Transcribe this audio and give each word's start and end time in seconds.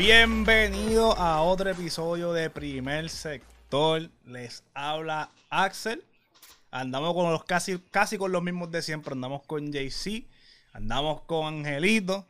Bienvenido 0.00 1.14
a 1.18 1.42
otro 1.42 1.68
episodio 1.68 2.32
de 2.32 2.48
Primer 2.48 3.10
Sector. 3.10 4.08
Les 4.24 4.64
habla 4.72 5.28
Axel. 5.50 6.02
Andamos 6.70 7.12
con 7.12 7.30
los 7.30 7.44
casi, 7.44 7.78
casi 7.90 8.16
con 8.16 8.32
los 8.32 8.42
mismos 8.42 8.70
de 8.70 8.80
siempre. 8.80 9.12
Andamos 9.12 9.42
con 9.42 9.70
JC, 9.70 10.24
andamos 10.72 11.20
con 11.26 11.46
Angelito, 11.46 12.24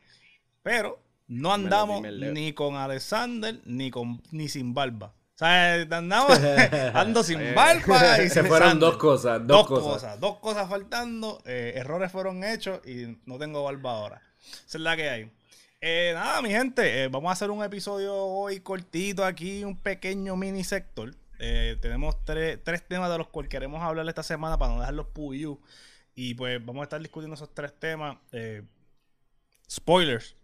pero 0.61 0.99
no 1.29 1.53
andamos 1.53 2.01
ni 2.01 2.51
con 2.51 2.75
Alexander 2.75 3.61
ni 3.63 3.89
con 3.89 4.21
ni 4.31 4.49
sin 4.49 4.73
barba. 4.73 5.13
O 5.35 5.37
sea, 5.37 5.75
andamos 5.75 6.37
ando 6.93 7.23
sin 7.23 7.55
barba 7.55 8.21
y 8.21 8.27
se 8.29 8.43
fueron 8.43 8.81
dos 8.81 8.97
cosas, 8.97 9.47
dos, 9.47 9.65
cosas. 9.65 10.19
dos 10.19 10.39
cosas 10.39 10.67
faltando, 10.67 11.41
eh, 11.45 11.71
errores 11.77 12.11
fueron 12.11 12.43
hechos 12.43 12.85
y 12.85 13.17
no 13.25 13.37
tengo 13.37 13.63
barba 13.63 13.91
ahora. 13.93 14.21
Esa 14.67 14.77
es 14.77 14.81
la 14.81 14.97
que 14.97 15.09
hay. 15.09 15.31
Eh, 15.83 16.11
nada, 16.13 16.43
mi 16.43 16.49
gente, 16.51 17.03
eh, 17.03 17.07
vamos 17.07 17.29
a 17.29 17.33
hacer 17.33 17.49
un 17.49 17.63
episodio 17.63 18.15
hoy 18.15 18.59
cortito 18.59 19.25
aquí, 19.25 19.63
un 19.63 19.75
pequeño 19.75 20.35
mini 20.35 20.63
sector. 20.63 21.15
Eh, 21.39 21.75
tenemos 21.81 22.23
tres, 22.23 22.59
temas 22.87 23.09
de 23.09 23.17
los 23.17 23.29
cuales 23.29 23.49
queremos 23.49 23.81
hablar 23.81 24.07
esta 24.07 24.21
semana 24.21 24.59
para 24.59 24.73
no 24.73 24.79
dejarlos 24.79 25.07
puyú. 25.07 25.59
Y 26.13 26.35
pues 26.35 26.63
vamos 26.63 26.81
a 26.81 26.83
estar 26.83 27.01
discutiendo 27.01 27.33
esos 27.33 27.51
tres 27.55 27.73
temas. 27.79 28.17
spoilers. 29.67 30.35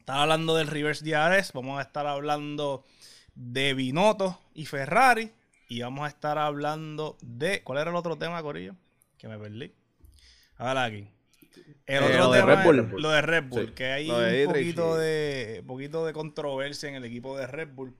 Estaba 0.00 0.22
hablando 0.22 0.56
del 0.56 0.66
Reverse 0.66 1.04
DRS, 1.04 1.52
vamos 1.52 1.78
a 1.78 1.82
estar 1.82 2.06
hablando 2.08 2.84
de 3.36 3.72
Binotto 3.74 4.36
y 4.52 4.66
Ferrari. 4.66 5.32
Y 5.68 5.82
vamos 5.82 6.06
a 6.06 6.08
estar 6.08 6.38
hablando 6.38 7.16
de. 7.22 7.62
¿Cuál 7.62 7.78
era 7.78 7.90
el 7.90 7.96
otro 7.96 8.18
tema, 8.18 8.42
Corillo? 8.42 8.74
Que 9.16 9.28
me 9.28 9.38
perdí. 9.38 9.72
Ahora 10.56 10.84
aquí. 10.84 11.15
El 11.86 12.02
eh, 12.02 12.06
otro 12.06 12.32
tema 12.32 12.64
lo 12.98 13.10
de 13.10 13.22
Red 13.22 13.44
Bull, 13.44 13.74
que 13.74 13.86
hay 13.86 14.10
un 14.10 14.52
poquito 14.52 14.96
de, 14.96 15.62
poquito 15.66 16.06
de 16.06 16.12
controversia 16.12 16.88
en 16.88 16.96
el 16.96 17.04
equipo 17.04 17.36
de 17.36 17.46
Red 17.46 17.68
Bull. 17.74 17.94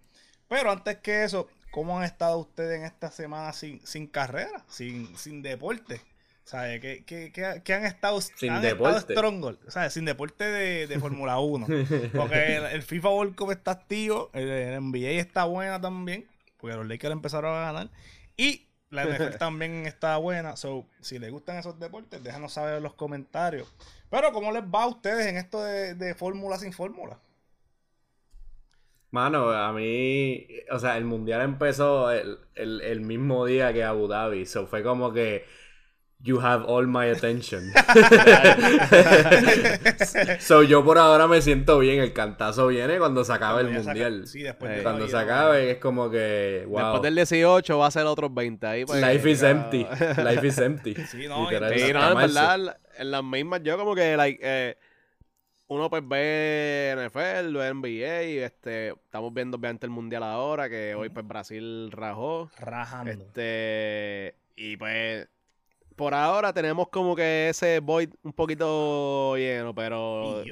Pero 0.48 0.70
antes 0.70 0.98
que 0.98 1.24
eso, 1.24 1.48
¿cómo 1.70 1.98
han 1.98 2.04
estado 2.04 2.38
ustedes 2.38 2.78
en 2.78 2.84
esta 2.84 3.10
semana 3.10 3.52
sin, 3.52 3.84
sin 3.86 4.06
carrera, 4.06 4.64
sin, 4.68 5.16
sin 5.16 5.42
deporte? 5.42 6.00
¿Sabes? 6.44 6.80
¿Qué, 6.80 7.04
qué, 7.04 7.32
qué, 7.64 7.74
han 7.74 7.84
estado 7.84 8.20
sin 8.20 8.60
deporte? 8.60 9.14
¿sabes? 9.66 9.92
Sin 9.92 10.04
deporte 10.04 10.44
de, 10.44 10.86
de 10.86 11.00
Fórmula 11.00 11.40
1. 11.40 11.66
Porque 12.14 12.56
el, 12.56 12.82
FIFA 12.82 13.08
World 13.08 13.34
Cup 13.34 13.50
está 13.50 13.72
activo, 13.72 14.30
el, 14.32 14.48
el 14.48 14.80
NBA 14.80 15.20
está 15.20 15.44
buena 15.44 15.80
también, 15.80 16.28
porque 16.56 16.76
los 16.76 16.86
Lakers 16.86 17.12
empezaron 17.12 17.52
a 17.56 17.60
ganar. 17.62 17.90
Y 18.36 18.66
la 18.96 19.04
NFL 19.04 19.36
también 19.38 19.86
está 19.86 20.16
buena. 20.16 20.56
So, 20.56 20.86
si 21.00 21.18
les 21.18 21.30
gustan 21.30 21.56
esos 21.58 21.78
deportes, 21.78 22.22
déjanos 22.22 22.52
saber 22.52 22.78
en 22.78 22.82
los 22.82 22.94
comentarios. 22.94 23.72
Pero, 24.10 24.32
¿cómo 24.32 24.50
les 24.52 24.62
va 24.62 24.84
a 24.84 24.88
ustedes 24.88 25.26
en 25.26 25.36
esto 25.36 25.62
de, 25.62 26.14
fórmula 26.14 26.58
sin 26.58 26.72
fórmula? 26.72 27.18
Mano, 29.10 29.50
a 29.50 29.72
mí, 29.72 30.46
o 30.70 30.78
sea, 30.78 30.96
el 30.96 31.04
mundial 31.04 31.42
empezó 31.42 32.10
el, 32.10 32.38
el 32.54 33.00
mismo 33.00 33.46
día 33.46 33.72
que 33.72 33.84
Abu 33.84 34.08
Dhabi. 34.08 34.46
So, 34.46 34.66
fue 34.66 34.82
como 34.82 35.12
que 35.12 35.44
You 36.22 36.40
have 36.40 36.64
all 36.64 36.86
my 36.86 37.06
attention. 37.06 37.62
so 40.40 40.62
yo 40.62 40.82
por 40.82 40.98
ahora 40.98 41.28
me 41.28 41.40
siento 41.42 41.78
bien. 41.78 42.00
El 42.00 42.12
cantazo 42.12 42.68
viene 42.68 42.98
cuando 42.98 43.22
se 43.22 43.32
acabe 43.32 43.62
el 43.62 43.70
mundial. 43.70 44.26
sí, 44.26 44.42
después 44.42 44.82
cuando 44.82 45.06
se 45.06 45.16
acabe 45.16 45.72
es 45.72 45.78
como 45.78 46.10
que. 46.10 46.64
Wow. 46.66 46.78
Después 46.78 47.02
del 47.02 47.14
18 47.16 47.78
va 47.78 47.86
a 47.86 47.90
ser 47.90 48.06
otros 48.06 48.34
20 48.34 48.66
ahí. 48.66 48.84
Pues, 48.84 49.00
Life 49.00 49.30
is 49.30 49.42
empty. 49.42 49.86
Life 50.24 50.46
is 50.46 50.58
empty. 50.58 50.94
Sí, 51.06 51.28
no, 51.28 51.48
sí, 51.48 51.92
no 51.92 52.10
en 52.10 52.16
verdad, 52.16 52.78
en 52.98 53.10
las 53.10 53.24
mismas, 53.24 53.62
yo 53.62 53.78
como 53.78 53.94
que 53.94 54.16
like, 54.16 54.40
eh, 54.42 54.76
uno 55.68 55.88
pues 55.88 56.02
ve 56.06 56.94
NFL, 56.96 57.56
ve 57.56 57.74
NBA 57.74 58.22
y 58.24 58.38
este, 58.38 58.88
estamos 58.88 59.32
viendo 59.32 59.56
obviamente 59.56 59.86
el 59.86 59.90
mundial 59.90 60.22
ahora, 60.22 60.68
que 60.68 60.94
hoy 60.94 61.08
pues 61.10 61.26
Brasil 61.26 61.90
rajó. 61.92 62.50
Rajando. 62.58 63.12
Este, 63.12 64.34
y 64.56 64.76
pues 64.76 65.28
por 65.96 66.14
ahora 66.14 66.52
tenemos 66.52 66.88
como 66.88 67.16
que 67.16 67.48
ese 67.48 67.80
void 67.80 68.10
un 68.22 68.32
poquito 68.32 69.36
lleno, 69.36 69.74
pero 69.74 70.44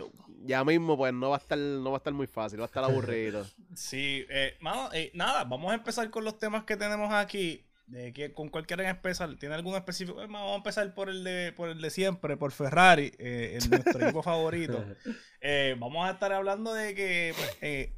ya 0.45 0.65
mismo 0.65 0.97
pues 0.97 1.13
no 1.13 1.31
va 1.31 1.37
a 1.37 1.39
estar 1.39 1.59
no 1.59 1.91
va 1.91 1.97
a 1.97 1.99
estar 1.99 2.13
muy 2.13 2.27
fácil, 2.27 2.61
va 2.61 2.65
a 2.65 2.67
estar 2.67 2.83
aburrido. 2.83 3.45
sí, 3.75 4.27
eh, 4.31 4.57
eh, 4.93 5.11
nada, 5.15 5.45
vamos 5.45 5.71
a 5.71 5.75
empezar 5.75 6.09
con 6.11 6.25
los 6.25 6.39
temas 6.39 6.65
que 6.65 6.77
tenemos 6.77 7.13
aquí. 7.13 7.65
De 7.87 8.15
que 8.15 8.33
con 8.33 8.49
cualquiera 8.49 8.83
en 8.83 8.97
especial, 8.97 9.39
¿tiene 9.39 9.57
alguno 9.57 9.77
específico? 9.77 10.17
vamos 10.17 10.53
a 10.53 10.57
empezar 10.57 10.95
por 10.95 11.11
el 11.11 11.23
de, 11.23 11.53
por 11.53 11.69
el 11.69 11.83
de 11.83 11.91
siempre, 11.91 12.39
por 12.39 12.51
Ferrari, 12.51 13.13
eh, 13.19 13.59
nuestro 13.69 14.01
equipo 14.01 14.23
favorito. 14.23 14.83
Eh, 15.43 15.77
vamos 15.79 16.09
a 16.09 16.13
estar 16.13 16.33
hablando 16.33 16.73
de 16.73 16.95
que 16.95 17.35
pues, 17.37 17.91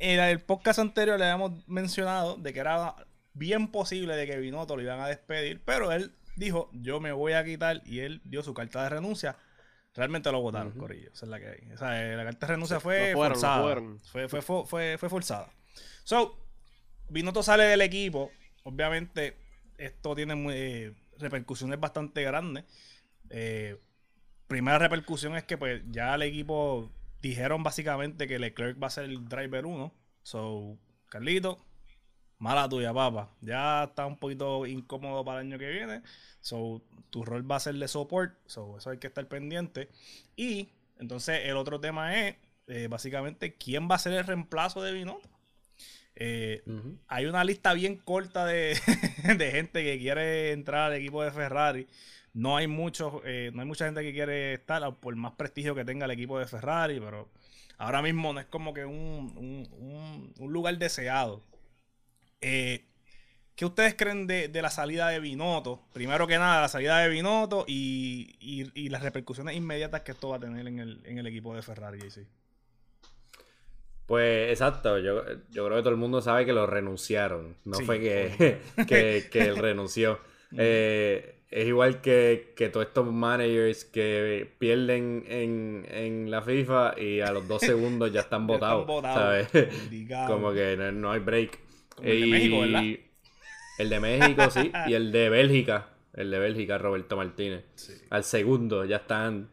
en 0.00 0.20
el 0.20 0.40
podcast 0.40 0.80
anterior 0.80 1.20
le 1.20 1.26
habíamos 1.26 1.68
mencionado 1.68 2.34
de 2.36 2.52
que 2.52 2.58
era 2.58 2.96
bien 3.32 3.68
posible 3.68 4.16
de 4.16 4.26
que 4.26 4.36
Binotto 4.38 4.74
lo 4.74 4.82
iban 4.82 5.00
a 5.00 5.06
despedir, 5.06 5.62
pero 5.64 5.92
él 5.92 6.12
dijo, 6.38 6.70
yo 6.72 7.00
me 7.00 7.12
voy 7.12 7.32
a 7.32 7.44
quitar 7.44 7.82
y 7.84 8.00
él 8.00 8.20
dio 8.24 8.42
su 8.42 8.54
carta 8.54 8.82
de 8.82 8.88
renuncia. 8.90 9.36
Realmente 9.94 10.30
lo 10.30 10.40
votaron, 10.40 10.72
Corillo. 10.72 11.10
Esa 11.12 11.26
es 11.26 11.30
la 11.30 11.40
que 11.40 11.48
hay. 11.48 11.58
Eh, 11.60 12.14
la 12.16 12.24
carta 12.24 12.46
de 12.46 12.52
renuncia 12.52 12.78
fue 12.78 13.12
forzada. 13.14 13.82
Fue, 14.12 14.28
fue, 14.28 14.42
fue, 14.42 14.96
fue, 14.98 15.08
forzada. 15.08 15.50
So, 16.04 16.38
Binotto 17.08 17.42
sale 17.42 17.64
del 17.64 17.80
equipo. 17.80 18.30
Obviamente, 18.64 19.36
esto 19.76 20.14
tiene 20.14 20.34
eh, 20.52 20.94
repercusiones 21.18 21.80
bastante 21.80 22.22
grandes. 22.22 22.64
Eh, 23.30 23.76
primera 24.46 24.78
repercusión 24.78 25.36
es 25.36 25.44
que 25.44 25.58
pues 25.58 25.82
ya 25.90 26.14
el 26.14 26.22
equipo 26.22 26.90
dijeron 27.20 27.62
básicamente 27.62 28.28
que 28.28 28.38
Leclerc 28.38 28.80
va 28.80 28.86
a 28.86 28.90
ser 28.90 29.04
el 29.04 29.28
driver 29.28 29.66
1. 29.66 29.92
So, 30.22 30.78
Carlito, 31.08 31.58
mala 32.38 32.68
tuya, 32.68 32.92
papá. 32.94 33.30
Ya 33.40 33.84
está 33.84 34.06
un 34.06 34.16
poquito 34.16 34.66
incómodo 34.66 35.24
para 35.24 35.40
el 35.40 35.48
año 35.48 35.58
que 35.58 35.68
viene. 35.70 36.02
So, 36.40 36.82
tu 37.10 37.24
rol 37.24 37.50
va 37.50 37.56
a 37.56 37.60
ser 37.60 37.74
de 37.74 37.88
support. 37.88 38.34
So, 38.46 38.78
eso 38.78 38.90
hay 38.90 38.98
que 38.98 39.08
estar 39.08 39.26
pendiente. 39.26 39.90
Y 40.36 40.70
entonces 40.98 41.40
el 41.44 41.56
otro 41.56 41.80
tema 41.80 42.18
es, 42.20 42.36
eh, 42.68 42.88
básicamente, 42.88 43.54
quién 43.54 43.88
va 43.90 43.96
a 43.96 43.98
ser 43.98 44.12
el 44.12 44.24
reemplazo 44.24 44.82
de 44.82 44.92
Binotto. 44.92 45.28
Eh, 46.20 46.62
hay 47.06 47.26
una 47.26 47.44
lista 47.44 47.72
bien 47.74 47.96
corta 47.96 48.44
de, 48.46 48.76
gente 49.38 49.84
que 49.84 49.98
quiere 49.98 50.52
entrar 50.52 50.90
al 50.90 50.98
equipo 50.98 51.22
de 51.22 51.30
Ferrari. 51.30 51.86
No 52.34 52.56
hay 52.56 52.66
mucho, 52.66 53.22
eh, 53.24 53.50
no 53.54 53.62
hay 53.62 53.66
mucha 53.66 53.86
gente 53.86 54.02
que 54.02 54.12
quiere 54.12 54.54
estar, 54.54 54.96
por 54.96 55.14
más 55.16 55.32
prestigio 55.32 55.74
que 55.74 55.84
tenga 55.84 56.04
el 56.04 56.10
equipo 56.10 56.38
de 56.38 56.46
Ferrari, 56.46 57.00
pero 57.00 57.28
ahora 57.78 58.02
mismo 58.02 58.32
no 58.32 58.40
es 58.40 58.46
como 58.46 58.74
que 58.74 58.84
un, 58.84 60.34
un 60.38 60.52
lugar 60.52 60.76
deseado. 60.78 61.42
Eh, 62.40 62.84
¿Qué 63.54 63.64
ustedes 63.64 63.94
creen 63.94 64.28
de, 64.28 64.50
la 64.62 64.70
salida 64.70 65.08
de 65.08 65.18
Binotto? 65.18 65.82
Primero 65.92 66.28
que 66.28 66.38
nada, 66.38 66.60
la 66.60 66.68
salida 66.68 66.98
de 66.98 67.08
Binotto 67.08 67.64
y, 67.66 68.88
las 68.88 69.02
repercusiones 69.02 69.56
inmediatas 69.56 70.02
que 70.02 70.12
esto 70.12 70.28
va 70.28 70.36
a 70.36 70.40
tener 70.40 70.66
en 70.66 70.78
el, 70.78 71.26
equipo 71.26 71.56
de 71.56 71.62
Ferrari. 71.62 72.08
¿sí? 72.08 72.22
Pues 74.06 74.50
exacto, 74.50 74.98
yo, 75.00 75.24
creo 75.50 75.76
que 75.76 75.82
todo 75.82 75.90
el 75.90 75.96
mundo 75.96 76.22
sabe 76.22 76.46
que 76.46 76.52
lo 76.52 76.66
renunciaron. 76.66 77.56
No 77.64 77.80
fue 77.80 78.00
que, 78.86 79.28
que, 79.30 79.40
él 79.40 79.56
renunció. 79.56 80.20
Eh, 80.56 81.42
es 81.50 81.66
igual 81.66 82.00
que, 82.00 82.54
todos 82.72 82.86
estos 82.86 83.12
managers 83.12 83.84
que 83.84 84.50
pierden 84.58 85.24
en, 85.28 86.30
la 86.30 86.42
FIFA 86.42 86.98
y 86.98 87.20
a 87.20 87.32
los 87.32 87.46
dos 87.48 87.60
segundos 87.60 88.12
ya 88.12 88.20
están 88.20 88.46
votados. 88.46 88.86
Como 90.26 90.52
que 90.52 90.76
no, 90.92 91.10
hay 91.10 91.20
break. 91.20 91.67
El 92.02 92.20
de 92.20 92.26
México, 92.26 92.60
¿verdad? 92.60 92.84
El 93.78 93.90
de 93.90 94.00
México, 94.00 94.50
sí. 94.50 94.72
Y 94.86 94.94
el 94.94 95.12
de 95.12 95.28
Bélgica. 95.28 95.88
El 96.14 96.30
de 96.30 96.38
Bélgica, 96.38 96.78
Roberto 96.78 97.16
Martínez. 97.16 97.64
Al 98.10 98.24
segundo 98.24 98.84
ya 98.84 98.96
están 98.96 99.48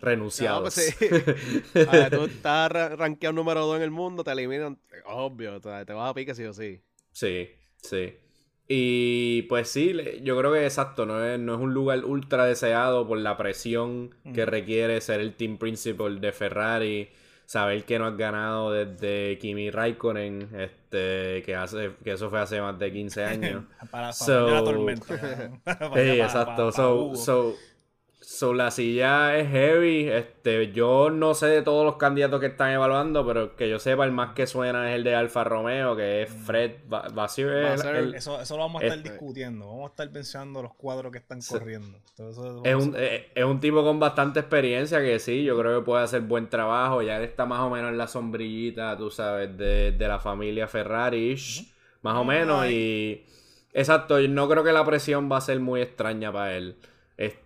renunciados. 0.00 0.76
No, 0.76 0.98
pues 0.98 2.10
tú 2.10 2.24
estás 2.24 2.72
rankeado 2.72 3.32
número 3.32 3.64
2 3.66 3.76
en 3.76 3.82
el 3.82 3.90
mundo, 3.90 4.24
te 4.24 4.32
eliminan. 4.32 4.78
Obvio, 5.06 5.60
te, 5.60 5.68
vas 5.68 6.10
a 6.10 6.14
pique 6.14 6.34
sí 6.34 6.44
o 6.44 6.52
sí. 6.52 6.80
Sí, 7.12 7.50
sí. 7.76 8.14
Y 8.66 9.42
pues 9.42 9.68
sí, 9.68 9.94
yo 10.22 10.38
creo 10.38 10.52
que 10.52 10.64
exacto, 10.64 11.04
no 11.04 11.24
es, 11.24 11.38
no 11.38 11.54
es 11.54 11.60
un 11.60 11.74
lugar 11.74 12.04
ultra 12.04 12.46
deseado 12.46 13.06
por 13.06 13.18
la 13.18 13.36
presión 13.36 14.14
que 14.34 14.46
requiere 14.46 15.00
ser 15.00 15.20
el 15.20 15.34
team 15.34 15.58
principal 15.58 16.20
de 16.20 16.32
Ferrari 16.32 17.08
saber 17.52 17.84
que 17.84 17.98
no 17.98 18.06
has 18.06 18.16
ganado 18.16 18.72
desde 18.72 19.36
Kimi 19.36 19.70
Raikkonen, 19.70 20.48
este, 20.58 21.42
que 21.42 21.54
hace, 21.54 21.90
que 22.02 22.12
eso 22.12 22.30
fue 22.30 22.40
hace 22.40 22.58
más 22.62 22.78
de 22.78 22.90
15 22.90 23.24
años. 23.26 23.64
para, 23.90 24.10
la 24.10 24.64
tormenta. 24.64 25.14
exacto. 25.96 26.72
so, 26.72 27.14
So, 27.14 27.54
la 28.54 28.70
silla 28.70 29.36
es 29.36 29.48
heavy. 29.50 30.08
Este, 30.08 30.72
yo 30.72 31.10
no 31.10 31.34
sé 31.34 31.46
de 31.46 31.62
todos 31.62 31.84
los 31.84 31.96
candidatos 31.96 32.40
que 32.40 32.46
están 32.46 32.70
evaluando, 32.70 33.26
pero 33.26 33.56
que 33.56 33.68
yo 33.68 33.78
sepa, 33.78 34.04
el 34.04 34.12
más 34.12 34.34
que 34.34 34.46
suena 34.46 34.90
es 34.90 34.96
el 34.96 35.04
de 35.04 35.14
Alfa 35.14 35.44
Romeo, 35.44 35.96
que 35.96 36.22
es 36.22 36.30
mm. 36.30 36.44
Fred 36.44 36.72
Basir. 36.88 37.48
Eso, 37.48 38.40
eso, 38.40 38.56
lo 38.56 38.62
vamos 38.62 38.82
a 38.82 38.86
estar 38.86 38.98
este 38.98 39.10
discutiendo. 39.10 39.66
Vamos 39.66 39.84
a 39.84 39.90
estar 39.90 40.10
pensando 40.10 40.62
los 40.62 40.74
cuadros 40.74 41.12
que 41.12 41.18
están 41.18 41.40
corriendo. 41.40 41.98
es, 42.64 42.74
un, 42.74 42.94
eh, 42.96 43.30
es, 43.34 43.44
un, 43.44 43.60
tipo 43.60 43.82
con 43.82 43.98
bastante 43.98 44.40
experiencia 44.40 45.00
que 45.00 45.18
sí, 45.18 45.44
yo 45.44 45.58
creo 45.58 45.80
que 45.80 45.84
puede 45.84 46.04
hacer 46.04 46.22
buen 46.22 46.48
trabajo. 46.48 47.02
Ya 47.02 47.16
él 47.16 47.24
está 47.24 47.46
más 47.46 47.60
o 47.60 47.70
menos 47.70 47.90
en 47.90 47.98
la 47.98 48.06
sombrillita, 48.06 48.96
tú 48.96 49.10
sabes, 49.10 49.56
de, 49.56 49.92
de 49.92 50.08
la 50.08 50.18
familia 50.18 50.68
Ferrari, 50.68 51.36
más 52.02 52.16
o 52.16 52.24
menos. 52.24 52.66
Y 52.68 53.24
exacto, 53.72 54.20
yo 54.20 54.28
no 54.28 54.48
creo 54.48 54.62
que 54.62 54.72
la 54.72 54.84
presión 54.84 55.30
va 55.30 55.38
a 55.38 55.40
ser 55.40 55.60
muy 55.60 55.80
extraña 55.80 56.32
para 56.32 56.56
él. 56.56 56.76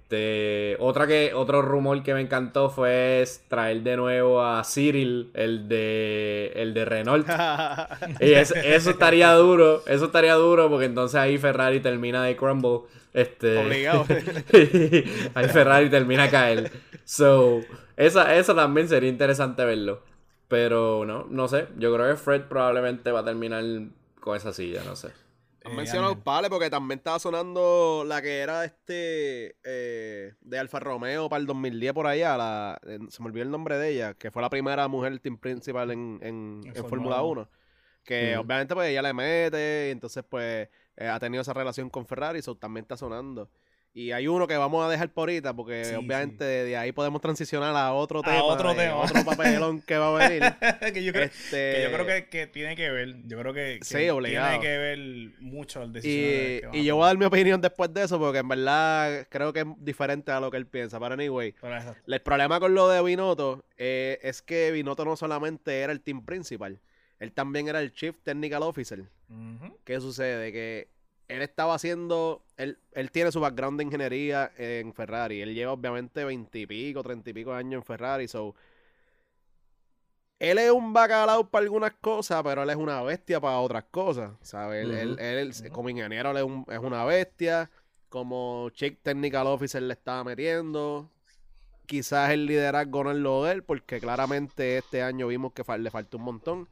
Este, 0.09 0.77
otra 0.79 1.09
que, 1.09 1.33
otro 1.35 1.63
rumor 1.63 2.01
que 2.05 2.15
me 2.15 2.21
encantó 2.21 2.71
fue 2.71 3.25
traer 3.49 3.83
de 3.83 3.97
nuevo 3.97 4.41
a 4.41 4.63
Cyril, 4.63 5.33
el 5.35 5.69
de, 5.69 6.53
el 6.55 6.75
de 6.75 6.85
Renault. 6.85 7.27
y 8.21 8.33
eso 8.35 8.55
estaría 8.91 9.33
duro, 9.33 9.83
eso 9.89 10.05
estaría 10.05 10.35
duro 10.35 10.69
porque 10.71 10.85
entonces 10.85 11.17
ahí 11.17 11.39
Ferrari 11.39 11.81
termina 11.81 12.23
de 12.23 12.37
crumble. 12.37 12.83
Este, 13.13 13.59
Obligado. 13.59 14.07
ahí 15.35 15.49
Ferrari 15.49 15.91
termina 15.91 16.25
a 16.25 16.31
caer. 16.31 16.71
So, 17.05 17.63
esa, 17.97 18.37
eso 18.37 18.55
también 18.55 18.89
sería 18.89 19.11
interesante 19.11 19.65
verlo. 19.65 20.03
Pero 20.47 21.05
no, 21.05 21.27
no 21.29 21.49
sé. 21.49 21.67
Yo 21.79 21.93
creo 21.93 22.09
que 22.11 22.17
Fred 22.17 22.43
probablemente 22.43 23.11
va 23.11 23.21
a 23.21 23.25
terminar 23.25 23.65
con 24.21 24.37
esa 24.37 24.53
silla, 24.53 24.83
no 24.85 24.95
sé. 24.95 25.09
Han 25.67 25.73
eh, 25.73 25.77
mencionado 25.77 26.23
Pale 26.23 26.49
porque 26.49 26.71
también 26.71 26.99
estaba 26.99 27.19
sonando 27.19 28.05
la 28.07 28.23
que 28.23 28.39
era 28.39 28.65
este 28.65 29.57
eh, 29.65 30.35
de 30.41 30.59
Alfa 30.59 30.79
Romeo 30.79 31.29
para 31.29 31.41
el 31.41 31.47
2010 31.47 31.93
por 31.93 32.07
allá. 32.07 32.37
La, 32.37 32.81
se 33.09 33.23
me 33.23 33.29
olvidó 33.29 33.43
el 33.43 33.51
nombre 33.51 33.77
de 33.77 33.91
ella, 33.91 34.15
que 34.15 34.31
fue 34.31 34.43
la 34.43 34.51
primera 34.51 34.87
mujer 34.87 35.19
team 35.19 35.39
principal 35.39 35.91
en, 35.91 36.21
en, 36.23 36.75
Fórmula 36.89 37.23
1. 37.23 37.49
Que 38.05 38.37
obviamente 38.37 38.75
pues 38.75 38.89
ella 38.89 39.03
le 39.03 39.13
mete, 39.13 39.89
y 39.89 39.91
entonces 39.91 40.25
pues 40.29 40.69
eh, 40.97 41.09
ha 41.09 41.19
tenido 41.19 41.43
esa 41.43 41.53
relación 41.53 41.91
con 41.91 42.07
Ferrari, 42.07 42.39
eso 42.39 42.55
también 42.55 42.85
está 42.85 42.97
sonando. 42.97 43.51
Y 43.97 44.13
hay 44.13 44.29
uno 44.29 44.47
que 44.47 44.59
vamos 44.59 44.85
a 44.85 44.91
dejar 44.91 45.09
por 45.09 45.31
ahorita, 45.31 45.57
porque 45.57 45.97
obviamente 45.97 46.45
de 46.45 46.77
ahí 46.77 46.93
podemos 46.93 47.23
transicionar 47.23 47.75
a 47.75 47.95
otro 47.95 48.21
tema. 48.21 48.43
Otro 48.43 48.75
tema. 48.75 48.97
Otro 48.97 49.25
papelón 49.25 49.81
que 49.81 49.97
va 49.97 50.15
a 50.15 50.29
venir. 50.29 50.43
que, 50.93 51.03
yo 51.03 51.15
creo, 51.15 51.25
este 51.25 52.27
que, 52.29 52.47
tiene 52.47 52.77
que 52.77 52.91
ver. 52.91 53.17
Yo 53.25 53.39
creo 53.39 53.55
que, 53.55 53.81
tiene 53.83 54.61
que 54.61 54.77
ver 54.77 54.99
mucho 55.41 55.83
el 55.83 55.95
decisión. 55.95 56.75
Y, 56.75 56.81
y 56.81 56.85
yo 56.85 56.97
voy 56.97 57.05
a 57.05 57.07
dar 57.07 57.17
mi 57.17 57.25
opinión 57.25 57.59
después 57.63 57.95
de 57.95 58.05
eso, 58.05 58.19
porque 58.19 58.41
en 58.41 58.49
verdad 58.49 59.27
creo 59.31 59.55
que 59.55 59.61
es 59.61 59.67
diferente 59.79 60.31
a 60.31 60.41
lo 60.41 60.51
que 60.51 60.59
él 60.59 60.67
piensa. 60.67 61.01
Pero 61.01 61.15
anyway, 61.15 61.55
el 62.07 62.21
problema 62.21 62.61
con 62.61 62.75
lo 62.75 62.91
de 62.91 63.03
Binotto 63.03 63.65
eh, 63.79 64.19
es 64.23 64.43
que 64.43 64.73
Binotto 64.73 65.07
no 65.07 65.17
solamente 65.17 65.81
era 65.81 65.95
el 65.95 66.03
team 66.03 66.23
principal, 66.23 66.83
él 67.19 67.33
también 67.33 67.67
era 67.67 67.81
el 67.81 67.95
Chief 67.95 68.15
Technical 68.23 68.63
Officer. 68.63 69.05
¿Qué 69.85 70.01
sucede? 70.03 70.53
Que 70.53 70.89
él 71.29 71.43
estaba 71.43 71.75
haciendo, 71.75 72.45
él, 72.57 72.79
él 72.93 73.11
tiene 73.11 73.33
su 73.33 73.41
background 73.41 73.79
de 73.79 73.85
ingeniería 73.85 74.53
en 74.57 74.93
Ferrari. 74.95 75.43
Él 75.43 75.55
lleva 75.55 75.73
obviamente 75.73 76.25
veintipico, 76.25 77.03
treinta 77.03 77.31
y 77.31 77.33
pico 77.33 77.53
años 77.53 77.81
en 77.81 77.85
Ferrari. 77.85 78.29
So, 78.29 78.55
él 80.39 80.59
es 80.59 80.71
un 80.71 80.93
bacalao 80.93 81.51
para 81.51 81.65
algunas 81.65 81.95
cosas, 81.95 82.43
pero 82.45 82.63
él 82.63 82.71
es 82.71 82.77
una 82.77 83.03
bestia 83.03 83.41
para 83.41 83.59
otras 83.59 83.85
cosas. 83.91 84.33
¿Sabes? 84.43 84.87
él, 84.89 85.53
como 85.73 85.89
ingeniero 85.89 86.31
él 86.31 86.65
es, 86.69 86.79
una 86.79 87.05
bestia. 87.05 87.71
Como 88.09 88.71
Chick 88.71 89.03
Technical 89.03 89.49
Officer 89.49 89.83
le 89.83 89.93
estaba 89.95 90.23
metiendo. 90.23 91.11
Quizás 91.87 92.31
el 92.31 92.47
liderazgo 92.47 93.05
no 93.05 93.11
es 93.13 93.17
lo 93.17 93.45
de 93.45 93.53
él, 93.53 93.63
porque 93.63 94.01
claramente 94.01 94.79
este 94.79 95.03
año 95.03 95.29
vimos 95.29 95.53
que 95.53 95.63
le 95.79 95.91
faltó 95.91 96.19
un 96.19 96.25
montón. 96.25 96.69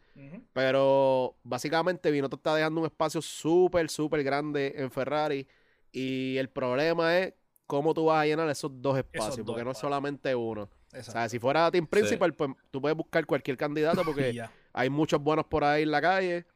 Pero 0.53 1.37
básicamente 1.43 2.11
Binotto 2.11 2.37
está 2.37 2.55
dejando 2.55 2.81
un 2.81 2.87
espacio 2.87 3.21
súper, 3.21 3.89
súper 3.91 4.23
grande 4.23 4.75
en 4.77 4.91
Ferrari. 4.91 5.47
Y 5.93 6.37
el 6.39 6.49
problema 6.49 7.19
es 7.19 7.35
cómo 7.67 7.95
tú 7.95 8.07
vas 8.07 8.23
a 8.23 8.27
llenar 8.27 8.49
esos 8.49 8.71
dos 8.83 8.99
espacios, 8.99 9.45
porque 9.47 9.65
no 9.65 9.73
es 9.73 9.79
solamente 9.79 10.35
uno. 10.35 10.69
O 10.97 11.03
sea, 11.03 11.29
si 11.29 11.39
fuera 11.39 11.71
Team 11.71 11.87
Principal, 11.87 12.35
pues 12.35 12.51
tú 12.71 12.81
puedes 12.81 12.97
buscar 12.97 13.27
cualquier 13.27 13.57
candidato 13.57 14.03
porque 14.05 14.45
hay 14.73 14.91
muchos 14.91 15.21
buenos 15.21 15.47
por 15.47 15.65
ahí 15.65 15.83
en 15.83 15.91
la 15.91 16.01
calle. 16.01 16.47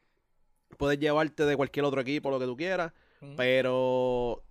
Puedes 0.77 0.99
llevarte 0.99 1.45
de 1.45 1.55
cualquier 1.57 1.85
otro 1.85 2.01
equipo 2.01 2.29
lo 2.29 2.39
que 2.39 2.45
tú 2.45 2.55
quieras. 2.55 2.93
Pero 3.35 4.43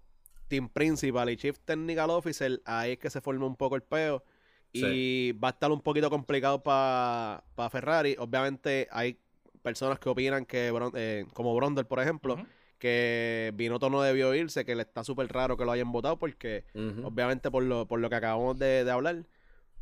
Team 0.48 0.68
Principal 0.68 1.30
y 1.30 1.36
Chief 1.36 1.58
Technical 1.60 2.10
Officer, 2.10 2.60
ahí 2.64 2.92
es 2.92 2.98
que 2.98 3.10
se 3.10 3.20
forma 3.20 3.46
un 3.46 3.56
poco 3.56 3.76
el 3.76 3.82
peo. 3.82 4.24
Y 4.72 5.32
va 5.32 5.48
a 5.48 5.50
estar 5.52 5.70
un 5.72 5.80
poquito 5.80 6.10
complicado 6.10 6.62
para 6.62 7.42
Ferrari. 7.70 8.16
Obviamente 8.18 8.86
hay 8.90 9.18
personas 9.62 9.98
que 9.98 10.08
opinan 10.08 10.44
que, 10.44 10.72
eh, 10.94 11.26
como 11.32 11.54
Brondel, 11.54 11.86
por 11.86 12.00
ejemplo, 12.00 12.36
que 12.78 13.52
Binotto 13.54 13.90
no 13.90 14.02
debió 14.02 14.34
irse, 14.34 14.64
que 14.64 14.74
le 14.74 14.82
está 14.82 15.04
súper 15.04 15.28
raro 15.32 15.56
que 15.56 15.64
lo 15.64 15.72
hayan 15.72 15.90
votado 15.90 16.18
porque, 16.18 16.64
obviamente, 17.02 17.50
por 17.50 17.62
lo, 17.62 17.86
por 17.86 18.00
lo 18.00 18.08
que 18.08 18.16
acabamos 18.16 18.58
de, 18.58 18.88
hablar. 18.90 19.26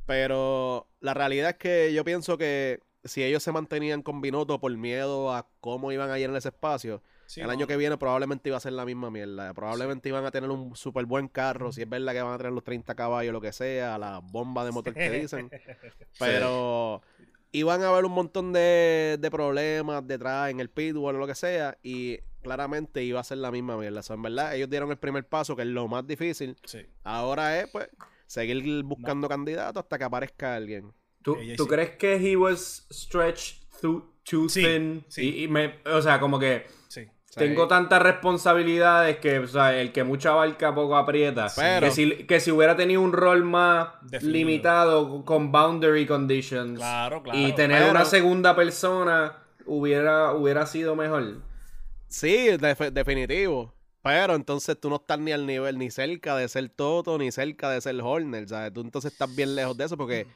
Pero 0.06 0.88
la 1.00 1.14
realidad 1.14 1.50
es 1.50 1.56
que 1.56 1.92
yo 1.92 2.04
pienso 2.04 2.38
que 2.38 2.80
si 3.04 3.22
ellos 3.22 3.42
se 3.42 3.52
mantenían 3.52 4.02
con 4.02 4.20
Binotto 4.20 4.60
por 4.60 4.74
miedo 4.76 5.34
a 5.34 5.48
cómo 5.60 5.92
iban 5.92 6.10
a 6.10 6.18
llenar 6.18 6.36
ese 6.36 6.48
espacio, 6.48 7.02
el 7.36 7.50
año 7.50 7.66
que 7.66 7.76
viene 7.76 7.96
probablemente 7.96 8.48
iba 8.48 8.56
a 8.56 8.60
ser 8.60 8.72
la 8.72 8.84
misma 8.84 9.10
mierda. 9.10 9.52
Probablemente 9.54 10.08
iban 10.08 10.24
a 10.24 10.30
tener 10.30 10.50
un 10.50 10.74
súper 10.76 11.06
buen 11.06 11.28
carro. 11.28 11.72
Si 11.72 11.82
es 11.82 11.88
verdad 11.88 12.12
que 12.12 12.22
van 12.22 12.34
a 12.34 12.38
tener 12.38 12.52
los 12.52 12.64
30 12.64 12.94
caballos, 12.94 13.32
lo 13.32 13.40
que 13.40 13.52
sea, 13.52 13.98
la 13.98 14.20
bomba 14.22 14.64
de 14.64 14.72
motor 14.72 14.94
que 14.94 15.10
dicen. 15.10 15.50
Pero 16.18 17.02
iban 17.52 17.82
a 17.82 17.88
haber 17.88 18.04
un 18.04 18.12
montón 18.12 18.52
de, 18.52 19.18
problemas 19.30 20.06
detrás 20.06 20.50
en 20.50 20.60
el 20.60 20.68
pitbull 20.68 21.14
o 21.14 21.18
lo 21.18 21.26
que 21.26 21.34
sea. 21.34 21.78
Y 21.82 22.18
claramente 22.42 23.02
iba 23.02 23.20
a 23.20 23.24
ser 23.24 23.38
la 23.38 23.50
misma 23.50 23.76
mierda. 23.76 24.02
en 24.08 24.22
verdad, 24.22 24.54
ellos 24.54 24.70
dieron 24.70 24.90
el 24.90 24.98
primer 24.98 25.26
paso, 25.26 25.56
que 25.56 25.62
es 25.62 25.68
lo 25.68 25.88
más 25.88 26.06
difícil. 26.06 26.56
Ahora 27.02 27.60
es, 27.60 27.68
pues, 27.70 27.88
seguir 28.26 28.82
buscando 28.82 29.28
candidatos 29.28 29.82
hasta 29.82 29.98
que 29.98 30.04
aparezca 30.04 30.54
alguien. 30.54 30.92
¿Tú, 31.22 31.36
¿tú 31.56 31.66
crees 31.66 31.96
que 31.96 32.14
he 32.14 32.36
was 32.36 32.86
stretched 32.92 33.56
too, 33.80 34.12
thin? 34.46 35.04
Y, 35.16 35.48
me, 35.48 35.80
o 35.84 36.00
sea, 36.00 36.20
como 36.20 36.38
que 36.38 36.66
tengo 37.36 37.68
tantas 37.68 38.00
responsabilidades 38.00 39.18
que, 39.18 39.38
o 39.40 39.46
sea, 39.46 39.78
el 39.78 39.92
que 39.92 40.04
mucha 40.04 40.32
barca 40.32 40.74
poco 40.74 40.96
aprieta. 40.96 41.48
que, 41.80 41.90
si, 41.90 42.24
que 42.24 42.40
si 42.40 42.50
hubiera 42.50 42.76
tenido 42.76 43.02
un 43.02 43.12
rol 43.12 43.44
más 43.44 43.88
limitado 44.22 45.24
con 45.24 45.52
boundary 45.52 46.06
conditions 46.06 46.80
y 47.34 47.52
tener 47.52 47.90
una 47.90 48.04
segunda 48.06 48.56
persona, 48.56 49.36
hubiera, 49.66 50.32
hubiera 50.32 50.64
sido 50.66 50.96
mejor. 50.96 51.42
Sí, 52.08 52.48
definitivo. 52.92 53.74
Pero 54.02 54.34
entonces 54.34 54.78
tú 54.80 54.88
no 54.88 54.96
estás 54.96 55.18
ni 55.18 55.32
al 55.32 55.46
nivel, 55.46 55.78
ni 55.78 55.90
cerca 55.90 56.36
de 56.36 56.48
ser 56.48 56.68
Toto, 56.68 57.18
ni 57.18 57.32
cerca 57.32 57.70
de 57.70 57.80
ser 57.80 58.00
Horner. 58.00 58.48
¿sabes? 58.48 58.72
Tú 58.72 58.80
entonces 58.80 59.12
estás 59.12 59.34
bien 59.34 59.54
lejos 59.56 59.76
de 59.76 59.84
eso 59.84 59.96
porque 59.96 60.26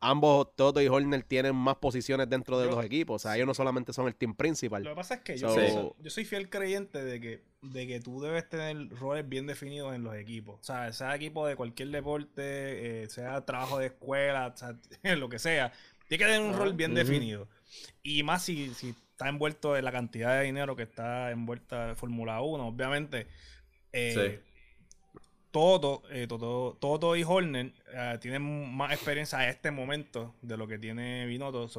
ambos, 0.00 0.54
Toto 0.56 0.80
y 0.80 0.88
Horner, 0.88 1.22
tienen 1.22 1.54
más 1.54 1.76
posiciones 1.76 2.28
dentro 2.28 2.58
de 2.58 2.66
los 2.66 2.84
equipos. 2.84 3.16
O 3.16 3.18
sea, 3.18 3.36
ellos 3.36 3.46
no 3.46 3.54
solamente 3.54 3.92
son 3.92 4.06
el 4.06 4.14
team 4.14 4.34
principal. 4.34 4.82
Lo 4.82 4.90
que 4.90 4.96
pasa 4.96 5.14
es 5.14 5.20
que 5.20 5.36
yo, 5.36 5.54
soy, 6.08 6.24
fiel 6.24 6.48
creyente 6.48 7.04
de 7.04 7.20
que, 7.20 7.42
de 7.62 7.86
que 7.86 8.00
tú 8.00 8.20
debes 8.20 8.48
tener 8.48 8.88
roles 8.90 9.28
bien 9.28 9.46
definidos 9.46 9.94
en 9.94 10.04
los 10.04 10.14
equipos. 10.14 10.60
O 10.60 10.64
sea, 10.64 10.92
sea 10.92 11.14
equipo 11.14 11.46
de 11.46 11.56
cualquier 11.56 11.90
deporte, 11.90 13.02
eh, 13.02 13.08
sea 13.08 13.44
trabajo 13.44 13.78
de 13.78 13.86
escuela, 13.86 14.54
lo 15.02 15.28
que 15.28 15.38
sea. 15.38 15.72
Tiene 16.08 16.24
que 16.24 16.30
tener 16.30 16.48
un 16.48 16.56
rol 16.56 16.74
bien 16.74 16.94
definido. 16.94 17.48
Y 18.02 18.22
más 18.22 18.42
si, 18.42 18.72
si 18.74 18.90
está 18.90 19.28
envuelto 19.28 19.76
en 19.76 19.84
la 19.84 19.92
cantidad 19.92 20.38
de 20.38 20.44
dinero 20.44 20.76
que 20.76 20.82
está 20.82 21.30
envuelta 21.30 21.90
en 21.90 21.96
Fórmula 21.96 22.40
1, 22.40 22.66
obviamente. 22.66 23.26
Eh, 23.92 24.40
Toto, 25.54 26.02
eh, 26.10 26.26
Toto, 26.26 27.14
y 27.14 27.22
Horner 27.22 27.72
eh, 27.92 28.18
tienen 28.20 28.74
más 28.74 28.90
experiencia 28.90 29.38
a 29.38 29.48
este 29.48 29.70
momento 29.70 30.34
de 30.42 30.56
lo 30.56 30.66
que 30.66 30.80
tiene 30.80 31.26
Binotto 31.26 31.70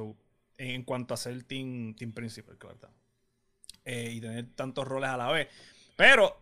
en 0.57 0.83
cuanto 0.83 1.13
a 1.13 1.17
ser 1.17 1.43
team, 1.43 1.93
team 1.93 2.13
principal, 2.13 2.55
¿verdad? 2.55 2.89
Eh, 3.83 4.11
y 4.13 4.21
tener 4.21 4.47
tantos 4.55 4.87
roles 4.87 5.09
a 5.09 5.17
la 5.17 5.29
vez. 5.29 5.49
Pero, 5.97 6.41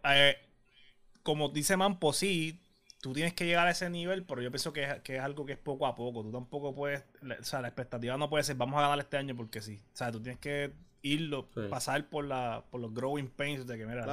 como 1.24 1.50
dice 1.50 1.76
Mampo, 1.76 2.14
sí, 2.14 2.62
tú 3.02 3.14
tienes 3.14 3.34
que 3.34 3.48
llegar 3.48 3.66
a 3.66 3.72
ese 3.72 3.90
nivel, 3.90 4.24
pero 4.26 4.44
yo 4.44 4.52
pienso 4.52 4.72
que 4.72 4.84
es, 5.04 5.20
algo 5.20 5.44
que 5.44 5.54
es 5.54 5.60
poco 5.60 5.88
a 5.88 5.96
poco. 5.96 6.22
Tú 6.22 6.32
tampoco 6.32 6.76
puedes, 6.76 7.04
o 7.24 7.44
sea, 7.44 7.62
la 7.62 7.70
expectativa 7.70 8.16
no 8.16 8.30
puede 8.30 8.44
ser, 8.44 8.58
vamos 8.58 8.78
a 8.78 8.82
ganar 8.82 9.00
este 9.00 9.18
año 9.18 9.36
porque 9.36 9.60
sí. 9.60 9.82
O 9.92 9.98
sea, 9.98 10.12
tú 10.12 10.22
tienes 10.22 10.40
que 10.40 10.72
irlo, 11.02 11.50
pasar 11.72 12.08
por, 12.10 12.26
la, 12.26 12.64
por 12.70 12.80
los 12.80 12.94
growing 12.94 13.30
pains 13.30 13.66
de 13.66 13.76
que, 13.76 13.88
mira, 13.88 14.06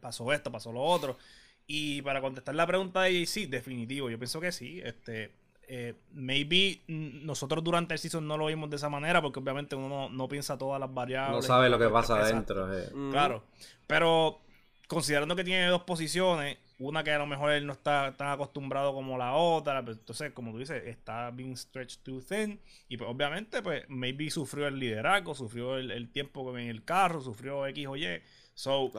pasó 0.00 0.32
esto, 0.32 0.52
pasó 0.52 0.72
lo 0.72 0.80
otro. 0.80 1.18
Y 1.66 2.02
para 2.02 2.20
contestar 2.20 2.54
la 2.54 2.66
pregunta 2.66 3.02
de 3.02 3.24
sí, 3.26 3.46
definitivo, 3.46 4.10
yo 4.10 4.18
pienso 4.18 4.40
que 4.40 4.52
sí. 4.52 4.80
Este, 4.84 5.32
eh, 5.68 5.94
maybe 6.12 6.82
nosotros 6.88 7.62
durante 7.64 7.94
el 7.94 7.98
season 7.98 8.26
no 8.26 8.36
lo 8.36 8.46
vimos 8.46 8.68
de 8.68 8.76
esa 8.76 8.88
manera 8.88 9.22
porque 9.22 9.38
obviamente 9.38 9.74
uno 9.74 10.08
no, 10.10 10.28
piensa 10.28 10.58
todas 10.58 10.80
las 10.80 10.92
variables. 10.92 11.36
No 11.36 11.42
sabe 11.42 11.68
lo 11.68 11.78
que 11.78 11.88
pasa 11.88 12.16
adentro. 12.16 12.76
Eh. 12.76 12.90
Claro. 13.10 13.44
Pero 13.86 14.40
considerando 14.86 15.34
que 15.34 15.44
tiene 15.44 15.66
dos 15.66 15.84
posiciones, 15.84 16.58
una 16.78 17.02
que 17.04 17.12
a 17.12 17.18
lo 17.18 17.26
mejor 17.26 17.52
él 17.52 17.66
no 17.66 17.72
está 17.72 18.14
tan 18.16 18.28
acostumbrado 18.28 18.92
como 18.92 19.16
la 19.16 19.34
otra, 19.34 19.84
pues, 19.84 19.98
entonces, 19.98 20.32
como 20.32 20.52
tú 20.52 20.58
dices, 20.58 20.82
está 20.86 21.30
being 21.30 21.56
stretched 21.56 22.02
too 22.02 22.20
thin, 22.20 22.60
y 22.88 22.96
pues 22.96 23.08
obviamente, 23.08 23.62
pues, 23.62 23.84
maybe 23.88 24.30
sufrió 24.30 24.66
el 24.66 24.78
liderazgo, 24.78 25.34
sufrió 25.34 25.78
el, 25.78 26.10
tiempo 26.10 26.56
en 26.58 26.68
el 26.68 26.84
carro, 26.84 27.22
sufrió 27.22 27.66
X 27.68 27.86
o 27.86 27.96
Y, 27.96 28.20
so, 28.54 28.90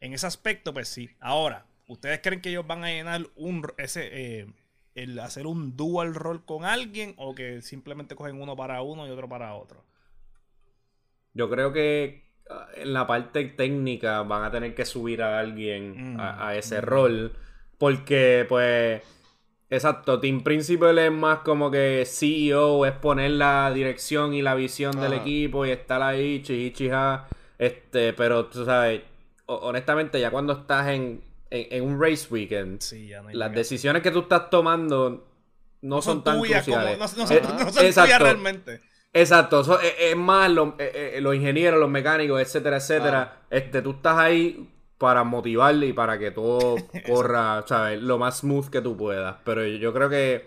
en 0.00 0.14
ese 0.14 0.26
aspecto, 0.26 0.72
pues 0.72 0.88
sí. 0.88 1.10
Ahora, 1.20 1.66
¿ustedes 1.88 2.20
creen 2.22 2.40
que 2.40 2.50
ellos 2.50 2.66
van 2.66 2.84
a 2.84 2.88
llenar 2.88 3.26
un, 3.34 3.66
ese, 3.76 4.08
eh, 4.12 4.46
el 4.94 5.18
hacer 5.18 5.46
un 5.46 5.76
dual 5.76 6.14
rol 6.14 6.44
con 6.44 6.64
alguien, 6.64 7.14
o 7.16 7.34
que 7.34 7.60
simplemente 7.62 8.14
cogen 8.14 8.40
uno 8.40 8.54
para 8.54 8.80
uno 8.82 9.06
y 9.06 9.10
otro 9.10 9.28
para 9.28 9.54
otro? 9.54 9.84
Yo 11.34 11.50
creo 11.50 11.72
que 11.72 12.28
en 12.76 12.92
la 12.92 13.06
parte 13.06 13.44
técnica 13.44 14.22
van 14.22 14.44
a 14.44 14.50
tener 14.50 14.74
que 14.74 14.84
subir 14.84 15.22
a 15.22 15.38
alguien 15.38 16.16
a, 16.18 16.50
mm, 16.52 16.56
ese 16.56 16.80
mm. 16.80 16.84
rol. 16.84 17.32
Porque, 17.78 18.44
pues, 18.48 19.02
exacto, 19.70 20.18
Team 20.18 20.42
Principal 20.42 20.98
es 20.98 21.12
más 21.12 21.40
como 21.40 21.70
que 21.70 22.04
CEO, 22.06 22.84
es 22.86 22.92
poner 22.92 23.32
la 23.32 23.70
dirección 23.72 24.34
y 24.34 24.42
la 24.42 24.54
visión 24.54 25.00
del 25.00 25.12
equipo 25.12 25.64
y 25.64 25.70
estar 25.70 26.02
ahí, 26.02 26.42
chichija. 26.42 27.28
Este, 27.58 28.12
pero 28.12 28.46
tú 28.46 28.64
sabes, 28.64 29.02
honestamente, 29.46 30.20
ya 30.20 30.30
cuando 30.30 30.54
estás 30.54 30.88
en, 30.88 31.22
un 31.50 32.00
race 32.00 32.26
weekend, 32.30 32.80
las 33.32 33.52
decisiones 33.52 34.02
que 34.02 34.10
tú 34.10 34.20
estás 34.20 34.50
tomando 34.50 35.26
no, 35.80 36.02
son, 36.02 36.24
tan 36.24 36.40
cruciales. 36.40 36.98
no, 36.98 37.08
son, 37.08 37.26
eh, 37.30 38.18
realmente. 38.18 38.80
Exacto, 39.12 39.80
es, 39.80 40.16
más 40.16 40.50
eh, 40.78 41.14
eh, 41.14 41.20
los 41.20 41.34
ingenieros, 41.34 41.80
los 41.80 41.88
mecánicos, 41.88 42.40
etcétera, 42.40 42.76
etcétera. 42.76 43.42
Este, 43.50 43.80
tú 43.80 43.92
estás 43.92 44.18
ahí 44.18 44.68
para 44.98 45.24
motivarle 45.24 45.86
y 45.86 45.92
para 45.92 46.18
que 46.18 46.30
todo 46.30 46.76
corra, 47.06 47.64
¿sabes? 47.66 48.02
Lo 48.02 48.18
más 48.18 48.38
smooth 48.38 48.68
que 48.68 48.80
tú 48.80 48.96
puedas. 48.96 49.36
Pero 49.44 49.64
yo 49.64 49.92
creo 49.94 50.10
que, 50.10 50.46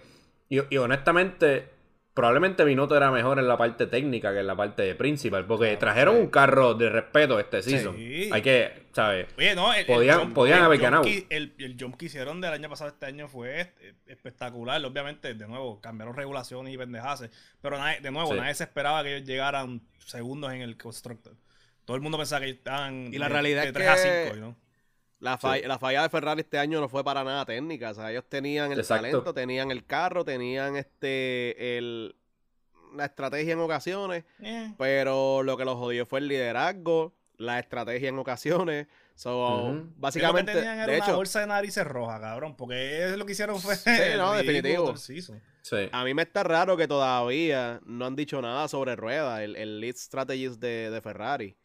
y 0.49 0.77
honestamente, 0.77 1.70
probablemente 2.13 2.63
Binotto 2.63 2.95
era 2.95 3.11
mejor 3.11 3.39
en 3.39 3.47
la 3.47 3.57
parte 3.57 3.87
técnica 3.87 4.33
que 4.33 4.39
en 4.39 4.47
la 4.47 4.55
parte 4.55 4.93
principal, 4.95 5.45
porque 5.45 5.75
trajeron 5.77 6.17
un 6.17 6.27
carro 6.27 6.73
de 6.73 6.89
respeto 6.89 7.39
este 7.39 7.61
season. 7.61 7.95
Hay 7.95 8.41
que, 8.41 8.87
¿sabes? 8.91 9.27
Oye, 9.37 9.55
no, 9.55 9.73
el, 9.73 9.85
podían, 9.85 10.33
podían 10.33 10.63
haber 10.63 10.79
ganado. 10.79 11.03
el, 11.05 11.53
el 11.57 11.77
jump 11.79 11.95
que 11.95 12.05
hicieron 12.05 12.41
del 12.41 12.53
año 12.53 12.69
pasado 12.69 12.89
este 12.89 13.05
año 13.05 13.27
fue 13.27 13.73
espectacular. 14.05 14.83
Obviamente, 14.83 15.33
de 15.33 15.47
nuevo, 15.47 15.79
cambiaron 15.79 16.15
regulaciones 16.15 16.73
y 16.73 16.77
pendejaces, 16.77 17.31
pero 17.61 17.77
de 18.01 18.11
nuevo, 18.11 18.33
nadie 18.33 18.55
se 18.55 18.63
esperaba 18.63 19.03
que 19.03 19.15
ellos 19.15 19.27
llegaran 19.27 19.81
segundos 19.99 20.51
en 20.53 20.61
el 20.61 20.77
constructor. 20.77 21.35
Todo 21.85 21.95
el 21.95 22.01
mundo 22.01 22.17
pensaba 22.17 22.41
que 22.41 22.51
estaban 22.51 23.13
y 23.13 23.17
la 23.17 23.29
realidad 23.29 23.65
es 23.65 23.73
que... 23.73 23.87
a 23.87 23.97
5, 23.97 24.35
¿no? 24.37 24.55
La 25.21 25.37
falla, 25.37 25.67
la 25.67 25.77
falla 25.77 26.01
de 26.01 26.09
Ferrari 26.09 26.41
este 26.41 26.57
año 26.57 26.81
no 26.81 26.89
fue 26.89 27.03
para 27.03 27.23
nada 27.23 27.45
técnica. 27.45 27.91
O 27.91 27.93
sea, 27.93 28.11
ellos 28.11 28.25
tenían 28.27 28.71
el 28.71 28.85
talento, 28.85 29.33
tenían 29.33 29.69
el 29.69 29.85
carro, 29.85 30.25
tenían 30.25 30.75
este 30.75 31.77
el, 31.77 32.15
la 32.95 33.05
estrategia 33.05 33.53
en 33.53 33.59
ocasiones. 33.59 34.25
Eh. 34.41 34.73
Pero 34.79 35.43
lo 35.43 35.57
que 35.57 35.65
los 35.65 35.75
jodió 35.75 36.07
fue 36.07 36.19
el 36.19 36.27
liderazgo, 36.27 37.13
la 37.37 37.59
estrategia 37.59 38.09
en 38.09 38.17
ocasiones. 38.17 38.87
So, 39.13 39.83
básicamente. 39.97 40.53
tenían 40.53 40.89
era 40.89 41.05
una 41.05 41.15
bolsa 41.15 41.41
de 41.41 41.47
narices 41.47 41.85
roja, 41.85 42.19
cabrón. 42.19 42.55
Porque 42.55 43.13
lo 43.15 43.23
que 43.27 43.33
hicieron 43.33 43.61
fue. 43.61 43.75
Sí, 43.75 43.89
no, 44.17 44.33
definitivo. 44.33 44.95
A 45.91 46.03
mí 46.03 46.15
me 46.15 46.23
está 46.23 46.41
raro 46.41 46.75
que 46.77 46.87
todavía 46.87 47.79
no 47.85 48.07
han 48.07 48.15
dicho 48.15 48.41
nada 48.41 48.67
sobre 48.67 48.95
rueda, 48.95 49.43
el, 49.43 49.55
el 49.55 49.79
lead 49.79 49.97
strategist 49.97 50.59
de, 50.59 50.89
de 50.89 51.01
Ferrari. 51.01 51.55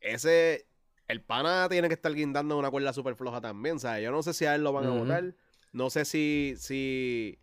Ese 0.00 0.66
el 1.12 1.22
pana 1.22 1.68
tiene 1.68 1.88
que 1.88 1.94
estar 1.94 2.12
guindando 2.12 2.58
una 2.58 2.70
cuerda 2.70 2.92
súper 2.92 3.14
floja 3.14 3.40
también, 3.40 3.78
¿sabes? 3.78 4.02
Yo 4.02 4.10
no 4.10 4.22
sé 4.22 4.32
si 4.32 4.46
a 4.46 4.54
él 4.54 4.64
lo 4.64 4.72
van 4.72 4.86
a 4.86 4.90
votar. 4.90 5.34
No 5.72 5.90
sé 5.90 6.04
si, 6.04 6.54
si, 6.58 7.38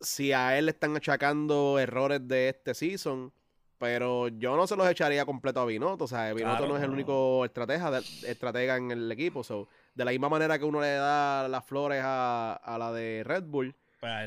si 0.00 0.32
a 0.32 0.58
él 0.58 0.66
le 0.66 0.72
están 0.72 0.96
achacando 0.96 1.78
errores 1.78 2.26
de 2.26 2.48
este 2.48 2.74
season. 2.74 3.32
Pero 3.78 4.28
yo 4.28 4.56
no 4.56 4.66
se 4.66 4.74
los 4.74 4.88
echaría 4.88 5.26
completo 5.26 5.60
a 5.60 5.66
Binotto. 5.66 6.04
O 6.04 6.08
sea, 6.08 6.32
Binotto 6.32 6.66
no 6.66 6.78
es 6.78 6.82
el 6.82 6.90
único 6.90 7.44
estratega, 7.44 7.98
estratega 8.26 8.76
en 8.76 8.90
el 8.90 9.12
equipo. 9.12 9.44
So, 9.44 9.68
de 9.94 10.04
la 10.04 10.12
misma 10.12 10.30
manera 10.30 10.58
que 10.58 10.64
uno 10.64 10.80
le 10.80 10.94
da 10.94 11.46
las 11.48 11.64
flores 11.64 12.00
a, 12.02 12.54
a 12.54 12.78
la 12.78 12.92
de 12.92 13.22
Red 13.24 13.44
Bull, 13.44 13.74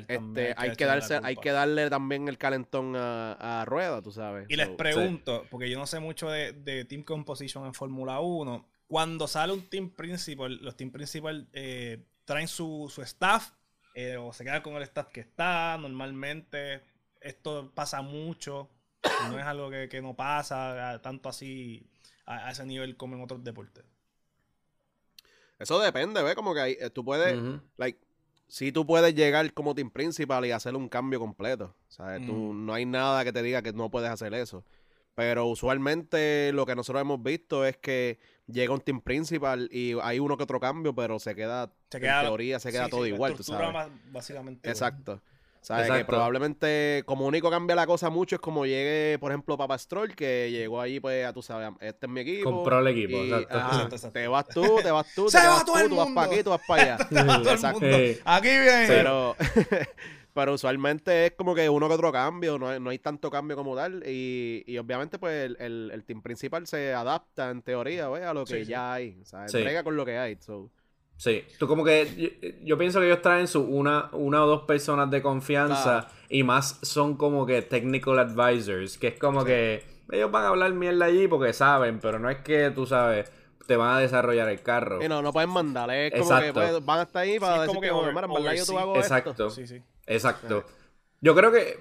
pues 0.07 0.19
este, 0.19 0.53
hay, 0.57 0.75
que 0.75 0.85
darse, 0.85 1.19
hay 1.23 1.35
que 1.35 1.51
darle 1.51 1.89
también 1.89 2.27
el 2.27 2.37
calentón 2.37 2.93
a, 2.95 3.63
Rueda, 3.65 4.01
tú 4.01 4.11
sabes. 4.11 4.45
Y 4.49 4.55
les 4.55 4.69
pregunto, 4.69 5.45
porque 5.49 5.69
yo 5.69 5.77
no 5.77 5.87
sé 5.87 5.99
mucho 5.99 6.29
de, 6.29 6.85
Team 6.85 7.03
Composition 7.03 7.65
en 7.65 7.73
Fórmula 7.73 8.19
1, 8.19 8.65
cuando 8.87 9.27
sale 9.27 9.53
un 9.53 9.69
Team 9.69 9.89
Principal, 9.89 10.57
los 10.61 10.75
Team 10.75 10.91
Principal 10.91 11.47
eh, 11.53 12.03
traen 12.25 12.47
su, 12.47 12.91
staff 13.03 13.51
eh, 13.95 14.17
o 14.17 14.33
se 14.33 14.43
quedan 14.43 14.61
con 14.61 14.75
el 14.75 14.83
staff 14.83 15.07
que 15.07 15.21
está 15.21 15.77
normalmente. 15.79 16.81
Esto 17.21 17.71
pasa 17.73 18.01
mucho, 18.01 18.69
no 19.29 19.39
es 19.39 19.45
algo 19.45 19.69
que, 19.69 20.01
no 20.01 20.15
pasa 20.15 20.99
tanto 21.01 21.29
así 21.29 21.85
a, 22.25 22.51
ese 22.51 22.65
nivel 22.65 22.97
como 22.97 23.15
en 23.15 23.23
otros 23.23 23.43
deportes. 23.43 23.85
Eso 25.59 25.79
depende, 25.79 26.23
¿ves? 26.23 26.35
Como 26.35 26.53
que 26.53 26.61
hay, 26.61 26.77
eh, 26.79 26.89
tú 26.89 27.03
puedes, 27.03 27.37
like, 27.77 27.99
si 28.49 28.71
tú 28.71 28.85
puedes 28.85 29.13
llegar 29.13 29.53
como 29.53 29.75
team 29.75 29.91
principal 29.91 30.45
y 30.45 30.51
hacer 30.51 30.75
un 30.75 30.89
cambio 30.89 31.19
completo. 31.19 31.75
¿sabes? 31.87 32.25
Tú, 32.25 32.53
no 32.53 32.73
hay 32.73 32.85
nada 32.85 33.23
que 33.23 33.31
te 33.31 33.43
diga 33.43 33.61
que 33.61 33.71
no 33.71 33.89
puedes 33.89 34.09
hacer 34.09 34.33
eso. 34.33 34.65
Pero 35.15 35.45
usualmente 35.45 36.51
lo 36.53 36.65
que 36.65 36.75
nosotros 36.75 37.01
hemos 37.01 37.21
visto 37.21 37.65
es 37.65 37.77
que 37.77 38.19
llega 38.47 38.73
un 38.73 38.81
team 38.81 39.01
principal 39.01 39.69
y 39.71 39.93
hay 40.01 40.19
uno 40.19 40.35
que 40.35 40.43
otro 40.43 40.59
cambio, 40.59 40.95
pero 40.95 41.19
se 41.19 41.35
queda, 41.35 41.71
en 41.91 42.01
teoría, 42.01 42.59
se 42.59 42.71
queda 42.71 42.89
todo 42.89 43.05
igual. 43.05 43.35
Tú 43.35 43.43
sabes. 43.43 43.91
básicamente. 44.11 44.69
Exacto. 44.69 45.21
¿Sabes? 45.61 45.91
Que 45.91 46.05
probablemente, 46.05 47.03
como 47.05 47.25
único 47.25 47.49
cambia 47.49 47.75
la 47.75 47.85
cosa 47.85 48.09
mucho, 48.09 48.35
es 48.35 48.41
como 48.41 48.65
llegue, 48.65 49.17
por 49.19 49.31
ejemplo, 49.31 49.57
Papa 49.57 49.77
Stroll, 49.77 50.15
que 50.15 50.49
llegó 50.51 50.79
ahí, 50.79 50.99
pues, 50.99 51.25
a 51.25 51.33
tú 51.33 51.41
sabes, 51.41 51.69
este 51.81 52.05
es 52.05 52.11
mi 52.11 52.21
equipo. 52.21 52.51
Compró 52.51 52.79
el 52.79 52.87
equipo, 52.87 53.17
exacto. 53.17 54.11
Te 54.11 54.27
vas 54.27 54.47
tú, 54.47 54.77
te 54.81 54.91
vas 54.91 55.13
tú, 55.13 55.27
te 55.31 55.37
vas 55.37 55.65
tú, 55.65 55.73
tú 55.89 55.95
vas 55.95 56.09
para 56.15 56.31
aquí, 56.31 56.43
tú 56.43 56.49
vas 56.51 56.61
para 56.67 56.95
allá. 56.95 56.97
exacto. 57.51 57.85
Aquí 58.25 58.47
viene. 58.47 58.87
Pero, 58.87 59.35
pero 60.33 60.53
usualmente 60.53 61.27
es 61.27 61.31
como 61.33 61.53
que 61.53 61.69
uno 61.69 61.87
que 61.87 61.93
otro 61.93 62.11
cambio, 62.11 62.57
no 62.57 62.69
hay, 62.69 62.79
no 62.79 62.89
hay 62.89 62.99
tanto 62.99 63.29
cambio 63.29 63.57
como 63.57 63.75
tal. 63.75 64.03
Y, 64.07 64.63
y 64.65 64.77
obviamente, 64.77 65.19
pues, 65.19 65.51
el, 65.59 65.91
el, 65.91 66.03
team 66.05 66.21
principal 66.21 66.67
se 66.67 66.93
adapta, 66.93 67.49
en 67.49 67.61
teoría, 67.61 68.07
¿ves? 68.07 68.23
a 68.23 68.33
lo 68.33 68.45
que 68.45 68.63
ya 68.63 68.93
hay. 68.93 69.19
O 69.21 69.25
sea, 69.25 69.45
entrega 69.45 69.83
con 69.83 69.97
lo 69.97 70.05
que 70.05 70.17
hay. 70.17 70.37
So. 70.39 70.71
Sí, 71.19 71.43
tú 71.59 71.67
como 71.67 71.83
que 71.83 72.55
yo, 72.63 72.77
pienso 72.77 73.01
que 73.01 73.07
ellos 73.07 73.21
traen 73.21 73.49
su 73.49 73.61
una, 73.61 74.07
una 74.13 74.41
o 74.41 74.47
dos 74.47 74.61
personas 74.61 75.11
de 75.11 75.21
confianza 75.21 76.07
y 76.29 76.43
más 76.43 76.79
son 76.81 77.17
como 77.17 77.45
que 77.45 77.61
technical 77.61 78.19
advisors, 78.19 78.97
que 78.97 79.07
es 79.07 79.19
como 79.19 79.43
que 79.43 79.83
ellos 80.13 80.31
van 80.31 80.45
a 80.45 80.47
hablar 80.47 80.73
mierda 80.73 81.07
allí 81.07 81.27
porque 81.27 81.51
saben, 81.51 81.99
pero 81.99 82.19
no 82.19 82.29
es 82.29 82.37
que 82.37 82.71
tú 82.71 82.85
sabes, 82.85 83.29
te 83.67 83.75
van 83.75 83.97
a 83.97 83.99
desarrollar 83.99 84.47
el 84.47 84.61
carro. 84.61 85.03
Y 85.03 85.09
no, 85.09 85.21
no 85.21 85.33
pueden 85.33 85.49
mandar, 85.49 85.91
es 85.91 86.13
como 86.13 86.39
que 86.39 86.53
pues, 86.53 86.85
van 86.85 86.99
a 86.99 87.01
estar 87.01 87.23
ahí 87.23 87.37
para 87.37 87.63
decir 87.63 87.81
que, 87.81 87.87
yo 87.87 88.65
tú 88.65 88.79
hago 88.79 88.95
Exacto. 88.95 89.49
Sí, 89.49 89.67
sí. 89.67 89.83
Exacto. 90.07 90.63
Yo 91.19 91.35
creo 91.35 91.51
que 91.51 91.79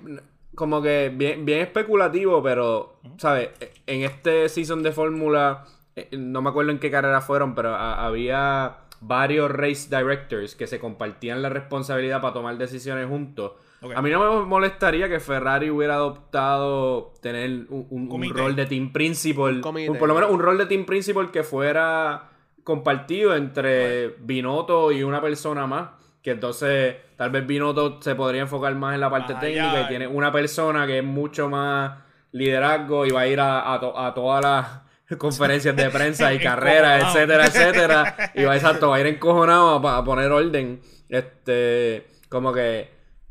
como 0.57 0.83
que 0.83 1.13
bien, 1.15 1.45
bien 1.45 1.61
especulativo, 1.61 2.43
pero, 2.43 2.99
¿sabes? 3.19 3.51
En 3.87 4.03
este 4.03 4.49
season 4.49 4.83
de 4.83 4.91
Fórmula, 4.91 5.65
eh, 5.95 6.09
no 6.19 6.43
me 6.43 6.51
acuerdo 6.51 6.73
en 6.73 6.81
qué 6.81 6.91
carrera 6.91 7.21
fueron, 7.21 7.55
pero 7.55 7.77
había 7.77 8.88
varios 9.01 9.51
race 9.51 9.89
directors 9.89 10.55
que 10.55 10.67
se 10.67 10.79
compartían 10.79 11.43
la 11.43 11.49
responsabilidad 11.49 12.21
para 12.21 12.35
tomar 12.35 12.59
decisiones 12.59 13.07
juntos. 13.07 13.53
A 13.95 14.03
mí 14.03 14.11
no 14.11 14.41
me 14.41 14.47
molestaría 14.47 15.09
que 15.09 15.21
Ferrari 15.21 15.71
hubiera 15.71 15.95
adoptado 15.95 17.13
tener 17.21 17.67
un, 17.69 18.31
rol 18.35 18.57
de 18.57 18.67
team 18.67 18.93
principal, 18.93 19.61
por 19.61 20.09
lo 20.09 20.15
menos 20.15 20.31
un 20.31 20.41
rol 20.41 20.59
de 20.59 20.67
team 20.67 20.85
principal 20.85 21.31
que 21.31 21.45
fuera 21.45 22.31
compartido 22.65 23.37
entre 23.37 24.09
Binotto 24.19 24.91
y 24.91 25.03
una 25.03 25.21
persona 25.21 25.67
más. 25.67 25.91
Que 26.23 26.33
entonces 26.33 26.97
tal 27.17 27.31
vez 27.31 27.47
Binotto 27.47 28.03
se 28.03 28.17
podría 28.17 28.43
enfocar 28.43 28.75
más 28.75 28.95
en 28.95 29.01
la 29.01 29.09
parte 29.09 29.35
técnica 29.35 29.83
y 29.83 29.89
tiene 29.89 30.09
una 30.09 30.33
persona 30.33 30.85
que 30.85 30.99
es 30.99 31.05
mucho 31.05 31.49
más 31.49 31.99
liderazgo 32.33 33.07
y 33.07 33.11
va 33.11 33.21
a 33.21 33.27
ir 33.29 33.39
a, 33.39 33.73
a 33.73 34.13
todas 34.13 34.43
las 34.43 34.88
conferencias 35.19 35.75
de 35.75 35.91
prensa 35.91 36.33
y 36.35 36.39
carreras, 36.41 37.15
etcétera, 37.15 37.47
etcétera. 37.47 38.33
Y 38.35 38.45
va, 38.45 38.57
exacto, 38.57 38.91
va 38.91 38.97
a 38.97 39.01
ir 39.01 39.07
encojonado 39.07 39.89
a, 39.89 40.05
poner 40.05 40.31
orden. 40.31 40.81
Este, 41.09 42.07
como 42.29 42.53
que 42.53 42.91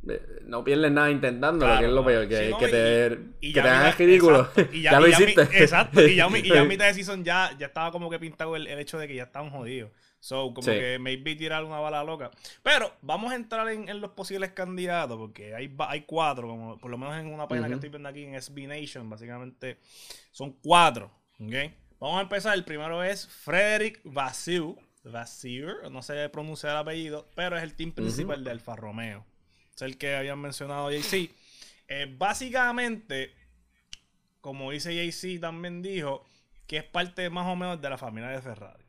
eh, 0.09 0.21
no 0.45 0.63
pierdes 0.63 0.91
nada 0.91 1.11
intentándolo, 1.11 1.77
que 1.77 1.85
es 1.85 1.91
lo 1.91 2.03
peor, 2.03 2.27
que, 2.27 2.55
que 2.59 2.67
te, 2.67 3.19
y, 3.41 3.53
que 3.53 3.61
te 3.61 3.67
hagan 3.67 3.97
ridículo. 3.97 4.49
ya, 4.73 4.99
lo 4.99 5.07
hiciste. 5.07 5.41
exacto, 5.41 6.01
y 6.01 6.15
ya, 6.15 6.27
y 6.27 6.49
ya 6.49 6.61
a 6.61 6.65
mitad 6.65 6.87
de 6.87 6.93
season 6.95 7.23
ya, 7.23 7.55
ya 7.57 7.67
estaba 7.67 7.91
como 7.91 8.09
que 8.09 8.17
pintado 8.17 8.55
el, 8.55 8.67
hecho 8.67 8.97
de 8.97 9.07
que 9.07 9.15
ya 9.15 9.23
estaban 9.23 9.51
jodidos. 9.51 9.91
So, 10.19 10.51
como 10.53 10.65
que 10.65 10.97
maybe 10.99 11.35
tirar 11.35 11.63
una 11.63 11.79
bala 11.79 12.03
loca. 12.03 12.31
Pero 12.63 12.91
vamos 13.01 13.31
a 13.31 13.35
entrar 13.35 13.69
en, 13.69 14.01
los 14.01 14.11
posibles 14.11 14.51
candidatos, 14.51 15.15
porque 15.15 15.53
hay, 15.53 15.73
hay 15.77 16.01
cuatro, 16.01 16.47
como 16.47 16.77
por 16.79 16.89
lo 16.89 16.97
menos 16.97 17.17
en 17.17 17.31
una 17.31 17.47
página 17.47 17.67
que 17.67 17.75
estoy 17.75 17.89
viendo 17.89 18.09
aquí 18.09 18.23
en 18.23 18.41
SB 18.41 18.67
Nation, 18.67 19.07
básicamente 19.07 19.77
son 20.31 20.53
cuatro. 20.53 21.11
Okay. 21.39 21.75
Vamos 21.99 22.19
a 22.19 22.21
empezar. 22.21 22.53
El 22.55 22.65
primero 22.65 23.03
es 23.03 23.27
Frederick 23.27 24.01
Vassiu. 24.03 24.77
Vassir, 25.11 25.89
no 25.89 26.01
sé 26.01 26.27
pronunciar 26.29 26.73
el 26.73 26.79
apellido, 26.79 27.29
pero 27.35 27.57
es 27.57 27.63
el 27.63 27.75
team 27.75 27.91
principal 27.91 28.43
de 28.43 28.51
Alfa 28.51 28.75
Romeo. 28.75 29.25
Es 29.75 29.81
el 29.81 29.97
que 29.97 30.15
habían 30.15 30.39
mencionado 30.39 30.91
JC. 30.91 31.31
Eh, 31.87 32.13
básicamente, 32.17 33.33
como 34.41 34.71
dice 34.71 34.93
JC 34.93 35.39
también 35.39 35.81
dijo, 35.81 36.25
que 36.67 36.77
es 36.77 36.83
parte 36.83 37.29
más 37.29 37.47
o 37.47 37.55
menos 37.55 37.81
de 37.81 37.89
la 37.89 37.97
familia 37.97 38.29
de 38.29 38.41
Ferrari. 38.41 38.83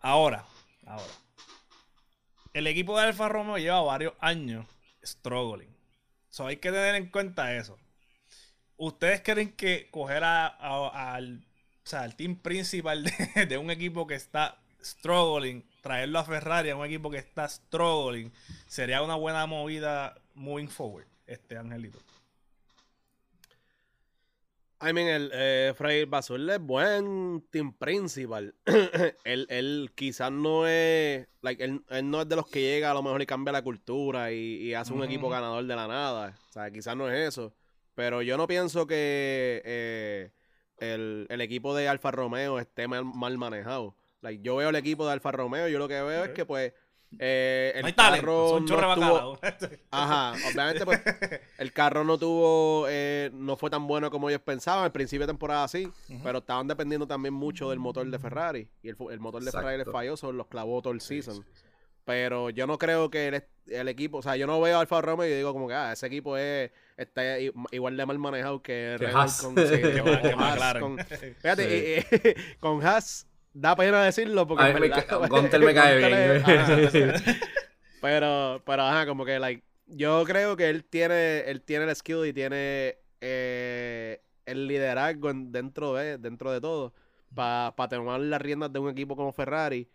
Ahora, 0.00 0.44
ahora. 0.86 1.14
El 2.52 2.66
equipo 2.66 2.96
de 2.96 3.04
Alfa 3.04 3.28
Romeo 3.28 3.58
lleva 3.58 3.80
varios 3.82 4.14
años 4.20 4.66
struggling. 5.04 5.76
So 6.30 6.46
hay 6.46 6.56
que 6.56 6.72
tener 6.72 6.96
en 6.96 7.10
cuenta 7.10 7.54
eso. 7.54 7.78
¿Ustedes 8.76 9.22
creen 9.22 9.52
que 9.52 9.88
coger 9.90 10.24
al, 10.24 11.44
team 12.16 12.36
principal 12.36 13.04
de, 13.48 13.58
un 13.58 13.70
equipo 13.70 14.06
que 14.06 14.14
está 14.14 14.58
struggling, 14.82 15.64
traerlo 15.82 16.18
a 16.18 16.24
Ferrari 16.24 16.70
a 16.70 16.76
un 16.76 16.84
equipo 16.84 17.10
que 17.10 17.18
está 17.18 17.48
struggling, 17.48 18.32
sería 18.66 19.02
una 19.02 19.14
buena 19.16 19.46
movida 19.46 20.14
moving 20.34 20.68
forward, 20.68 21.06
este 21.26 21.56
Angelito? 21.56 21.98
I 24.80 24.92
mean, 24.92 25.08
el 25.08 25.30
eh, 25.34 26.06
Basur 26.08 26.38
es 26.48 26.60
buen 26.60 27.44
team 27.50 27.72
principal. 27.72 28.54
él, 29.24 29.46
él 29.50 29.90
quizás 29.96 30.30
no 30.30 30.68
es. 30.68 31.26
Like, 31.42 31.64
él, 31.64 31.82
no 32.04 32.20
es 32.22 32.28
de 32.28 32.36
los 32.36 32.46
que 32.46 32.60
llega 32.60 32.92
a 32.92 32.94
lo 32.94 33.02
mejor 33.02 33.20
y 33.20 33.26
cambia 33.26 33.50
la 33.50 33.62
cultura 33.62 34.30
y, 34.30 34.72
hace 34.74 34.92
un 34.92 35.02
equipo 35.02 35.28
ganador 35.28 35.66
de 35.66 35.74
la 35.74 35.88
nada. 35.88 36.38
O 36.48 36.52
sea, 36.52 36.70
quizás 36.70 36.96
no 36.96 37.10
es 37.10 37.28
eso. 37.28 37.52
Pero 37.96 38.22
yo 38.22 38.36
no 38.36 38.46
pienso 38.46 38.86
que 38.86 39.60
eh, 39.64 40.30
el, 40.80 41.40
equipo 41.40 41.74
de 41.74 41.88
Alfa 41.88 42.10
Romeo 42.10 42.58
esté 42.58 42.88
mal, 42.88 43.38
manejado. 43.38 43.94
Like, 44.20 44.42
yo 44.42 44.56
veo 44.56 44.70
el 44.70 44.76
equipo 44.76 45.06
de 45.06 45.12
Alfa 45.12 45.32
Romeo 45.32 45.68
y 45.68 45.72
yo 45.72 45.78
lo 45.78 45.88
que 45.88 46.00
veo 46.00 46.24
es 46.24 46.30
que, 46.30 46.44
pues 46.44 46.72
eh, 47.18 47.72
el 47.74 47.94
carro 47.94 48.60
no 48.60 48.66
tuvo... 48.66 49.38
Ajá, 49.90 50.32
obviamente 50.50 50.84
pues 50.84 51.00
el 51.58 51.72
carro 51.72 52.04
no 52.04 52.18
tuvo, 52.18 52.86
eh, 52.88 53.30
no 53.32 53.56
fue 53.56 53.70
tan 53.70 53.86
bueno 53.86 54.10
como 54.10 54.28
ellos 54.28 54.42
pensaban. 54.42 54.84
Al 54.84 54.92
principio 54.92 55.26
de 55.26 55.32
temporada 55.32 55.66
sí, 55.68 55.90
pero 56.22 56.38
estaban 56.38 56.68
dependiendo 56.68 57.06
también 57.06 57.34
mucho 57.34 57.70
del 57.70 57.78
motor 57.78 58.06
de 58.06 58.18
Ferrari. 58.18 58.68
Y 58.82 58.88
el, 58.88 59.20
motor 59.20 59.42
de 59.42 59.50
Ferrari 59.50 59.78
les 59.78 59.90
falló, 59.90 60.16
son 60.16 60.36
los 60.36 60.48
clavó 60.48 60.82
todo 60.82 60.92
el 60.92 61.00
season. 61.00 61.44
Pero 62.08 62.48
yo 62.48 62.66
no 62.66 62.78
creo 62.78 63.10
que 63.10 63.44
el, 63.66 63.88
equipo, 63.88 64.16
o 64.16 64.22
sea, 64.22 64.34
yo 64.34 64.46
no 64.46 64.58
veo 64.62 64.78
a 64.78 64.80
Alfa 64.80 65.02
Romeo 65.02 65.28
y 65.28 65.34
digo 65.34 65.52
como 65.52 65.68
que 65.68 65.74
ah, 65.74 65.92
ese 65.92 66.06
equipo 66.06 66.38
es 66.38 66.70
está 66.96 67.38
igual 67.38 67.98
de 67.98 68.06
mal 68.06 68.18
manejado 68.18 68.62
que 68.62 68.96
Haas. 69.14 69.42
con, 69.42 69.54
fíjate, 71.42 72.34
con 72.60 72.82
Haas 72.82 73.26
da 73.52 73.76
pena 73.76 74.02
decirlo 74.02 74.46
porque 74.46 74.64
Ay, 74.64 74.72
me, 74.72 74.80
me 75.58 75.74
cae 75.74 75.98
bien. 75.98 76.42
pero, 78.00 78.62
pero, 78.64 78.82
ajá, 78.84 79.04
como 79.04 79.26
que, 79.26 79.38
like, 79.38 79.62
yo 79.84 80.24
creo 80.24 80.56
que 80.56 80.70
él 80.70 80.84
tiene, 80.84 81.40
él 81.40 81.60
tiene 81.60 81.84
el 81.84 81.94
skill 81.94 82.24
y 82.24 82.32
tiene 82.32 82.96
eh, 83.20 84.22
el 84.46 84.66
liderazgo 84.66 85.30
dentro 85.34 85.92
de, 85.92 86.16
dentro 86.16 86.52
de 86.52 86.62
todo 86.62 86.94
para 87.34 87.74
tomar 87.90 88.18
las 88.20 88.40
riendas 88.40 88.72
de 88.72 88.78
un 88.78 88.88
equipo 88.88 89.14
como 89.14 89.30
Ferrari. 89.30 89.90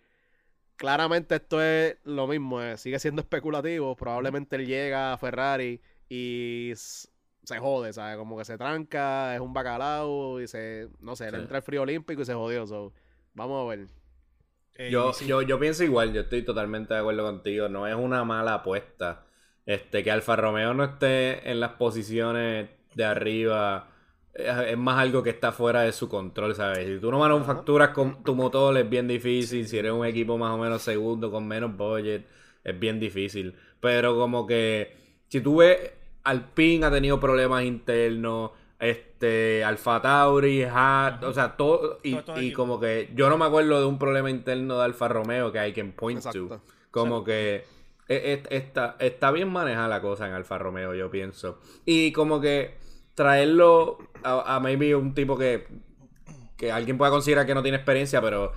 Claramente 0.76 1.36
esto 1.36 1.62
es 1.62 1.98
lo 2.04 2.28
mismo, 2.28 2.62
eh, 2.62 2.78
sigue 2.78 3.00
siendo 3.00 3.22
especulativo. 3.22 3.96
Probablemente 3.96 4.56
él 4.56 4.66
llega 4.66 5.14
a 5.14 5.18
Ferrari 5.18 5.82
y 6.10 6.74
se 6.76 7.60
jode, 7.60 7.94
¿sabes? 7.94 8.18
Como 8.18 8.38
que 8.38 8.46
se 8.46 8.58
tranca, 8.58 9.36
es 9.36 9.42
un 9.42 9.54
bacalao 9.54 10.42
y 10.42 10.48
se, 10.48 10.90
no 11.00 11.16
sé, 11.16 11.32
le 11.32 11.40
entra 11.40 11.58
el 11.58 11.64
frío 11.64 11.84
olímpico 11.84 12.22
y 12.22 12.26
se 12.26 12.34
jodió. 12.34 12.66
So. 12.66 12.94
Vamos 13.34 13.66
a 13.66 13.70
ver. 13.70 13.88
Eh, 14.76 14.90
yo, 14.90 15.12
yo, 15.26 15.42
yo 15.42 15.60
pienso 15.60 15.84
igual, 15.84 16.14
yo 16.14 16.22
estoy 16.22 16.44
totalmente 16.44 16.94
de 16.94 17.00
acuerdo 17.02 17.24
contigo. 17.24 17.70
No 17.70 17.88
es 17.88 17.96
una 17.96 18.24
mala 18.24 18.56
apuesta. 18.56 19.26
Este, 19.66 20.04
que 20.04 20.12
Alfa 20.12 20.36
Romeo 20.36 20.74
no 20.74 20.84
esté 20.84 21.50
en 21.50 21.60
las 21.60 21.74
posiciones 21.74 22.70
de 22.96 23.06
arriba. 23.06 23.90
Es, 24.34 24.78
más 24.78 25.00
algo 25.00 25.22
que 25.22 25.30
está 25.30 25.52
fuera 25.52 25.82
de 25.82 25.92
su 25.92 26.10
control, 26.10 26.56
¿sabes? 26.56 26.88
Si 26.88 27.00
tú 27.00 27.12
no 27.12 27.20
manufacturas 27.20 27.90
con 27.90 28.24
tu 28.24 28.34
motor 28.34 28.76
es 28.78 28.90
bien 28.90 29.08
difícil. 29.08 29.68
Si 29.68 29.78
eres 29.78 29.92
un 29.92 30.06
equipo 30.06 30.38
más 30.38 30.52
o 30.52 30.58
menos 30.58 30.82
segundo 30.82 31.32
con 31.32 31.48
menos 31.48 31.76
budget, 31.78 32.26
es 32.64 32.80
bien 32.80 33.00
difícil. 33.00 33.56
Pero 33.80 34.16
como 34.16 34.48
que 34.48 34.96
si 35.28 35.42
tú 35.42 35.58
ves, 35.58 35.92
Alpine 36.24 36.86
ha 36.86 36.92
tenido 36.92 37.20
problemas 37.20 37.64
internos 37.64 38.52
este, 38.84 39.64
Alfa 39.64 40.02
Tauri, 40.02 40.64
Hat, 40.64 41.24
o 41.24 41.34
sea, 41.34 41.56
todo, 41.56 42.00
y, 42.04 42.52
como 42.52 42.80
que 42.80 43.10
yo 43.16 43.30
no 43.30 43.38
me 43.38 43.46
acuerdo 43.46 43.80
de 43.80 43.86
un 43.86 43.98
problema 43.98 44.30
interno 44.30 44.78
de 44.78 44.84
Alfa 44.84 45.08
Romeo 45.08 45.52
que 45.52 45.60
hay 45.60 45.74
que 45.74 45.86
point 45.86 46.22
to. 46.22 46.62
Como 46.92 47.24
que 47.24 47.64
e, 48.10 48.44
e, 48.50 48.58
está, 48.58 48.98
está 49.00 49.32
bien 49.32 49.50
manejada 49.50 49.88
la 49.88 50.02
cosa 50.02 50.28
en 50.28 50.34
Alfa 50.34 50.58
Romeo, 50.58 50.94
yo 50.94 51.10
pienso. 51.10 51.60
Y 51.86 52.12
como 52.12 52.42
que 52.42 52.76
traerlo 53.16 53.98
a, 54.24 54.60
maybe 54.62 54.96
un 54.96 55.14
tipo 55.14 55.38
que, 55.38 55.68
que 56.58 56.72
alguien 56.72 56.98
pueda 56.98 57.12
considerar 57.12 57.46
que 57.46 57.54
no 57.54 57.62
tiene 57.62 57.78
experiencia, 57.78 58.22
pero 58.22 58.54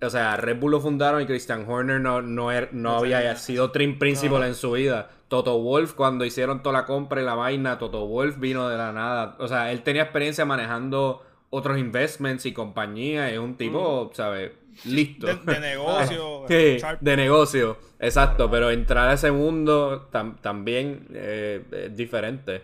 o 0.00 0.10
sea, 0.10 0.36
Red 0.36 0.60
Bull 0.60 0.72
lo 0.72 0.80
fundaron 0.80 1.20
y 1.22 1.26
Christian 1.26 1.64
Horner 1.68 2.00
no, 2.00 2.22
no, 2.22 2.52
er, 2.52 2.70
no 2.72 2.98
había 2.98 3.34
sido 3.36 3.72
trim 3.72 3.98
principal 3.98 4.44
en 4.44 4.54
su 4.54 4.72
vida. 4.72 5.10
Toto 5.26 5.58
Wolf, 5.60 5.94
cuando 5.94 6.24
hicieron 6.24 6.62
toda 6.62 6.80
la 6.80 6.86
compra 6.86 7.20
y 7.20 7.24
la 7.24 7.34
vaina, 7.34 7.78
Toto 7.78 8.06
Wolf 8.06 8.38
vino 8.38 8.68
de 8.68 8.76
la 8.76 8.92
nada. 8.92 9.36
O 9.40 9.48
sea, 9.48 9.72
él 9.72 9.82
tenía 9.82 10.02
experiencia 10.02 10.44
manejando 10.44 11.22
otros 11.50 11.78
investments 11.78 12.46
y 12.46 12.52
compañías. 12.52 13.32
Es 13.32 13.38
un 13.38 13.56
tipo, 13.56 14.10
¿sabes? 14.14 14.52
Listo. 14.84 15.26
De, 15.26 15.60
negocio. 15.60 16.44
sí, 16.48 16.78
de 17.00 17.16
negocio. 17.16 17.78
Exacto. 17.98 18.50
Pero 18.50 18.70
entrar 18.70 19.08
a 19.08 19.14
ese 19.14 19.30
mundo 19.30 20.08
también 20.40 21.06
eh, 21.12 21.62
es 21.72 21.96
diferente. 21.96 22.62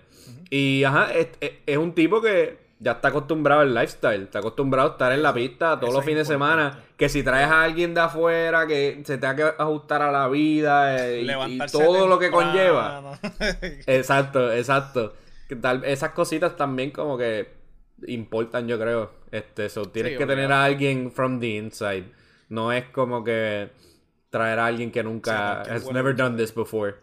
Y, 0.51 0.85
ajá, 0.85 1.09
es 1.67 1.77
un 1.77 1.93
tipo 1.93 2.21
que 2.21 2.65
ya 2.79 2.93
está 2.93 3.09
acostumbrado 3.09 3.63
al 3.63 3.75
lifestyle, 3.75 4.25
está 4.25 4.41
acostumbrado 4.41 4.91
a 4.91 4.93
estar 4.93 5.13
en 5.13 5.23
la 5.23 5.33
pista 5.33 5.81
todos 5.81 5.95
los 5.95 6.05
fines 6.05 6.29
de 6.29 6.35
semana. 6.35 6.81
Que 6.97 7.09
si 7.09 7.23
traes 7.23 7.51
a 7.51 7.63
alguien 7.63 7.95
de 7.95 8.01
afuera 8.03 8.67
que 8.67 9.03
se 9.05 9.19
tenga 9.19 9.37
que 9.37 9.43
ajustar 9.59 10.03
a 10.03 10.13
la 10.13 10.29
vida 10.29 11.07
eh, 11.07 11.23
y, 11.49 11.59
todo 11.73 12.07
lo 12.07 12.19
que 12.19 12.31
conlleva. 12.31 13.19
exacto, 13.87 14.53
exacto. 14.53 15.15
Tal, 15.61 15.85
esas 15.85 16.11
cositas 16.11 16.57
también 16.57 16.91
como 16.91 17.17
que 17.17 17.64
importan, 18.07 18.69
yo 18.69 18.79
creo. 18.79 19.13
Este, 19.31 19.69
so, 19.69 19.87
tienes 19.91 20.19
que 20.19 20.27
tener 20.27 20.53
a 20.53 20.65
alguien 20.65 21.11
from 21.11 21.41
the 21.41 21.57
inside. 21.57 22.05
No 22.49 22.73
es 22.73 22.85
como 22.87 23.25
que 23.25 23.71
traer 24.31 24.59
a 24.59 24.67
alguien 24.67 24.91
que 24.91 25.03
nunca 25.03 25.63
has 25.63 25.91
never 25.91 26.15
done 26.15 26.37
this 26.37 26.55
before. 26.55 26.95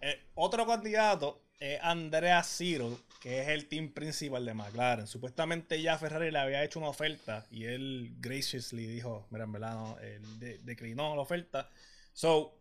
Eh, 0.00 0.20
otro 0.34 0.66
candidato 0.66 1.42
es 1.58 1.78
Andrea 1.82 2.42
Ciro 2.42 2.96
que 3.20 3.42
es 3.42 3.48
el 3.48 3.66
team 3.66 3.92
principal 3.92 4.44
de 4.44 4.54
McLaren. 4.54 5.06
Supuestamente 5.06 5.80
ya 5.80 5.98
Ferrari 5.98 6.30
le 6.30 6.38
había 6.38 6.64
hecho 6.64 6.78
una 6.78 6.88
oferta 6.88 7.46
y 7.50 7.66
él 7.66 8.14
graciously 8.18 8.86
dijo, 8.86 9.26
mira, 9.30 9.44
en 9.44 9.52
verdad 9.52 9.74
no, 9.74 9.98
él 9.98 10.22
declinó 10.64 11.14
la 11.14 11.20
oferta. 11.20 11.68
So, 12.14 12.56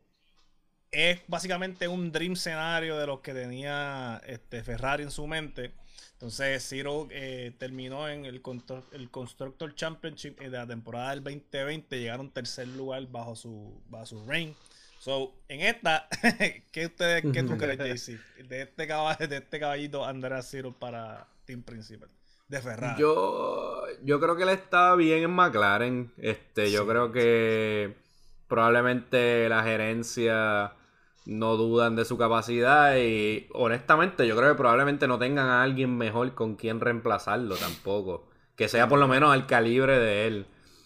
es 0.92 1.22
básicamente 1.28 1.88
un 1.88 2.12
dream 2.12 2.36
scenario 2.36 2.98
de 2.98 3.08
los 3.08 3.22
que 3.22 3.34
tenía 3.34 4.22
este, 4.26 4.62
Ferrari 4.62 5.04
en 5.04 5.12
su 5.12 5.26
mente. 5.28 5.72
Entonces, 6.20 6.68
Ciro 6.68 7.08
eh, 7.12 7.54
terminó 7.58 8.10
en 8.10 8.26
el, 8.26 8.42
el 8.92 9.10
Constructor 9.10 9.74
Championship 9.74 10.38
de 10.38 10.50
la 10.50 10.68
temporada 10.68 11.12
del 11.12 11.24
2020. 11.24 11.98
Llegaron 11.98 12.30
tercer 12.30 12.68
lugar 12.68 13.08
bajo 13.10 13.38
su, 13.38 13.82
bajo 13.88 14.06
su 14.06 14.26
reign. 14.26 14.54
So, 15.00 15.32
en 15.48 15.62
esta, 15.62 16.10
¿qué, 16.74 16.88
ustedes, 16.88 17.24
¿qué 17.32 17.42
tú 17.44 17.58
crees, 17.58 17.78
JC? 17.78 18.20
De 18.50 18.64
este, 18.64 18.86
caballito, 18.86 19.28
de 19.28 19.38
este 19.38 19.60
caballito 19.62 20.04
Andrea 20.04 20.42
Ciro 20.42 20.74
para 20.74 21.26
Team 21.46 21.64
Principal. 21.64 22.10
De 22.50 22.62
Ferrari. 22.62 23.00
Yo, 23.00 23.86
yo 24.04 24.20
creo 24.20 24.36
que 24.36 24.44
él 24.44 24.50
está 24.50 24.96
bien 24.96 25.24
en 25.24 25.32
McLaren. 25.32 26.12
Este, 26.18 26.70
yo 26.70 26.86
creo 26.86 27.14
que 27.14 27.96
probablemente 28.50 29.48
la 29.48 29.64
gerencia 29.64 30.74
no 31.26 31.58
dudan 31.58 31.96
de 31.96 32.06
su 32.06 32.18
capacidad 32.18 32.98
y 32.98 33.48
honestamente 33.54 34.28
yo 34.28 34.36
creo 34.36 34.50
que 34.50 34.58
probablemente 34.58 35.08
no 35.08 35.20
tengan 35.20 35.48
a 35.48 35.64
alguien 35.64 35.98
mejor 35.98 36.34
con 36.34 36.56
quien 36.56 36.80
reemplazarlo 36.80 37.56
tampoco. 37.56 38.28
Que 38.56 38.68
sea 38.68 38.90
por 38.90 39.00
lo 39.00 39.08
menos 39.08 39.32
al 39.32 39.48
calibre 39.48 40.00
de 40.00 40.28
él. 40.28 40.46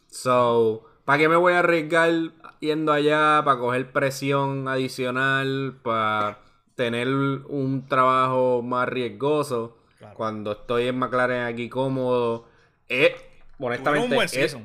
So, 0.10 0.86
¿para 1.06 1.18
qué 1.18 1.30
me 1.30 1.36
voy 1.36 1.54
a 1.54 1.60
arriesgar 1.60 2.12
yendo 2.60 2.94
allá 2.94 3.42
para 3.44 3.60
coger 3.60 3.92
presión 3.92 4.68
adicional, 4.68 5.76
para 5.84 6.40
tener 6.76 7.08
un 7.08 7.86
trabajo 7.88 8.62
más 8.62 8.88
riesgoso. 8.88 9.78
Cuando 10.16 10.52
estoy 10.54 10.88
en 10.88 11.00
McLaren 11.00 11.44
aquí 11.44 11.70
cómodo, 11.70 12.46
es, 12.88 13.12
honestamente, 13.58 14.18
es, 14.34 14.58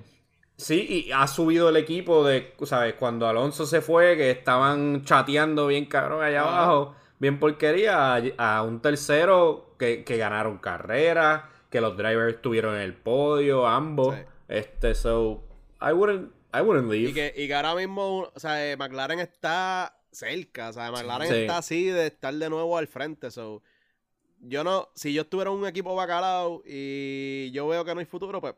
sí, 0.59 1.07
y 1.07 1.13
ha 1.13 1.27
subido 1.27 1.71
el 1.71 1.77
equipo 1.77 2.27
de, 2.27 2.53
¿sabes? 2.65 2.95
Cuando 2.95 3.27
Alonso 3.27 3.65
se 3.65 3.81
fue, 3.81 4.17
que 4.17 4.31
estaban 4.31 5.05
chateando 5.05 5.69
bien 5.69 5.87
cabrón 5.87 6.23
allá 6.23 6.43
abajo, 6.43 6.95
bien 7.19 7.41
porquería, 7.41 8.17
a, 8.37 8.63
un 8.63 8.81
tercero 8.81 9.75
que, 9.79 10.05
ganaron 10.07 10.59
carreras, 10.59 11.45
que 11.71 11.81
los 11.81 11.97
drivers 11.97 12.35
estuvieron 12.35 12.75
en 12.75 12.83
el 12.83 12.95
podio, 12.95 13.67
ambos. 13.67 14.15
Este, 14.49 14.95
so, 14.95 15.43
I 15.81 15.93
wouldn't 15.93 16.33
I 16.53 16.61
wouldn't 16.61 16.91
leave. 16.91 17.11
Y 17.11 17.15
que, 17.15 17.35
y 17.37 17.47
que 17.47 17.55
ahora 17.55 17.75
mismo, 17.75 18.31
o 18.35 18.41
sea, 18.41 18.77
McLaren 18.77 19.21
está 19.21 19.99
cerca, 20.11 20.71
o 20.71 20.73
sea, 20.73 20.91
McLaren 20.91 21.33
está 21.33 21.59
así 21.59 21.85
de 21.85 22.07
estar 22.07 22.35
de 22.35 22.51
nuevo 22.51 22.77
al 22.77 22.87
frente, 22.87 23.31
so 23.31 23.63
yo 24.41 24.65
no, 24.65 24.89
si 24.95 25.13
yo 25.13 25.23
estuviera 25.23 25.51
en 25.51 25.59
un 25.59 25.67
equipo 25.67 25.95
bacalao 25.95 26.63
y 26.65 27.51
yo 27.51 27.67
veo 27.69 27.85
que 27.85 27.95
no 27.95 28.01
hay 28.01 28.07
futuro, 28.07 28.41
pues 28.41 28.55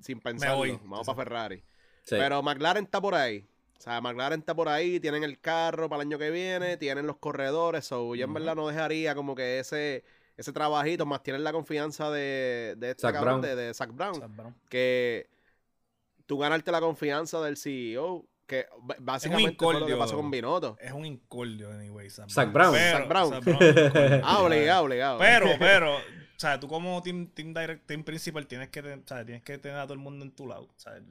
sin 0.00 0.20
pensarlo, 0.20 0.78
vamos 0.84 1.06
para 1.06 1.16
Ferrari. 1.16 1.62
Pero 2.08 2.42
McLaren 2.42 2.84
está 2.84 3.00
por 3.00 3.14
ahí. 3.14 3.46
O 3.78 3.80
sea, 3.82 4.00
McLaren 4.00 4.40
está 4.40 4.54
por 4.54 4.68
ahí, 4.68 5.00
tienen 5.00 5.24
el 5.24 5.40
carro 5.40 5.88
para 5.88 6.02
el 6.02 6.08
año 6.08 6.18
que 6.18 6.30
viene, 6.30 6.76
tienen 6.76 7.06
los 7.06 7.16
corredores, 7.16 7.84
so 7.84 8.14
yo 8.14 8.24
en 8.24 8.34
verdad 8.34 8.54
no 8.54 8.68
dejaría 8.68 9.14
como 9.14 9.34
que 9.34 9.58
ese 9.58 10.04
ese 10.36 10.52
trabajito, 10.52 11.06
más 11.06 11.22
tienen 11.22 11.44
la 11.44 11.52
confianza 11.52 12.10
de, 12.10 12.74
de 12.78 12.90
este 12.90 13.12
cabrón, 13.12 13.40
De, 13.40 13.54
de 13.54 13.74
Zach 13.74 13.90
Brown, 13.92 14.54
que 14.68 15.28
tú 16.26 16.38
ganarte 16.38 16.72
la 16.72 16.80
confianza 16.80 17.40
del 17.42 17.56
CEO, 17.56 18.24
que 18.46 18.66
básicamente 19.00 19.56
fue 19.58 19.78
lo 19.78 19.86
que 19.86 19.96
pasó 19.96 20.16
con 20.16 20.30
Binotto. 20.30 20.76
Es 20.80 20.92
un 20.92 21.04
incordio, 21.04 21.70
anyway. 21.70 22.08
Zach 22.10 22.52
Brown. 22.52 22.74
Zach 22.74 23.08
Brown. 23.08 23.34
ah, 24.24 24.42
obligado, 24.42 24.84
obligado. 24.84 25.18
Pero, 25.18 25.46
pero, 25.58 25.96
o 25.96 26.31
sea, 26.42 26.60
tú 26.60 26.68
como 26.68 27.02
team, 27.02 27.28
team, 27.28 27.54
direct, 27.54 27.86
team 27.86 28.04
principal 28.04 28.46
tienes 28.46 28.68
que, 28.68 28.80
o 28.80 29.06
sea, 29.06 29.24
tienes 29.24 29.42
que 29.42 29.58
tener 29.58 29.78
a 29.78 29.84
todo 29.84 29.94
el 29.94 30.00
mundo 30.00 30.24
en 30.24 30.32
tu 30.32 30.46
lado. 30.46 30.68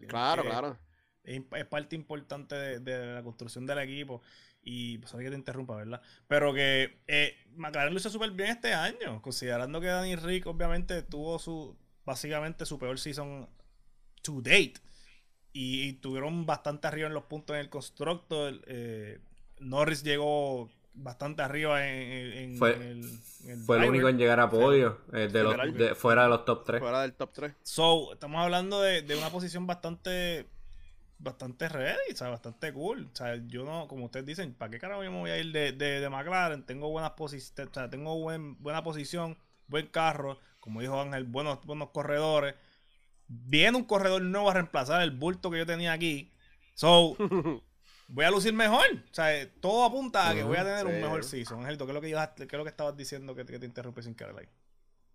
claro, 0.07 0.43
claro. 0.43 0.77
Es, 1.23 1.41
parte 1.69 1.95
importante 1.95 2.55
de, 2.55 2.79
de, 2.79 3.13
la 3.13 3.23
construcción 3.23 3.65
del 3.65 3.79
equipo. 3.79 4.21
Y 4.63 4.99
pues 4.99 5.11
que 5.13 5.29
te 5.29 5.35
interrumpa, 5.35 5.75
¿verdad? 5.75 6.01
Pero 6.27 6.53
que 6.53 7.01
eh, 7.07 7.35
McLaren 7.55 7.93
lo 7.93 7.99
hizo 7.99 8.09
súper 8.09 8.31
bien 8.31 8.51
este 8.51 8.73
año, 8.73 9.21
considerando 9.21 9.81
que 9.81 9.87
Danny 9.87 10.15
Rick 10.15 10.45
obviamente 10.45 11.01
tuvo 11.01 11.39
su, 11.39 11.75
básicamente 12.05 12.65
su 12.65 12.77
peor 12.77 12.99
season 12.99 13.49
to 14.21 14.41
date. 14.41 14.75
Y, 15.53 15.93
tuvieron 15.93 16.45
bastante 16.45 16.87
arriba 16.87 17.07
en 17.07 17.13
los 17.13 17.23
puntos 17.23 17.55
en 17.55 17.61
el 17.61 17.69
constructor. 17.69 18.61
Eh, 18.67 19.19
Norris 19.59 20.03
llegó 20.03 20.69
bastante 20.93 21.41
arriba 21.41 21.88
en, 21.88 22.58
fue, 22.58 22.73
el, 22.73 23.04
fue 23.65 23.77
el 23.77 23.89
único 23.89 24.10
en 24.10 24.17
llegar 24.17 24.39
a 24.39 24.49
podio 24.49 24.99
eh, 25.13 25.30
de 25.30 25.95
fuera 25.95 26.23
de 26.23 26.30
los 26.30 26.43
top 26.43 26.65
3 26.65 26.80
fuera 26.80 27.01
del 27.01 27.13
top 27.13 27.32
3 27.34 27.54
so 27.63 28.13
estamos 28.13 28.41
hablando 28.43 28.82
de, 28.82 29.01
de 29.01 29.15
una 29.15 29.30
posición 29.30 29.65
bastante 29.65 30.47
bastante 31.21 31.69
ready, 31.69 32.13
o 32.13 32.15
sea, 32.15 32.30
bastante 32.30 32.73
cool. 32.73 33.10
O 33.12 33.15
sea, 33.15 33.36
yo 33.47 33.63
no, 33.63 33.88
como 33.88 34.06
ustedes 34.06 34.25
dicen, 34.25 34.54
¿para 34.54 34.71
qué 34.71 34.80
carajo 34.80 35.04
yo 35.04 35.12
me 35.12 35.19
voy 35.19 35.30
a 35.30 35.38
ir 35.38 35.51
de, 35.51 35.71
de, 35.71 35.99
de 35.99 36.10
McLaren? 36.10 36.63
Tengo 36.63 36.89
buenas 36.89 37.12
posiciones, 37.12 37.71
o 37.71 37.73
sea, 37.73 37.89
tengo 37.89 38.17
buen, 38.19 38.62
buena 38.62 38.84
posición, 38.84 39.38
buen 39.67 39.88
carro, 39.88 40.39
como 40.60 40.82
dijo 40.82 40.99
Ángel, 40.99 41.23
buenos, 41.25 41.63
buenos 41.65 41.89
corredores. 41.89 42.56
Viene 43.27 43.77
un 43.77 43.86
corredor 43.86 44.21
nuevo 44.21 44.49
a 44.49 44.54
reemplazar 44.54 45.01
el 45.01 45.12
bulto 45.12 45.51
que 45.51 45.60
yo 45.60 45.65
tenía 45.65 45.93
aquí. 45.93 46.32
So, 46.73 47.15
voy 48.12 48.26
a 48.26 48.32
lucir 48.32 48.54
mejor. 48.54 48.86
O 49.10 49.13
sea, 49.13 49.50
todo 49.60 49.86
apunta 49.86 50.30
a 50.30 50.34
que 50.34 50.43
voy 50.43 50.58
a 50.58 50.63
tener 50.63 50.86
un 50.86 51.02
mejor 51.02 51.24
season. 51.24 51.60
Angelito, 51.60 51.86
¿qué 51.86 51.91
es 51.91 51.95
lo 51.95 52.02
que, 52.02 52.47
qué 52.47 52.56
es 52.56 52.58
lo 52.58 52.63
que 52.63 52.69
estabas 52.69 52.95
diciendo 52.95 53.34
que 53.34 53.45
te, 53.45 53.54
que 53.54 53.60
te 53.60 53.65
interrumpí 53.65 54.04
sin 54.04 54.15
querer 54.15 54.36
ahí? 54.38 54.47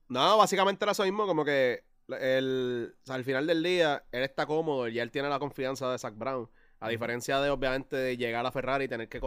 No, 0.09 0.39
básicamente 0.39 0.85
era 0.85 0.93
eso 0.93 1.05
mismo, 1.05 1.27
como 1.27 1.45
que 1.45 1.85
el, 2.09 2.95
al 3.09 3.25
final 3.25 3.47
del 3.47 3.63
día, 3.63 4.05
él 4.13 4.23
está 4.23 4.47
cómodo 4.47 4.89
y 4.89 4.99
él 4.99 5.11
tiene 5.11 5.29
la 5.29 5.39
confianza 5.39 5.91
de 5.91 5.99
Zach 5.99 6.15
Brown. 6.17 6.49
A 6.79 6.89
diferencia 6.89 7.41
de, 7.41 7.51
obviamente, 7.51 7.97
de 7.97 8.17
llegar 8.17 8.45
a 8.45 8.53
Ferrari 8.53 8.85
y 8.85 8.89
tener 8.89 9.09
que 9.09 9.21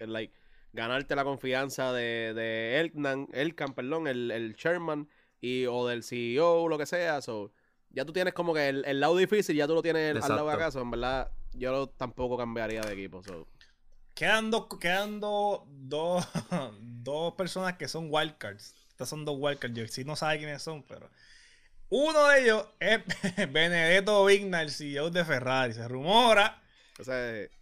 like, 0.00 0.34
ganarte 0.72 1.14
la 1.14 1.24
confianza 1.24 1.92
de, 1.92 2.34
de 2.34 2.80
Elkan, 2.80 3.28
Elkan 3.32 3.74
perdón, 3.74 4.08
el, 4.08 4.30
el 4.30 4.56
chairman 4.56 5.08
y, 5.40 5.66
o 5.66 5.86
del 5.86 6.02
CEO 6.02 6.62
o 6.62 6.68
lo 6.68 6.78
que 6.78 6.86
sea. 6.86 7.22
So, 7.22 7.52
ya 7.96 8.04
tú 8.04 8.12
tienes 8.12 8.34
como 8.34 8.52
que 8.52 8.68
el, 8.68 9.00
lado 9.00 9.16
difícil, 9.16 9.56
ya 9.56 9.66
tú 9.66 9.74
lo 9.74 9.80
tienes 9.80 10.22
al 10.22 10.36
lado 10.36 10.46
de 10.48 10.52
acá. 10.52 10.68
en 10.78 10.90
verdad, 10.90 11.30
yo 11.54 11.88
tampoco 11.88 12.36
cambiaría 12.36 12.82
de 12.82 12.92
equipo. 12.92 13.22
So. 13.22 13.48
Quedan, 14.12 14.50
dos, 14.50 14.66
dos, 15.66 16.28
dos 16.80 17.34
personas 17.34 17.78
que 17.78 17.88
son 17.88 18.08
wildcards. 18.10 18.74
Estas 18.90 19.08
son 19.08 19.24
dos 19.24 19.36
wildcards. 19.38 19.74
Yo 19.74 19.88
sí 19.88 20.04
no 20.04 20.14
sabe 20.14 20.36
quiénes 20.36 20.60
son, 20.60 20.82
pero 20.82 21.08
uno 21.88 22.28
de 22.28 22.42
ellos 22.42 22.66
es 22.80 23.00
Benedetto 23.50 24.26
Vigna, 24.26 24.60
el 24.60 24.70
CEO 24.70 25.08
de 25.08 25.24
Ferrari. 25.24 25.72
Se 25.72 25.88
rumora 25.88 26.62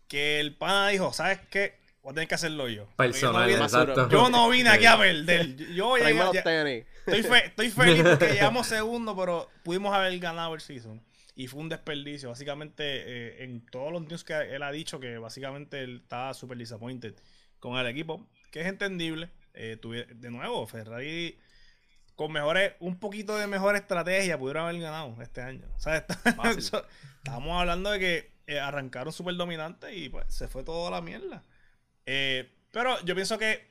que 0.09 0.41
el 0.41 0.57
pana 0.57 0.89
dijo, 0.89 1.13
¿sabes 1.13 1.39
qué? 1.49 1.79
Voy 2.05 2.11
a 2.11 2.15
tener 2.15 2.29
que 2.29 2.35
hacerlo 2.35 2.69
yo. 2.69 2.87
Personal, 2.97 3.51
yo, 3.51 3.57
no 3.57 3.67
vine, 3.67 4.09
yo 4.11 4.29
no 4.29 4.51
vine 4.51 4.69
aquí 4.69 4.85
a 4.85 4.99
perder. 4.99 5.57
Yo, 5.75 5.97
estoy, 5.97 7.71
feliz 7.71 7.75
porque 7.75 8.33
llegamos 8.35 8.67
segundo, 8.67 9.17
pero 9.17 9.49
pudimos 9.63 9.95
haber 9.95 10.19
ganado 10.19 10.55
el 10.55 10.61
season. 10.61 11.03
Y 11.35 11.47
fue 11.47 11.61
un 11.61 11.71
desperdicio. 11.71 12.29
Básicamente, 12.29 12.85
eh, 12.85 13.45
en 13.45 13.65
todos 13.65 13.91
los 13.91 14.03
news 14.03 14.23
que 14.23 14.35
él 14.35 14.63
ha 14.63 14.71
dicho, 14.71 15.01
que 15.01 15.17
básicamente 15.17 15.83
él 15.83 16.01
estaba 16.03 16.35
súper 16.35 16.59
disappointed 16.59 17.15
con 17.59 17.79
el 17.79 17.87
equipo, 17.87 18.29
que 18.51 18.61
es 18.61 18.67
entendible. 18.67 19.31
Eh, 19.55 19.79
de 20.15 20.31
nuevo, 20.31 20.67
Ferrari 20.67 21.39
con 22.17 22.31
mejores, 22.33 22.75
un 22.81 22.99
poquito 22.99 23.37
de 23.37 23.47
mejor 23.47 23.77
estrategia 23.77 24.39
pudieron 24.39 24.65
haber 24.65 24.81
ganado 24.81 25.17
este 25.23 25.41
año. 25.41 25.67
O 25.75 25.81
sea, 25.81 26.05
estamos 27.25 27.61
hablando 27.61 27.91
de 27.91 27.99
que 27.99 28.31
eh, 28.47 28.61
arrancaron 28.61 29.13
súper 29.13 29.37
dominantes 29.37 29.91
y 29.97 30.11
pues 30.11 30.27
se 30.29 30.49
fue 30.49 30.63
toda 30.63 30.91
la 30.91 31.01
mierda. 31.01 31.43
Eh, 32.07 32.51
pero 32.71 33.01
yo 33.05 33.15
pienso 33.15 33.39
que 33.39 33.67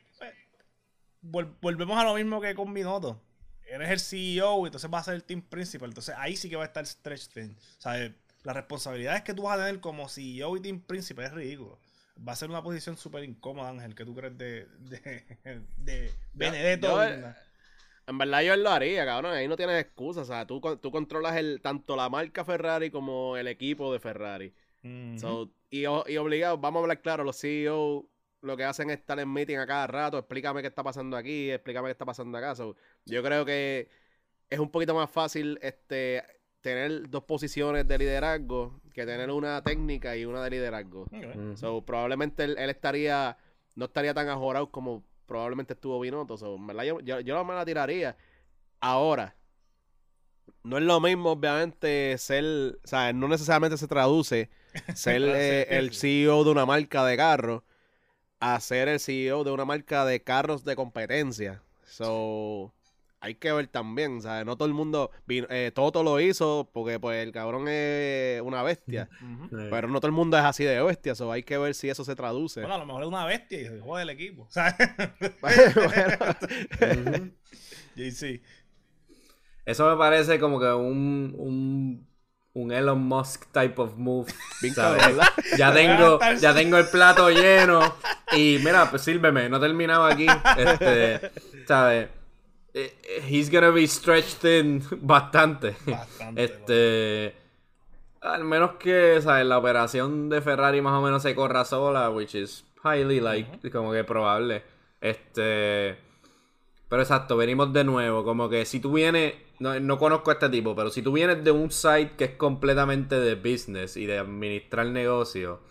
pues, 1.31 1.47
volvemos 1.61 1.97
a 1.97 2.03
lo 2.03 2.15
mismo 2.15 2.41
que 2.41 2.55
con 2.55 2.73
Binotto. 2.73 3.21
Eres 3.65 3.89
el 3.89 3.99
CEO 3.99 4.63
y 4.63 4.65
entonces 4.67 4.89
vas 4.89 5.03
a 5.03 5.05
ser 5.05 5.15
el 5.15 5.23
team 5.23 5.41
principal. 5.41 5.89
Entonces 5.89 6.15
ahí 6.17 6.35
sí 6.35 6.49
que 6.49 6.55
va 6.55 6.63
a 6.63 6.67
estar 6.67 6.85
stretch 6.85 7.27
thin. 7.29 7.55
O 7.77 7.81
sea, 7.81 8.03
eh, 8.03 8.13
las 8.43 8.55
responsabilidades 8.55 9.23
que 9.23 9.33
tú 9.33 9.43
vas 9.43 9.57
a 9.57 9.65
tener 9.65 9.79
como 9.79 10.09
CEO 10.09 10.57
y 10.57 10.61
team 10.61 10.81
principal 10.81 11.25
es 11.25 11.31
ridículo. 11.31 11.79
Va 12.27 12.33
a 12.33 12.35
ser 12.35 12.49
una 12.49 12.61
posición 12.61 12.97
súper 12.97 13.23
incómoda, 13.23 13.69
Ángel, 13.69 13.95
que 13.95 14.05
tú 14.05 14.13
crees 14.13 14.37
de, 14.37 14.67
de, 14.79 15.23
de 15.77 16.11
Benedetto. 16.33 17.01
En 18.05 18.17
verdad 18.17 18.41
yo 18.43 18.55
lo 18.57 18.69
haría, 18.69 19.05
cabrón. 19.05 19.33
Ahí 19.33 19.47
no 19.47 19.55
tienes 19.55 19.81
excusa. 19.81 20.21
O 20.21 20.25
sea, 20.25 20.45
tú, 20.45 20.59
tú 20.81 20.91
controlas 20.91 21.37
el, 21.37 21.61
tanto 21.61 21.95
la 21.95 22.09
marca 22.09 22.43
Ferrari 22.43 22.91
como 22.91 23.37
el 23.37 23.47
equipo 23.47 23.91
de 23.93 23.99
Ferrari. 23.99 24.53
y, 25.69 25.85
obligado, 25.85 26.57
vamos 26.57 26.81
a 26.81 26.83
hablar 26.83 27.01
claro, 27.01 27.23
los 27.23 27.39
CEO 27.39 28.09
lo 28.43 28.57
que 28.57 28.65
hacen 28.65 28.89
es 28.89 28.99
estar 28.99 29.19
en 29.19 29.31
meeting 29.31 29.57
a 29.57 29.65
cada 29.65 29.87
rato. 29.87 30.17
Explícame 30.17 30.61
qué 30.61 30.67
está 30.67 30.83
pasando 30.83 31.17
aquí, 31.17 31.49
explícame 31.49 31.87
qué 31.87 31.91
está 31.93 32.05
pasando 32.05 32.37
acá. 32.37 32.53
yo 33.05 33.23
creo 33.23 33.45
que 33.45 33.89
es 34.49 34.59
un 34.59 34.69
poquito 34.69 34.93
más 34.93 35.09
fácil 35.09 35.57
este 35.61 36.23
tener 36.61 37.09
dos 37.09 37.23
posiciones 37.23 37.87
de 37.87 37.97
liderazgo 37.97 38.81
que 38.93 39.05
tener 39.05 39.29
una 39.31 39.61
técnica 39.63 40.15
y 40.15 40.25
una 40.25 40.43
de 40.43 40.49
liderazgo. 40.49 41.07
probablemente 41.85 42.43
él, 42.43 42.57
estaría, 42.57 43.37
no 43.75 43.85
estaría 43.85 44.13
tan 44.13 44.29
ajorado 44.29 44.69
como 44.69 45.03
probablemente 45.25 45.73
estuvo 45.73 45.99
Binotto. 45.99 46.37
Yo, 46.37 46.99
yo, 46.99 47.19
yo 47.21 47.43
me 47.45 47.53
la 47.53 47.65
tiraría. 47.65 48.15
Ahora, 48.79 49.35
no 50.63 50.77
es 50.77 50.83
lo 50.83 50.99
mismo, 50.99 51.31
obviamente, 51.31 52.17
ser, 52.17 52.79
o 52.83 52.87
sea, 52.87 53.11
no 53.13 53.27
necesariamente 53.27 53.77
se 53.77 53.87
traduce 53.87 54.49
ser 54.95 55.21
eh, 55.23 55.77
el 55.77 55.93
CEO 55.93 56.43
de 56.43 56.51
una 56.51 56.65
marca 56.65 57.05
de 57.05 57.17
carros 57.17 57.63
a 58.43 58.59
ser 58.59 58.89
el 58.89 58.99
CEO 58.99 59.45
de 59.45 59.51
una 59.51 59.63
marca 59.63 60.03
de 60.03 60.21
carros 60.21 60.65
de 60.65 60.75
competencia. 60.75 61.63
So, 61.85 62.73
hay 63.21 63.35
que 63.35 63.53
ver 63.53 63.67
también, 63.67 64.21
¿sabes? 64.21 64.45
No 64.45 64.57
todo 64.57 64.67
el 64.67 64.73
mundo, 64.73 65.11
eh, 65.29 65.71
Toto 65.73 66.03
lo 66.03 66.19
hizo 66.19 66.69
porque 66.73 66.99
pues 66.99 67.23
el 67.23 67.31
cabrón 67.31 67.69
es 67.69 68.41
una 68.41 68.61
bestia, 68.61 69.07
pero 69.69 69.87
no 69.87 70.01
todo 70.01 70.07
el 70.07 70.13
mundo 70.13 70.37
es 70.37 70.43
así 70.43 70.65
de 70.65 70.83
bestia, 70.83 71.15
so 71.15 71.31
hay 71.31 71.43
que 71.43 71.57
ver 71.57 71.73
si 71.73 71.87
eso 71.87 72.03
se 72.03 72.15
traduce. 72.15 72.59
Bueno, 72.59 72.75
a 72.75 72.79
lo 72.79 72.85
mejor 72.85 73.03
es 73.03 73.07
una 73.07 73.25
bestia 73.25 73.61
y 73.61 73.65
se 73.65 73.79
jode 73.79 74.03
el 74.03 74.09
equipo, 74.09 74.45
¿sabes? 74.49 74.75
sí. 78.11 78.41
Eso 79.65 79.89
me 79.89 79.95
parece 79.95 80.41
como 80.41 80.59
que 80.59 80.65
un, 80.73 81.33
un, 81.37 82.05
un 82.53 82.71
Elon 82.71 83.01
Musk 83.01 83.51
type 83.51 83.81
of 83.81 83.97
move. 83.97 84.31
Ya 85.57 85.73
tengo, 85.73 86.19
ya 86.39 86.53
tengo 86.53 86.77
el 86.77 86.87
plato 86.87 87.29
lleno 87.29 87.95
y 88.31 88.59
mira, 88.63 88.89
pues 88.89 89.01
sírveme, 89.01 89.49
no 89.49 89.57
he 89.57 89.59
terminado 89.59 90.05
aquí. 90.05 90.25
Este, 90.57 91.31
¿sabes? 91.67 92.07
Eh, 92.73 92.97
eh, 93.03 93.25
he's 93.29 93.51
gonna 93.51 93.69
be 93.69 93.85
stretched 93.87 94.39
thin 94.39 94.83
bastante. 95.01 95.75
Bastante. 95.85 96.43
este. 96.43 97.35
Al 98.21 98.45
menos 98.45 98.75
que, 98.75 99.19
¿sabes? 99.21 99.45
La 99.45 99.57
operación 99.57 100.29
de 100.29 100.41
Ferrari 100.41 100.81
más 100.81 100.93
o 100.93 101.01
menos 101.01 101.21
se 101.21 101.35
corra 101.35 101.65
sola, 101.65 102.09
which 102.09 102.35
is 102.35 102.63
highly 102.83 103.19
like, 103.19 103.69
como 103.69 103.91
que 103.91 104.03
probable. 104.05 104.63
Este. 105.01 105.97
Pero 106.89 107.01
exacto, 107.01 107.37
venimos 107.37 107.73
de 107.73 107.83
nuevo. 107.83 108.23
Como 108.23 108.49
que 108.49 108.65
si 108.65 108.79
tú 108.79 108.93
vienes. 108.93 109.35
No, 109.59 109.79
no, 109.79 109.97
conozco 109.97 110.31
a 110.31 110.33
este 110.33 110.49
tipo, 110.49 110.75
pero 110.75 110.89
si 110.89 111.01
tú 111.01 111.13
vienes 111.13 111.43
de 111.43 111.51
un 111.51 111.71
site 111.71 112.13
que 112.17 112.25
es 112.25 112.31
completamente 112.31 113.19
de 113.19 113.35
business 113.35 113.97
y 113.97 114.05
de 114.05 114.19
administrar 114.19 114.87
negocio. 114.87 115.61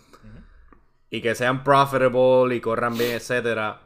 Y 1.10 1.20
que 1.20 1.34
sean 1.34 1.62
profitable 1.62 2.56
y 2.56 2.60
corran 2.60 2.96
bien, 2.96 3.12
etcétera. 3.12 3.82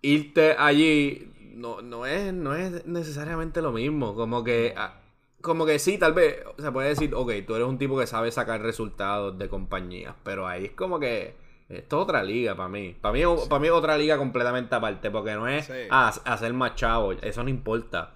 Irte 0.00 0.54
allí 0.56 1.32
no, 1.54 1.82
no, 1.82 2.06
es, 2.06 2.32
no 2.32 2.54
es 2.54 2.86
necesariamente 2.86 3.62
lo 3.62 3.72
mismo. 3.72 4.14
Como 4.14 4.44
que 4.44 4.74
ah, 4.76 5.02
como 5.42 5.66
que 5.66 5.78
sí, 5.78 5.98
tal 5.98 6.14
vez 6.14 6.36
se 6.58 6.72
puede 6.72 6.88
decir, 6.90 7.14
ok, 7.14 7.32
tú 7.46 7.56
eres 7.56 7.68
un 7.68 7.78
tipo 7.78 7.98
que 7.98 8.06
sabe 8.06 8.30
sacar 8.30 8.62
resultados 8.62 9.36
de 9.38 9.48
compañías, 9.48 10.14
pero 10.22 10.46
ahí 10.46 10.66
es 10.66 10.72
como 10.72 11.00
que 11.00 11.34
esto 11.78 11.96
es 11.96 12.02
otra 12.02 12.22
liga 12.22 12.54
para 12.54 12.68
mí. 12.68 12.96
Para 13.00 13.12
mí, 13.12 13.22
para 13.48 13.60
mí 13.60 13.66
es 13.66 13.72
otra 13.72 13.96
liga 13.96 14.16
completamente 14.18 14.74
aparte, 14.74 15.10
porque 15.10 15.34
no 15.34 15.48
es 15.48 15.70
hacer 15.90 16.52
más 16.52 16.74
chavo, 16.74 17.12
eso 17.12 17.42
no 17.42 17.50
importa. 17.50 18.12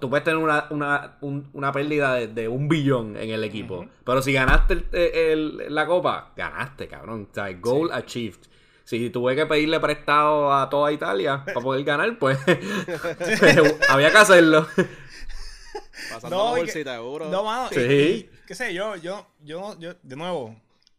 Tú 0.00 0.08
puedes 0.08 0.24
tener 0.24 0.38
una, 0.38 0.66
una, 0.70 1.18
una 1.52 1.72
pérdida 1.72 2.14
de, 2.14 2.48
un 2.48 2.68
billón 2.68 3.16
en 3.16 3.30
el 3.30 3.44
equipo, 3.44 3.86
pero 4.04 4.22
si 4.22 4.32
ganaste 4.32 4.84
la 5.68 5.86
copa, 5.86 6.32
ganaste, 6.36 6.88
cabrón. 6.88 7.28
O 7.30 7.34
sea, 7.34 7.52
goal 7.52 7.90
achieved 7.92 8.40
si 8.84 9.08
tuve 9.10 9.34
que 9.34 9.46
pedirle 9.46 9.80
prestado 9.80 10.52
a 10.52 10.68
toda 10.68 10.92
Italia 10.92 11.42
para 11.44 11.60
poder 11.60 11.84
ganar, 11.84 12.18
pues 12.18 12.38
había 13.88 14.10
que 14.10 14.18
hacerlo. 14.18 14.66
Pasando 16.12 16.36
no, 16.36 16.56
bolsita, 16.56 16.94
seguro. 16.94 17.30
No, 17.30 17.44
mano, 17.44 17.68
sí. 17.70 18.28
qué 18.46 18.54
sé 18.54 18.74
yo, 18.74 18.96
yo, 18.96 19.26
yo, 19.42 19.78
yo, 19.78 19.94
de 20.02 20.16
nuevo, 20.16 20.54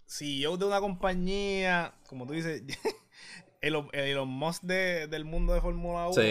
si 0.05 0.39
yo 0.39 0.57
de 0.57 0.65
una 0.65 0.79
compañía, 0.79 1.93
como 2.07 2.25
tú 2.25 2.33
dices, 2.33 2.63
el, 3.61 3.75
el 3.93 4.25
Musk 4.25 4.63
de, 4.63 5.07
del 5.07 5.25
mundo 5.25 5.53
de 5.53 5.61
Fórmula 5.61 6.07
1, 6.07 6.21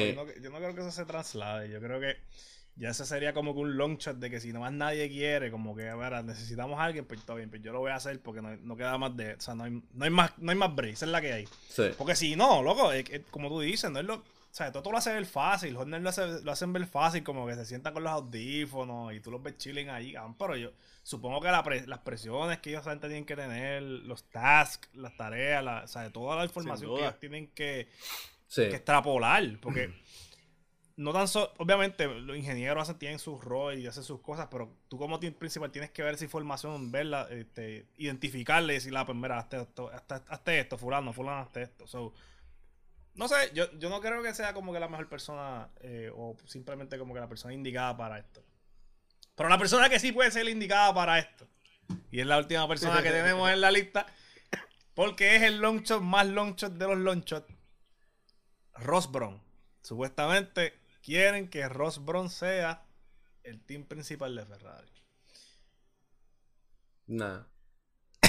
yo, 0.41 0.51
no, 0.51 0.59
creo 0.59 0.75
que 0.75 0.81
eso 0.81 0.91
se 0.91 1.05
traslade. 1.05 1.69
Yo 1.71 1.81
creo 1.81 2.01
que 2.01 2.17
ya 2.77 2.91
ese 2.91 3.05
sería 3.05 3.33
como 3.33 3.55
que 3.55 3.61
un 3.61 3.77
long 3.77 3.99
shot 3.99 4.17
de 4.19 4.31
que 4.31 4.41
si 4.41 4.53
nomás 4.53 4.73
nadie 4.73 5.09
quiere, 5.09 5.51
como 5.51 5.77
que, 5.77 5.89
a 5.89 5.97
ver, 5.97 6.25
necesitamos 6.25 6.79
a 6.79 6.85
alguien, 6.85 7.05
pues 7.05 7.21
está 7.21 7.35
bien, 7.35 7.51
pues 7.51 7.63
yo 7.63 7.73
lo 7.73 7.81
voy 7.81 7.91
a 7.91 7.97
hacer 7.97 8.21
porque 8.21 8.43
no, 8.43 8.77
queda 8.77 8.99
más 8.99 9.17
de, 9.17 9.35
o 9.35 9.41
sea, 9.41 9.55
no 9.55 9.65
hay, 9.65 9.83
no 9.93 10.05
hay 10.05 10.11
más, 10.11 10.33
no 10.39 10.51
hay 10.51 10.59
más 10.59 10.75
break, 10.75 10.95
esa 10.95 11.07
es 11.07 11.13
la 11.13 11.21
que 11.21 11.33
hay. 11.33 11.49
Porque 11.97 12.17
si 12.17 12.37
no, 12.37 12.63
loco, 12.63 12.91
como 13.31 13.49
tú 13.49 13.61
dices, 13.61 13.91
no 13.91 14.01
es 14.01 14.05
lo, 14.05 14.25
sea, 14.57 14.71
todo, 14.71 14.93
lo 14.93 14.99
hace 14.99 15.13
ver 15.13 15.27
fácil, 15.27 15.77
Horner 15.77 16.01
lo, 16.01 16.09
hace, 16.11 16.41
lo 16.43 16.53
hacen 16.53 16.73
ver 16.73 16.87
fácil, 16.87 17.25
como 17.25 17.45
que 17.45 17.57
se 17.57 17.67
sientan 17.67 17.93
con 17.93 18.05
los 18.05 18.13
audífonos 18.13 19.13
y 19.13 19.19
tú 19.19 19.33
los 19.33 19.43
ves 19.43 19.59
chilling 19.59 19.91
ahí, 19.91 20.15
pero 20.39 20.57
yo 20.57 20.71
supongo 21.03 21.41
que 21.41 21.49
las 21.49 21.99
presiones 21.99 22.61
que 22.61 22.71
ellos 22.71 22.85
tienen 23.01 23.27
que 23.27 23.35
tener, 23.35 23.83
los 23.83 24.23
tasks, 24.31 24.89
las 24.95 25.17
tareas, 25.17 25.65
la, 25.65 25.83
o 25.83 25.89
sea, 25.89 26.09
toda 26.11 26.37
la 26.37 26.45
información 26.45 26.95
que 26.95 27.01
ellos 27.03 27.19
tienen 27.19 27.49
que, 27.49 27.89
que 28.55 28.77
extrapolar, 28.77 29.59
porque 29.61 29.93
no 30.97 31.13
tan 31.13 31.27
solo, 31.27 31.53
obviamente 31.59 32.07
los 32.07 32.37
ingenieros 32.37 32.85
hacen, 32.85 32.97
tienen 32.97 33.19
sus 33.19 33.43
roles 33.43 33.81
y 33.81 33.89
hacen 33.89 34.05
sus 34.05 34.21
cosas, 34.21 34.47
pero 34.53 34.73
tú 34.89 34.99
como 34.99 35.19
team 35.19 35.35
principal 35.35 35.73
tienes 35.73 35.91
que 35.91 36.05
ver 36.05 36.15
esa 36.15 36.23
información, 36.23 36.93
verla, 36.93 37.27
este, 37.29 37.87
identificarla 37.97 38.73
y 38.73 38.77
decirle, 38.77 39.01
ah, 39.01 39.07
pues 39.07 39.19
mira, 39.19 39.37
hazte 39.37 39.61
esto, 39.61 39.91
hazte, 40.29 40.61
esto, 40.61 40.79
fulano, 40.79 41.13
fulano, 41.13 41.41
hazte 41.41 41.63
esto. 41.63 41.89
So, 41.89 42.15
no 43.15 43.29
sé, 43.29 43.51
yo, 43.55 43.71
yo 43.79 43.89
no 43.89 44.01
creo 44.01 44.23
que 44.23 44.35
sea 44.35 44.53
como 44.53 44.73
que 44.73 44.81
la 44.81 44.89
mejor 44.89 45.09
persona 45.09 45.71
eh, 45.81 46.11
o 46.15 46.37
simplemente 46.47 46.99
como 46.99 47.15
que 47.15 47.21
la 47.21 47.29
persona 47.29 47.55
indicada 47.55 47.97
para 47.97 48.19
esto. 48.19 48.45
Pero 49.37 49.49
la 49.49 49.59
persona 49.59 49.89
que 49.89 49.99
sí 49.99 50.13
puede 50.13 50.31
ser 50.31 50.49
indicada 50.49 50.93
para 50.95 51.19
esto, 51.19 51.47
y 52.11 52.21
es 52.21 52.27
la 52.27 52.39
última 52.39 52.67
persona 52.69 53.03
que 53.03 53.11
tenemos 53.13 53.51
en 53.51 53.61
la 53.61 53.71
lista, 53.71 54.07
porque 54.95 55.37
es 55.37 55.43
el 55.43 55.59
long 55.59 55.83
shot 55.83 56.03
más 56.03 56.27
long 56.27 56.55
shot 56.57 56.73
de 56.73 56.87
los 56.87 56.99
long 56.99 57.23
shots, 57.25 57.53
Ross 58.75 59.11
Brown. 59.11 59.43
Supuestamente 59.83 60.75
quieren 61.03 61.49
que 61.49 61.69
Ross 61.69 62.05
Brown 62.05 62.31
sea 62.31 62.85
el 63.43 63.61
team 63.65 63.85
principal 63.85 64.35
de 64.35 64.47
Ferrari. 64.47 64.93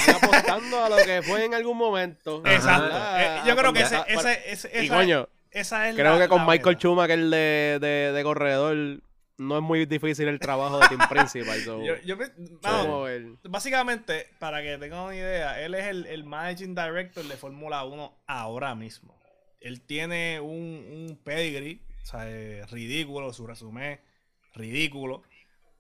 Apostando 0.09 0.83
a 0.83 0.89
lo 0.89 0.97
que 0.97 1.21
fue 1.23 1.45
en 1.45 1.53
algún 1.53 1.77
momento. 1.77 2.41
Exacto. 2.45 2.97
Eh, 3.17 3.41
yo 3.45 3.55
creo 3.55 3.73
que 3.73 3.81
ese, 3.81 3.97
ese, 4.07 4.51
esa, 4.51 4.83
y 4.83 4.87
coño, 4.89 5.27
esa 5.51 5.89
es 5.89 5.95
Creo 5.95 6.19
que 6.19 6.27
con 6.27 6.45
Michael 6.45 6.77
Schumacher 6.77 7.19
de, 7.19 7.77
de, 7.79 8.11
de, 8.11 8.23
corredor 8.23 9.01
no 9.37 9.57
es 9.57 9.63
muy 9.63 9.85
difícil 9.85 10.27
el 10.27 10.39
trabajo 10.39 10.79
de 10.79 10.87
Team 10.87 11.07
Principal. 11.09 11.59
básicamente, 13.43 14.27
para 14.39 14.61
que 14.61 14.77
tengan 14.77 15.01
una 15.01 15.15
idea, 15.15 15.61
él 15.61 15.75
es 15.75 15.85
el, 15.85 16.05
el 16.07 16.23
Managing 16.23 16.75
Director 16.75 17.23
de 17.23 17.37
Fórmula 17.37 17.83
1 17.83 18.17
ahora 18.27 18.75
mismo. 18.75 19.15
Él 19.59 19.81
tiene 19.81 20.39
un, 20.39 20.51
un 20.51 21.19
pedigree, 21.23 21.79
o 22.03 22.05
sea, 22.05 22.25
ridículo, 22.67 23.33
su 23.33 23.47
resumen 23.47 23.99
ridículo. 24.55 25.23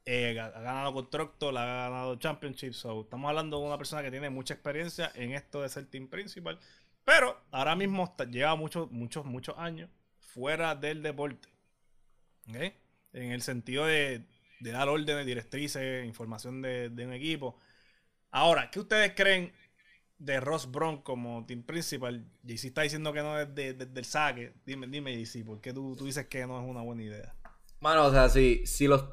Eh, 0.07 0.39
ha 0.39 0.49
ganado 0.49 0.93
Constructor, 0.93 1.57
ha 1.57 1.65
ganado 1.65 2.15
Championship. 2.17 2.73
So, 2.73 3.01
estamos 3.01 3.27
hablando 3.29 3.59
de 3.59 3.65
una 3.65 3.77
persona 3.77 4.03
que 4.03 4.11
tiene 4.11 4.29
mucha 4.29 4.53
experiencia 4.53 5.11
en 5.15 5.31
esto 5.33 5.61
de 5.61 5.69
ser 5.69 5.85
team 5.87 6.07
principal. 6.07 6.59
Pero 7.03 7.39
ahora 7.51 7.75
mismo 7.75 8.15
lleva 8.29 8.55
muchos, 8.55 8.91
muchos, 8.91 9.25
muchos 9.25 9.57
años 9.57 9.89
fuera 10.19 10.75
del 10.75 11.01
deporte. 11.01 11.47
En 12.47 13.31
el 13.31 13.41
sentido 13.41 13.85
de, 13.85 14.25
dar 14.59 14.89
órdenes, 14.89 15.25
directrices, 15.25 16.05
información 16.05 16.61
de, 16.61 16.91
un 17.05 17.13
equipo. 17.13 17.57
Ahora, 18.31 18.69
¿qué 18.69 18.79
ustedes 18.79 19.13
creen 19.15 19.53
de 20.19 20.39
Ross 20.39 20.69
Brown 20.69 21.01
como 21.01 21.45
team 21.45 21.63
principal? 21.63 22.25
JC 22.43 22.65
está 22.65 22.81
diciendo 22.83 23.11
que 23.13 23.21
no 23.21 23.39
es 23.39 23.55
del 23.55 24.05
saque. 24.05 24.53
Dime, 24.65 24.87
dime 24.87 25.15
JC, 25.23 25.43
¿por 25.45 25.61
qué 25.61 25.73
tú 25.73 25.95
dices 26.05 26.27
que 26.27 26.45
no 26.45 26.59
es 26.61 26.69
una 26.69 26.81
buena 26.81 27.03
idea? 27.03 27.33
Mano, 27.85 28.05
o 28.07 28.11
sea, 28.11 28.29
si, 28.29 28.65
si, 28.65 28.87
los, 28.87 29.03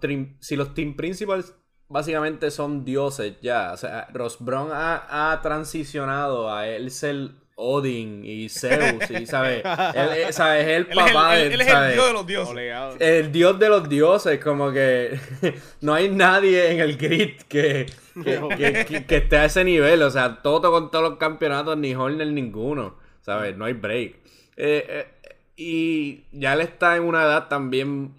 si 0.40 0.56
los 0.56 0.72
team 0.72 0.96
principals 0.96 1.54
básicamente 1.88 2.50
son 2.50 2.86
dioses 2.86 3.34
ya, 3.42 3.70
o 3.74 3.76
sea, 3.76 4.08
Ross 4.14 4.38
Brown 4.40 4.70
ha, 4.72 5.38
transicionado 5.42 6.50
a 6.50 6.66
él 6.66 6.90
ser 6.90 7.32
Odin 7.54 8.24
y 8.24 8.48
Zeus, 8.48 9.10
y 9.10 9.26
¿sabes? 9.26 9.62
Él, 9.94 10.08
Es 10.26 10.40
el 10.40 10.86
papá 10.86 11.34
de. 11.34 11.52
Él 11.52 11.60
es 11.60 11.68
el 11.68 11.92
dios 11.92 12.06
de 12.06 12.12
los 12.14 12.26
dioses. 12.26 12.56
El 12.98 13.30
dios 13.30 13.58
de 13.58 13.68
los 13.68 13.88
dioses, 13.90 14.40
como 14.42 14.72
que 14.72 15.20
no 15.82 15.92
hay 15.92 16.08
nadie 16.08 16.72
en 16.72 16.80
el 16.80 16.96
grid 16.96 17.42
que, 17.46 17.84
que, 18.24 19.04
que, 19.06 19.16
esté 19.18 19.36
a 19.36 19.44
ese 19.44 19.64
nivel. 19.64 20.00
O 20.02 20.10
sea, 20.10 20.40
todo 20.40 20.70
con 20.70 20.90
todos 20.90 21.10
los 21.10 21.18
campeonatos, 21.18 21.76
ni 21.76 21.94
Horner 21.94 22.28
ninguno, 22.28 22.96
¿sabes? 23.20 23.54
No 23.54 23.66
hay 23.66 23.74
break. 23.74 24.22
Eh, 24.56 24.86
eh, 24.88 25.06
y 25.54 26.24
ya 26.32 26.54
él 26.54 26.62
está 26.62 26.96
en 26.96 27.02
una 27.02 27.24
edad 27.24 27.48
también 27.48 28.14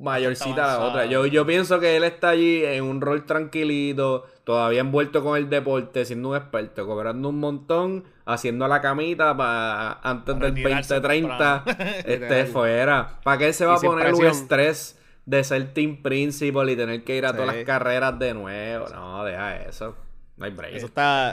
mayorcita 0.00 0.64
a 0.64 0.78
la 0.78 0.84
otra. 0.84 1.06
Yo, 1.06 1.26
yo 1.26 1.46
pienso 1.46 1.78
que 1.78 1.96
él 1.96 2.04
está 2.04 2.30
allí 2.30 2.64
en 2.64 2.82
un 2.82 3.00
rol 3.00 3.24
tranquilito, 3.24 4.26
todavía 4.42 4.80
envuelto 4.80 5.22
con 5.22 5.36
el 5.36 5.48
deporte, 5.48 6.04
siendo 6.04 6.30
un 6.30 6.36
experto, 6.36 6.84
cobrando 6.86 7.28
un 7.28 7.38
montón, 7.38 8.04
haciendo 8.24 8.66
la 8.66 8.80
camita 8.80 9.36
para 9.36 10.00
antes 10.02 10.38
del 10.38 10.62
2030 10.62 11.64
este 12.04 12.46
fuera. 12.52 13.20
¿Para 13.22 13.38
qué 13.38 13.52
se 13.52 13.64
va 13.64 13.74
a 13.74 13.78
poner 13.78 14.12
un 14.12 14.26
estrés 14.26 14.98
de 15.24 15.44
ser 15.44 15.72
team 15.72 16.02
principal 16.02 16.68
y 16.68 16.74
tener 16.74 17.04
que 17.04 17.16
ir 17.16 17.26
a 17.26 17.32
todas 17.32 17.54
las 17.54 17.64
carreras 17.64 18.18
de 18.18 18.34
nuevo? 18.34 18.88
No, 18.88 19.24
deja 19.24 19.62
eso. 19.62 19.96
No 20.36 20.46
hay 20.46 20.50
break. 20.50 20.74
Eso 20.74 20.86
está 20.86 21.32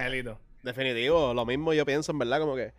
definitivo. 0.61 1.33
Lo 1.33 1.45
mismo 1.47 1.73
yo 1.73 1.85
pienso, 1.85 2.11
en 2.11 2.19
verdad, 2.19 2.39
como 2.39 2.55
que 2.55 2.71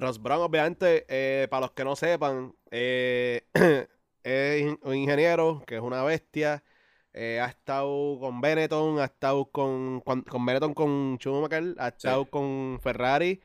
Ross 0.00 0.20
Brown, 0.20 0.40
obviamente, 0.40 1.04
eh, 1.08 1.46
para 1.50 1.62
los 1.62 1.72
que 1.72 1.84
no 1.84 1.94
sepan, 1.94 2.54
eh, 2.70 3.42
es 4.24 4.76
un 4.82 4.94
ingeniero 4.94 5.62
que 5.66 5.76
es 5.76 5.82
una 5.82 6.02
bestia. 6.02 6.64
Eh, 7.12 7.40
ha 7.40 7.46
estado 7.46 8.18
con 8.20 8.40
Benetton, 8.40 8.98
ha 9.00 9.04
estado 9.04 9.44
con, 9.46 10.00
con, 10.00 10.46
Benetton 10.46 10.74
con 10.74 11.18
Schumacher, 11.20 11.74
ha 11.78 11.88
estado 11.88 12.24
con 12.24 12.78
Ferrari, 12.80 13.40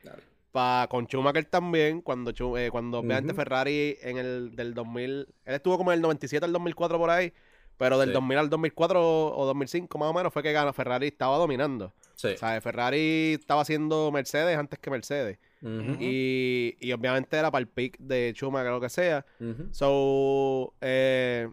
con 0.88 1.06
Schumacher 1.06 1.44
también, 1.46 2.00
cuando, 2.00 2.32
cuando 2.70 3.00
obviamente 3.00 3.34
Ferrari 3.34 3.98
en 4.00 4.18
el 4.18 4.54
del 4.54 4.72
2000, 4.72 5.10
él 5.44 5.54
estuvo 5.54 5.76
como 5.76 5.90
en 5.90 5.96
el 5.96 6.02
97 6.02 6.44
al 6.46 6.52
2004 6.52 6.96
por 6.96 7.10
ahí, 7.10 7.32
pero 7.76 7.98
del 7.98 8.12
2000 8.12 8.38
al 8.38 8.50
2004 8.50 9.36
o 9.36 9.46
2005 9.46 9.98
más 9.98 10.10
o 10.10 10.14
menos 10.14 10.32
fue 10.32 10.44
que 10.44 10.52
ganó, 10.52 10.72
Ferrari 10.72 11.08
estaba 11.08 11.36
dominando. 11.36 11.92
O 12.14 12.36
sea, 12.36 12.60
Ferrari 12.60 13.34
estaba 13.34 13.62
haciendo 13.62 14.12
Mercedes 14.12 14.56
antes 14.56 14.78
que 14.78 14.90
Mercedes 14.90 15.38
y, 15.62 16.92
obviamente 16.92 17.36
era 17.36 17.50
para 17.50 17.60
el 17.60 17.68
pick 17.68 17.98
de 17.98 18.32
Schumacher 18.34 18.68
o 18.68 18.74
lo 18.74 18.80
que 18.80 18.88
sea. 18.88 19.24
So, 19.70 20.74
eh, 20.80 21.48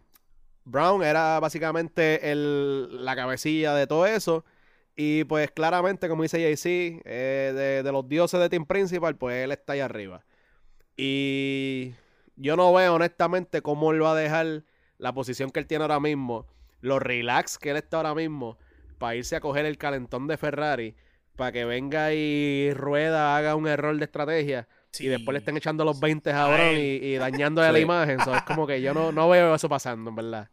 Brown 0.64 1.02
era 1.02 1.40
básicamente 1.40 2.30
el, 2.30 3.04
la 3.04 3.16
cabecilla 3.16 3.74
de 3.74 3.86
todo 3.86 4.06
eso. 4.06 4.44
Y 4.96 5.24
pues 5.24 5.50
claramente, 5.50 6.08
como 6.08 6.22
dice 6.22 6.38
JC, 6.38 7.02
eh, 7.04 7.82
de, 7.84 7.92
los 7.92 8.08
dioses 8.08 8.38
de 8.40 8.48
Team 8.48 8.64
Principal, 8.64 9.16
pues 9.16 9.44
él 9.44 9.50
está 9.50 9.72
ahí 9.72 9.80
arriba. 9.80 10.24
Y 10.96 11.94
yo 12.36 12.56
no 12.56 12.72
veo 12.72 12.94
honestamente 12.94 13.60
cómo 13.60 13.92
él 13.92 14.02
va 14.02 14.12
a 14.12 14.16
dejar 14.16 14.64
la 14.98 15.12
posición 15.12 15.50
que 15.50 15.60
él 15.60 15.66
tiene 15.66 15.82
ahora 15.82 15.98
mismo, 15.98 16.46
lo 16.80 17.00
relax 17.00 17.58
que 17.58 17.70
él 17.70 17.76
está 17.76 17.96
ahora 17.96 18.14
mismo, 18.14 18.56
para 18.98 19.16
irse 19.16 19.34
a 19.34 19.40
coger 19.40 19.66
el 19.66 19.78
calentón 19.78 20.28
de 20.28 20.36
Ferrari 20.36 20.94
para 21.36 21.52
que 21.52 21.64
venga 21.64 22.12
y 22.12 22.72
Rueda 22.72 23.36
haga 23.36 23.54
un 23.54 23.66
error 23.66 23.96
de 23.96 24.04
estrategia 24.04 24.68
y 24.98 25.06
después 25.06 25.32
le 25.32 25.38
estén 25.38 25.56
echando 25.56 25.84
los 25.84 25.98
20 25.98 26.30
a 26.32 26.72
y, 26.72 27.00
y 27.02 27.14
dañándole 27.16 27.72
la 27.72 27.78
imagen. 27.80 28.20
es 28.20 28.42
como 28.42 28.66
que 28.66 28.80
yo 28.80 28.94
no, 28.94 29.12
no 29.12 29.28
veo 29.28 29.54
eso 29.54 29.68
pasando, 29.68 30.10
en 30.10 30.16
verdad. 30.16 30.48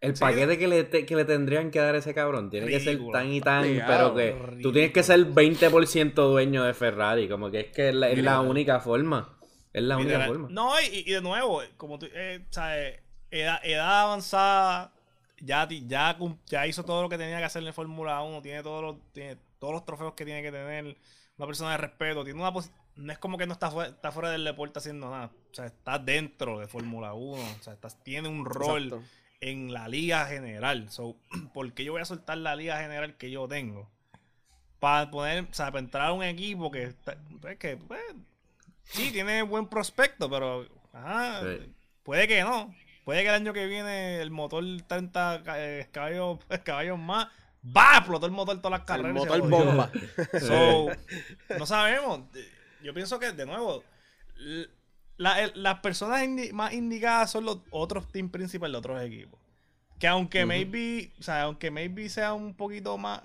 El 0.00 0.14
paquete 0.14 0.58
que 0.58 0.66
le, 0.66 0.88
que 0.88 1.16
le 1.16 1.24
tendrían 1.24 1.70
que 1.70 1.78
dar 1.78 1.94
a 1.94 1.98
ese 1.98 2.12
cabrón 2.12 2.50
tiene 2.50 2.66
que 2.66 2.80
ser 2.80 2.98
tan 3.12 3.32
y 3.32 3.40
tan, 3.40 3.62
pero 3.86 4.14
que 4.14 4.58
tú 4.60 4.72
tienes 4.72 4.92
que 4.92 5.02
ser 5.02 5.20
20% 5.26 6.12
dueño 6.14 6.64
de 6.64 6.74
Ferrari, 6.74 7.28
como 7.28 7.50
que 7.50 7.60
es 7.60 7.66
que 7.68 7.90
es 7.90 7.94
la, 7.94 8.40
única 8.40 8.80
forma. 8.80 9.38
Es 9.72 9.82
la 9.82 9.96
única 9.96 10.26
forma. 10.26 10.48
No, 10.50 10.72
y, 10.80 11.04
de 11.04 11.20
nuevo, 11.20 11.62
como 11.76 12.00
tú, 12.00 12.08
eh, 12.12 12.44
edad, 13.30 13.60
edad 13.62 14.02
avanzada, 14.02 14.92
ya, 15.40 15.68
ya, 15.68 16.18
ya 16.46 16.66
hizo 16.66 16.84
todo 16.84 17.02
lo 17.02 17.08
que 17.08 17.16
tenía 17.16 17.38
que 17.38 17.44
hacer 17.44 17.64
en 17.64 17.72
Fórmula 17.72 18.22
1, 18.22 18.42
tiene 18.42 18.62
todos 18.64 18.82
los, 18.82 19.12
tiene 19.12 19.38
todos 19.62 19.74
los 19.74 19.84
trofeos 19.84 20.14
que 20.14 20.24
tiene 20.24 20.42
que 20.42 20.50
tener, 20.50 20.96
una 21.36 21.46
persona 21.46 21.70
de 21.70 21.76
respeto, 21.76 22.24
tiene 22.24 22.40
una 22.40 22.52
no 22.96 23.12
es 23.12 23.18
como 23.18 23.38
que 23.38 23.46
no 23.46 23.52
está, 23.52 23.70
fuera, 23.70 23.90
está 23.90 24.10
fuera 24.10 24.28
del 24.30 24.42
deporte 24.42 24.80
haciendo 24.80 25.08
nada, 25.08 25.30
o 25.52 25.54
sea, 25.54 25.66
está 25.66 26.00
dentro 26.00 26.58
de 26.58 26.66
Fórmula 26.66 27.14
1, 27.14 27.40
o 27.40 27.62
sea, 27.62 27.76
tiene 28.02 28.28
un 28.28 28.44
rol 28.44 29.00
en 29.40 29.72
la 29.72 29.86
liga 29.86 30.26
general. 30.26 30.90
So, 30.90 31.14
¿Por 31.54 31.72
qué 31.74 31.84
yo 31.84 31.92
voy 31.92 32.02
a 32.02 32.06
soltar 32.06 32.38
la 32.38 32.56
liga 32.56 32.80
general 32.80 33.16
que 33.16 33.30
yo 33.30 33.46
tengo? 33.46 33.88
Para 34.80 35.12
poder, 35.12 35.46
o 35.48 35.54
sea, 35.54 35.66
para 35.66 35.78
entrar 35.78 36.08
a 36.08 36.12
un 36.12 36.24
equipo 36.24 36.68
que, 36.72 36.92
pues, 37.40 37.56
que 37.56 37.76
pues, 37.76 38.02
sí, 38.82 39.12
tiene 39.12 39.42
buen 39.42 39.68
prospecto, 39.68 40.28
pero 40.28 40.66
puede 42.02 42.26
que 42.26 42.42
no. 42.42 42.74
Puede 43.04 43.22
que 43.22 43.28
el 43.28 43.34
año 43.36 43.52
que 43.52 43.66
viene 43.66 44.20
el 44.20 44.32
motor 44.32 44.64
30 44.88 45.42
eh, 45.56 45.88
caballos, 45.92 46.40
caballos 46.64 46.98
más 46.98 47.28
va 47.64 47.94
a 47.94 47.98
explotar 47.98 48.28
el 48.28 48.36
motor 48.36 48.56
todas 48.60 48.78
las 48.78 48.86
carreras. 48.86 49.10
El 49.10 49.42
motor 49.42 49.48
bomba. 49.48 49.90
no 51.58 51.66
sabemos. 51.66 52.22
Yo 52.82 52.92
pienso 52.92 53.18
que, 53.18 53.32
de 53.32 53.46
nuevo, 53.46 53.84
las 55.16 55.80
personas 55.80 56.26
más 56.52 56.72
indicadas 56.72 57.30
son 57.30 57.44
los 57.44 57.58
otros 57.70 58.08
team 58.10 58.28
principales 58.30 58.72
de 58.72 58.78
otros 58.78 59.02
equipos. 59.02 59.40
Que 59.98 60.08
aunque 60.08 60.44
maybe, 60.44 61.12
o 61.20 61.22
sea, 61.22 61.42
aunque 61.42 61.70
maybe 61.70 62.08
sea 62.08 62.32
un 62.32 62.54
poquito 62.54 62.98
más, 62.98 63.22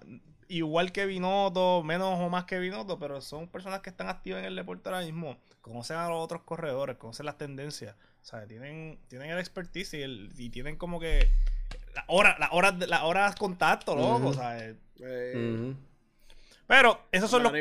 igual 0.47 0.91
que 0.91 1.07
Binotto, 1.07 1.83
menos 1.83 2.19
o 2.19 2.29
más 2.29 2.45
que 2.45 2.59
Binotto, 2.59 2.99
pero 2.99 3.19
son 3.21 3.47
personas 3.47 3.81
que 3.81 3.89
están 3.89 4.09
activas 4.09 4.39
en 4.39 4.45
el 4.45 4.55
deporte 4.55 4.87
ahora 4.87 5.01
mismo, 5.01 5.37
conocen 5.61 5.97
a 5.97 6.07
los 6.07 6.23
otros 6.23 6.43
corredores, 6.43 6.97
conocen 6.97 7.25
las 7.25 7.39
tendencias, 7.39 7.95
o 8.21 8.25
sea, 8.25 8.45
tienen, 8.45 8.99
tienen 9.07 9.31
el 9.31 9.39
expertise 9.39 9.95
y, 9.95 10.01
el, 10.03 10.31
y 10.37 10.49
tienen 10.51 10.75
como 10.75 10.99
que 10.99 11.27
las 11.97 12.05
horas, 12.07 12.39
las 12.39 12.49
horas, 12.51 12.87
las 12.87 13.01
horas 13.01 13.35
contacto, 13.35 13.95
loco, 13.95 14.33
¿sabes? 14.33 14.75
Eh, 14.99 15.73
pero 16.67 16.99
esos 17.11 17.29
son 17.29 17.43
los... 17.43 17.51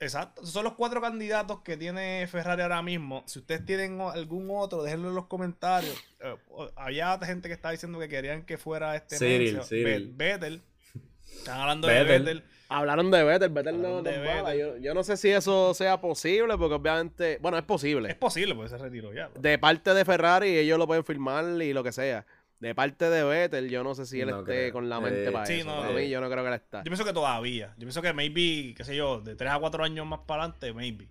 Exacto. 0.00 0.42
Esos 0.42 0.52
son 0.52 0.64
los 0.64 0.74
cuatro 0.74 1.00
candidatos 1.00 1.60
que 1.60 1.76
tiene 1.76 2.26
Ferrari 2.26 2.62
ahora 2.62 2.82
mismo. 2.82 3.22
Si 3.26 3.38
ustedes 3.38 3.64
tienen 3.64 4.00
algún 4.00 4.48
otro, 4.50 4.82
déjenlo 4.82 5.08
en 5.08 5.14
los 5.14 5.26
comentarios. 5.26 5.94
Eh, 6.20 6.34
había 6.76 7.18
gente 7.20 7.48
que 7.48 7.54
estaba 7.54 7.72
diciendo 7.72 7.98
que 7.98 8.08
querían 8.08 8.44
que 8.44 8.58
fuera 8.58 8.96
este 8.96 9.18
Cyril, 9.18 9.60
Cyril. 9.62 10.12
Vettel. 10.14 10.62
Están 11.36 11.60
hablando 11.60 11.88
de 11.88 12.04
Vettel. 12.04 12.44
Hablaron 12.68 13.10
de 13.10 13.22
Vettel, 13.22 13.50
Vettel 13.50 13.80
no, 13.80 14.02
de 14.02 14.58
Yo, 14.58 14.76
yo, 14.78 14.94
no 14.94 15.04
sé 15.04 15.16
si 15.16 15.30
eso 15.30 15.74
sea 15.74 16.00
posible, 16.00 16.56
porque 16.58 16.74
obviamente, 16.74 17.38
bueno, 17.40 17.56
es 17.58 17.64
posible. 17.64 18.10
Es 18.10 18.16
posible, 18.16 18.54
porque 18.54 18.70
se 18.70 18.78
retiró 18.78 19.12
ya. 19.12 19.30
De 19.38 19.58
parte 19.58 19.94
de 19.94 20.04
Ferrari, 20.04 20.58
ellos 20.58 20.78
lo 20.78 20.86
pueden 20.86 21.04
firmar 21.04 21.44
y 21.62 21.72
lo 21.72 21.84
que 21.84 21.92
sea. 21.92 22.26
De 22.64 22.74
parte 22.74 23.10
de 23.10 23.22
Vettel, 23.22 23.68
yo 23.68 23.84
no 23.84 23.94
sé 23.94 24.06
si 24.06 24.22
él 24.22 24.30
esté 24.30 24.72
con 24.72 24.88
la 24.88 24.98
mente 24.98 25.28
eh, 25.28 25.30
para 25.30 25.44
eso. 25.46 25.66
No, 25.66 25.92
mí, 25.92 26.08
yo 26.08 26.18
no 26.22 26.30
creo 26.30 26.42
que 26.42 26.48
él 26.48 26.54
está. 26.54 26.78
Yo 26.78 26.84
pienso 26.84 27.04
que 27.04 27.12
todavía. 27.12 27.74
Yo 27.76 27.80
pienso 27.80 28.00
que 28.00 28.14
maybe, 28.14 28.72
qué 28.74 28.84
sé 28.84 28.96
yo, 28.96 29.20
de 29.20 29.36
3 29.36 29.50
a 29.50 29.58
4 29.58 29.84
años 29.84 30.06
más 30.06 30.20
para 30.20 30.44
adelante, 30.44 30.72
maybe. 30.72 31.10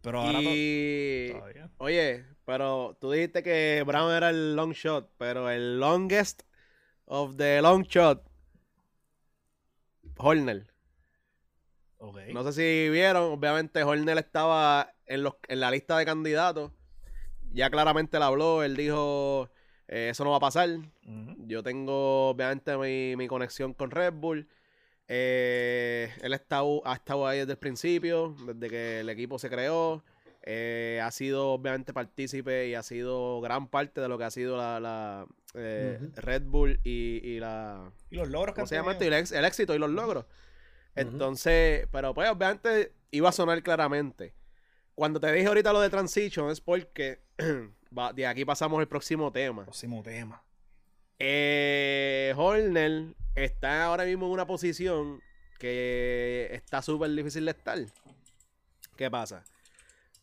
Pero 0.00 0.22
ahora 0.22 0.40
todavía. 0.40 1.70
Oye, 1.78 2.24
pero 2.44 2.98
tú 3.00 3.12
dijiste 3.12 3.44
que 3.44 3.84
Brown 3.86 4.12
era 4.12 4.30
el 4.30 4.56
long 4.56 4.72
shot, 4.72 5.08
pero 5.18 5.48
el 5.50 5.78
longest 5.78 6.42
of 7.04 7.36
the 7.36 7.62
long 7.62 7.84
shot, 7.84 8.28
Horner. 10.16 10.66
Okay. 11.98 12.34
No 12.34 12.42
sé 12.42 12.52
si 12.54 12.90
vieron, 12.90 13.34
obviamente 13.34 13.84
Horner 13.84 14.18
estaba 14.18 14.92
en, 15.06 15.22
los, 15.22 15.34
en 15.46 15.60
la 15.60 15.70
lista 15.70 15.96
de 15.96 16.04
candidatos. 16.04 16.72
Ya 17.52 17.70
claramente 17.70 18.18
le 18.18 18.24
habló, 18.24 18.64
él 18.64 18.76
dijo 18.76 19.48
eh, 19.92 20.08
eso 20.08 20.24
no 20.24 20.30
va 20.30 20.38
a 20.38 20.40
pasar. 20.40 20.70
Yo 21.46 21.62
tengo, 21.62 22.30
obviamente, 22.30 22.74
mi, 23.14 23.28
conexión 23.28 23.74
con 23.74 23.90
Red 23.90 24.14
Bull. 24.14 24.48
Eh, 25.06 26.10
él 26.22 26.32
ha 26.32 26.36
estado, 26.36 26.80
ha 26.86 26.94
estado 26.94 27.26
ahí 27.26 27.40
desde 27.40 27.52
el 27.52 27.58
principio, 27.58 28.34
desde 28.46 28.70
que 28.70 29.00
el 29.00 29.10
equipo 29.10 29.38
se 29.38 29.50
creó. 29.50 30.02
Eh, 30.44 30.98
ha 31.04 31.10
sido, 31.10 31.50
obviamente, 31.50 31.92
partícipe 31.92 32.68
y 32.68 32.74
ha 32.74 32.82
sido 32.82 33.42
gran 33.42 33.68
parte 33.68 34.00
de 34.00 34.08
lo 34.08 34.16
que 34.16 34.24
ha 34.24 34.30
sido 34.30 34.56
la, 34.56 35.26
Red 35.52 36.44
Bull 36.46 36.80
y, 36.84 37.38
la. 37.38 37.92
Y 38.10 38.16
los 38.16 38.30
logros 38.30 38.54
que 38.54 38.66
se 38.66 38.76
llama 38.76 38.96
El, 38.98 39.12
éxito 39.12 39.74
y 39.74 39.78
los 39.78 39.90
logros. 39.90 40.24
Entonces, 40.94 41.86
pero 41.92 42.14
pues, 42.14 42.30
obviamente, 42.30 42.94
iba 43.10 43.28
a 43.28 43.32
sonar 43.32 43.62
claramente. 43.62 44.32
Cuando 44.94 45.20
te 45.20 45.30
dije 45.32 45.48
ahorita 45.48 45.70
lo 45.70 45.82
de 45.82 45.90
Transition 45.90 46.50
es 46.50 46.62
porque 46.62 47.20
de 48.14 48.26
aquí 48.26 48.44
pasamos 48.44 48.78
al 48.80 48.88
próximo 48.88 49.32
tema. 49.32 49.64
Próximo 49.64 50.02
tema. 50.02 50.42
Eh, 51.18 52.34
Horner 52.36 53.14
está 53.34 53.84
ahora 53.84 54.04
mismo 54.04 54.26
en 54.26 54.32
una 54.32 54.46
posición 54.46 55.20
que 55.58 56.48
está 56.50 56.82
súper 56.82 57.10
difícil 57.10 57.44
de 57.44 57.52
estar. 57.52 57.78
¿Qué 58.96 59.10
pasa? 59.10 59.44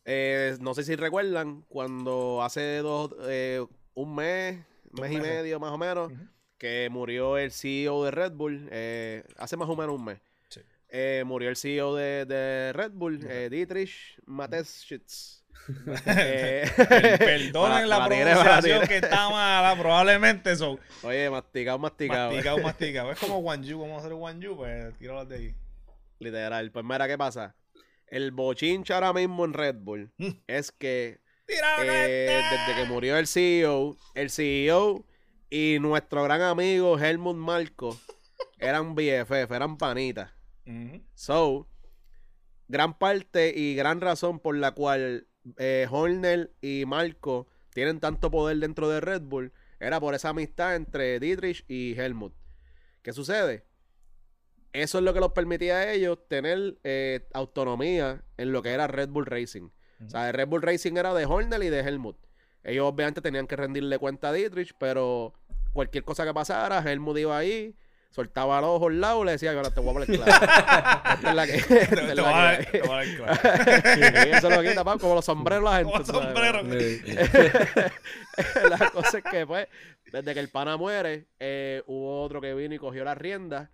Eh, 0.04 0.56
no 0.60 0.74
sé 0.74 0.82
si 0.82 0.96
recuerdan 0.96 1.62
cuando 1.68 2.42
hace 2.42 2.78
dos, 2.78 3.14
eh, 3.22 3.64
un 3.94 4.14
mes, 4.14 4.58
mes 4.92 5.12
y 5.12 5.16
medio 5.20 5.60
más 5.60 5.72
o 5.72 5.78
menos, 5.78 6.12
que 6.58 6.88
murió 6.90 7.38
el 7.38 7.52
CEO 7.52 8.04
de 8.04 8.10
Red 8.10 8.32
Bull, 8.32 8.68
eh, 8.70 9.24
hace 9.36 9.56
más 9.56 9.68
o 9.68 9.76
menos 9.76 9.98
un 9.98 10.04
mes. 10.04 10.20
murió 11.24 11.48
el 11.48 11.56
CEO 11.56 11.94
de, 11.94 12.72
Red 12.74 12.92
Bull, 12.92 13.20
Dietrich 13.50 14.20
Mateschitz. 14.26 15.39
Eh, 16.06 16.70
perdonen 17.18 17.88
la, 17.88 18.06
pronunciación 18.06 18.86
que 18.86 18.96
está 18.96 19.28
mala, 19.28 19.76
probablemente 19.78 20.56
son. 20.56 20.78
Oye, 21.02 21.30
masticado, 21.30 21.78
masticado. 21.78 22.30
Masticado, 22.30 22.58
masticado. 22.62 23.12
Es 23.12 23.18
como 23.18 23.38
Wanju, 23.38 23.80
vamos 23.80 23.96
a 23.96 24.00
hacer 24.00 24.14
Wanju, 24.14 24.56
pues 24.56 24.98
tíralo 24.98 25.24
de 25.24 25.36
ahí. 25.36 25.54
Literal. 26.18 26.70
Pues 26.70 26.84
mira, 26.84 27.06
¿qué 27.08 27.16
pasa? 27.16 27.54
El 28.06 28.32
bochincha 28.32 28.94
ahora 28.94 29.12
mismo 29.12 29.44
en 29.44 29.52
Red 29.52 29.76
Bull 29.76 30.10
mm. 30.18 30.28
es 30.48 30.72
que 30.72 31.20
eh, 31.48 32.42
desde 32.50 32.80
que 32.80 32.88
murió 32.88 33.16
el 33.16 33.26
CEO, 33.26 33.96
el 34.14 34.30
CEO 34.30 35.04
y 35.48 35.78
nuestro 35.80 36.24
gran 36.24 36.42
amigo 36.42 36.98
Helmut 36.98 37.36
Marco 37.36 37.98
eran 38.58 38.94
BFF, 38.94 39.50
eran 39.50 39.76
panitas. 39.78 40.32
So, 41.14 41.66
gran 42.68 42.96
parte 42.96 43.52
y 43.56 43.74
gran 43.74 44.00
razón 44.00 44.38
por 44.38 44.56
la 44.56 44.70
cual 44.70 45.26
eh, 45.58 45.86
Horner 45.90 46.52
y 46.60 46.84
Marco 46.86 47.48
tienen 47.72 48.00
tanto 48.00 48.30
poder 48.30 48.58
dentro 48.58 48.88
de 48.88 49.00
Red 49.00 49.22
Bull 49.22 49.52
era 49.80 49.98
por 49.98 50.14
esa 50.14 50.28
amistad 50.28 50.76
entre 50.76 51.18
Dietrich 51.18 51.64
y 51.66 51.98
Helmut. 51.98 52.34
¿Qué 53.02 53.12
sucede? 53.12 53.64
Eso 54.72 54.98
es 54.98 55.04
lo 55.04 55.14
que 55.14 55.20
los 55.20 55.32
permitía 55.32 55.78
a 55.78 55.92
ellos 55.92 56.18
tener 56.28 56.78
eh, 56.84 57.26
autonomía 57.32 58.22
en 58.36 58.52
lo 58.52 58.62
que 58.62 58.70
era 58.70 58.86
Red 58.86 59.08
Bull 59.08 59.26
Racing. 59.26 59.70
O 60.06 60.08
sea, 60.08 60.30
Red 60.32 60.48
Bull 60.48 60.62
Racing 60.62 60.96
era 60.96 61.12
de 61.12 61.26
Horner 61.26 61.62
y 61.62 61.68
de 61.68 61.80
Helmut. 61.80 62.16
Ellos 62.62 62.86
obviamente 62.86 63.20
tenían 63.20 63.46
que 63.46 63.56
rendirle 63.56 63.98
cuenta 63.98 64.28
a 64.28 64.32
Dietrich, 64.32 64.74
pero 64.78 65.34
cualquier 65.72 66.04
cosa 66.04 66.24
que 66.24 66.32
pasara, 66.32 66.78
Helmut 66.80 67.18
iba 67.18 67.36
ahí, 67.36 67.74
soltaba 68.10 68.60
los 68.60 68.70
ojos 68.70 68.88
al 68.88 69.00
lado 69.00 69.22
y 69.22 69.26
le 69.26 69.32
decía, 69.32 69.52
ahora 69.52 69.70
te 69.70 69.80
voy 69.80 69.90
a 69.90 69.92
poner 69.92 70.08
claro. 70.08 70.32
Esta 71.14 71.30
es 71.30 71.34
la 71.34 71.46
que. 71.46 71.62
te, 71.62 72.20
voy 72.20 72.32
a 72.32 72.58
claro. 73.16 73.32
eso 74.36 74.50
lo 74.50 74.62
quita, 74.62 74.84
como 74.98 75.14
los 75.14 75.24
sombreros 75.24 75.64
la 75.64 75.78
gente. 75.78 75.98
Los 75.98 76.06
sombreros. 76.06 76.62
la 78.70 78.90
cosa 78.90 79.18
es 79.18 79.24
que, 79.24 79.44
pues, 79.46 79.66
desde 80.12 80.34
que 80.34 80.40
el 80.40 80.48
pana 80.48 80.76
muere, 80.76 81.26
eh, 81.38 81.82
hubo 81.86 82.20
otro 82.22 82.40
que 82.40 82.52
vino 82.54 82.74
y 82.74 82.78
cogió 82.78 83.04
la 83.04 83.14
rienda. 83.14 83.70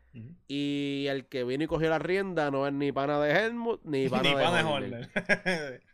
Y 0.49 1.07
el 1.11 1.27
que 1.27 1.45
vino 1.45 1.65
y 1.65 1.67
cogió 1.67 1.91
la 1.91 1.99
rienda 1.99 2.51
no 2.51 2.67
es 2.67 2.73
ni 2.73 2.91
pana 2.91 3.21
de 3.21 3.33
Helmut 3.33 3.83
ni 3.85 4.09
pana, 4.09 4.23
ni 4.23 4.31
de, 4.31 4.35
pana 4.35 4.57
de 4.57 4.65
Horner. 4.65 5.11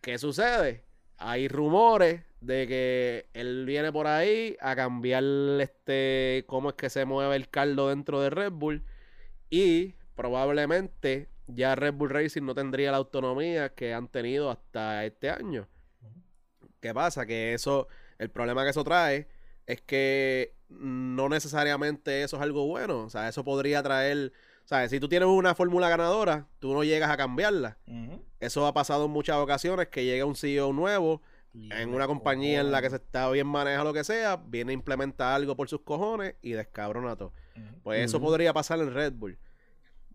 ¿Qué 0.00 0.16
sucede? 0.16 0.85
Hay 1.18 1.48
rumores 1.48 2.20
de 2.42 2.66
que 2.66 3.26
él 3.35 3.64
viene 3.66 3.92
por 3.92 4.09
ahí 4.09 4.57
a 4.61 4.74
cambiar 4.74 5.22
este 5.61 6.44
cómo 6.48 6.70
es 6.70 6.74
que 6.74 6.90
se 6.90 7.05
mueve 7.05 7.37
el 7.37 7.48
caldo 7.48 7.88
dentro 7.88 8.20
de 8.20 8.31
Red 8.31 8.50
Bull 8.50 8.85
y 9.48 9.94
probablemente 10.16 11.28
ya 11.46 11.76
Red 11.76 11.94
Bull 11.94 12.11
Racing 12.11 12.42
no 12.42 12.55
tendría 12.55 12.90
la 12.90 12.96
autonomía 12.96 13.74
que 13.74 13.94
han 13.94 14.09
tenido 14.09 14.50
hasta 14.50 15.05
este 15.05 15.31
año. 15.31 15.68
¿Qué 16.81 16.92
pasa? 16.92 17.26
Que 17.26 17.55
eso, 17.55 17.87
el 18.18 18.28
problema 18.28 18.64
que 18.64 18.70
eso 18.70 18.83
trae 18.83 19.28
es 19.66 19.81
que 19.81 20.57
no 20.68 21.28
necesariamente 21.28 22.24
eso 22.24 22.37
es 22.37 22.42
algo 22.42 22.66
bueno. 22.66 23.05
O 23.05 23.11
sea, 23.11 23.28
eso 23.28 23.44
podría 23.44 23.85
traer, 23.85 24.32
o 24.64 24.68
sea, 24.68 24.88
si 24.88 24.99
tú 24.99 25.09
tienes 25.09 25.28
una 25.28 25.55
fórmula 25.55 25.88
ganadora, 25.88 26.49
tú 26.59 26.74
no 26.74 26.82
llegas 26.82 27.11
a 27.11 27.16
cambiarla. 27.16 27.78
Eso 28.40 28.66
ha 28.66 28.74
pasado 28.74 29.05
en 29.05 29.12
muchas 29.12 29.36
ocasiones 29.36 29.88
que 29.88 30.05
llega 30.05 30.24
un 30.24 30.34
CEO 30.34 30.72
nuevo 30.72 31.22
en 31.55 31.94
una 31.94 32.07
compañía 32.07 32.61
en 32.61 32.70
la 32.70 32.80
que 32.80 32.90
se 32.90 32.96
está 32.96 33.30
bien 33.30 33.46
maneja 33.46 33.84
lo 33.84 33.92
que 33.92 34.05
sea, 34.05 34.36
viene 34.36 34.72
a 34.72 34.74
implementar 34.74 35.34
algo 35.34 35.57
por 35.57 35.68
sus 35.68 35.82
cojones 35.82 36.34
y 36.42 36.53
descabrona 36.53 37.16
todo. 37.16 37.32
Pues 37.82 38.05
eso 38.05 38.20
podría 38.20 38.53
pasar 38.53 38.78
en 38.80 38.92
Red 38.94 39.12
Bull. 39.14 39.38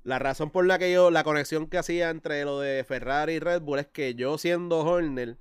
La 0.04 0.20
razón 0.20 0.52
por 0.52 0.66
la 0.66 0.80
que 0.80 0.92
yo, 0.92 1.12
la 1.12 1.24
conexión 1.24 1.68
que 1.68 1.78
hacía 1.78 2.10
entre 2.10 2.44
lo 2.46 2.60
de 2.60 2.84
Ferrari 2.84 3.34
y 3.34 3.40
Red 3.40 3.62
Bull 3.62 3.80
es 3.80 3.88
que 3.88 4.16
yo 4.16 4.38
siendo 4.38 4.80
Horner, 4.80 5.38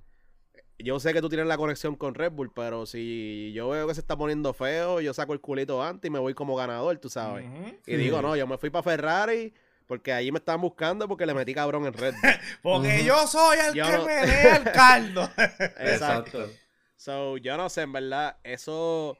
yo 0.78 1.00
sé 1.00 1.14
que 1.14 1.22
tú 1.22 1.28
tienes 1.28 1.46
la 1.46 1.56
conexión 1.56 1.94
con 1.96 2.14
Red 2.14 2.32
Bull, 2.32 2.52
pero 2.52 2.84
si 2.84 3.52
yo 3.54 3.68
veo 3.68 3.86
que 3.86 3.94
se 3.94 4.00
está 4.00 4.16
poniendo 4.16 4.52
feo, 4.52 5.00
yo 5.00 5.14
saco 5.14 5.32
el 5.32 5.40
culito 5.40 5.82
antes 5.82 6.08
y 6.08 6.12
me 6.12 6.18
voy 6.18 6.34
como 6.34 6.56
ganador, 6.56 6.98
tú 6.98 7.08
sabes. 7.08 7.46
Y 7.86 7.96
digo, 7.96 8.20
no, 8.20 8.36
yo 8.36 8.46
me 8.46 8.58
fui 8.58 8.70
para 8.70 8.82
Ferrari 8.82 9.54
porque 9.86 10.12
allí 10.12 10.32
me 10.32 10.38
estaban 10.38 10.60
buscando 10.60 11.08
porque 11.08 11.26
le 11.26 11.34
metí 11.34 11.54
cabrón 11.54 11.86
en 11.86 11.92
Red 11.92 12.14
Bull. 12.14 12.32
porque 12.62 13.04
yo 13.04 13.26
soy 13.26 13.58
el 13.58 13.74
que 13.74 13.98
me 13.98 14.26
dé 14.26 14.50
el 14.56 14.64
caldo. 14.72 15.30
Exacto. 15.78 16.48
So, 16.96 17.36
yo 17.36 17.56
no 17.56 17.68
sé, 17.68 17.82
en 17.82 17.92
verdad, 17.92 18.36
eso... 18.42 19.18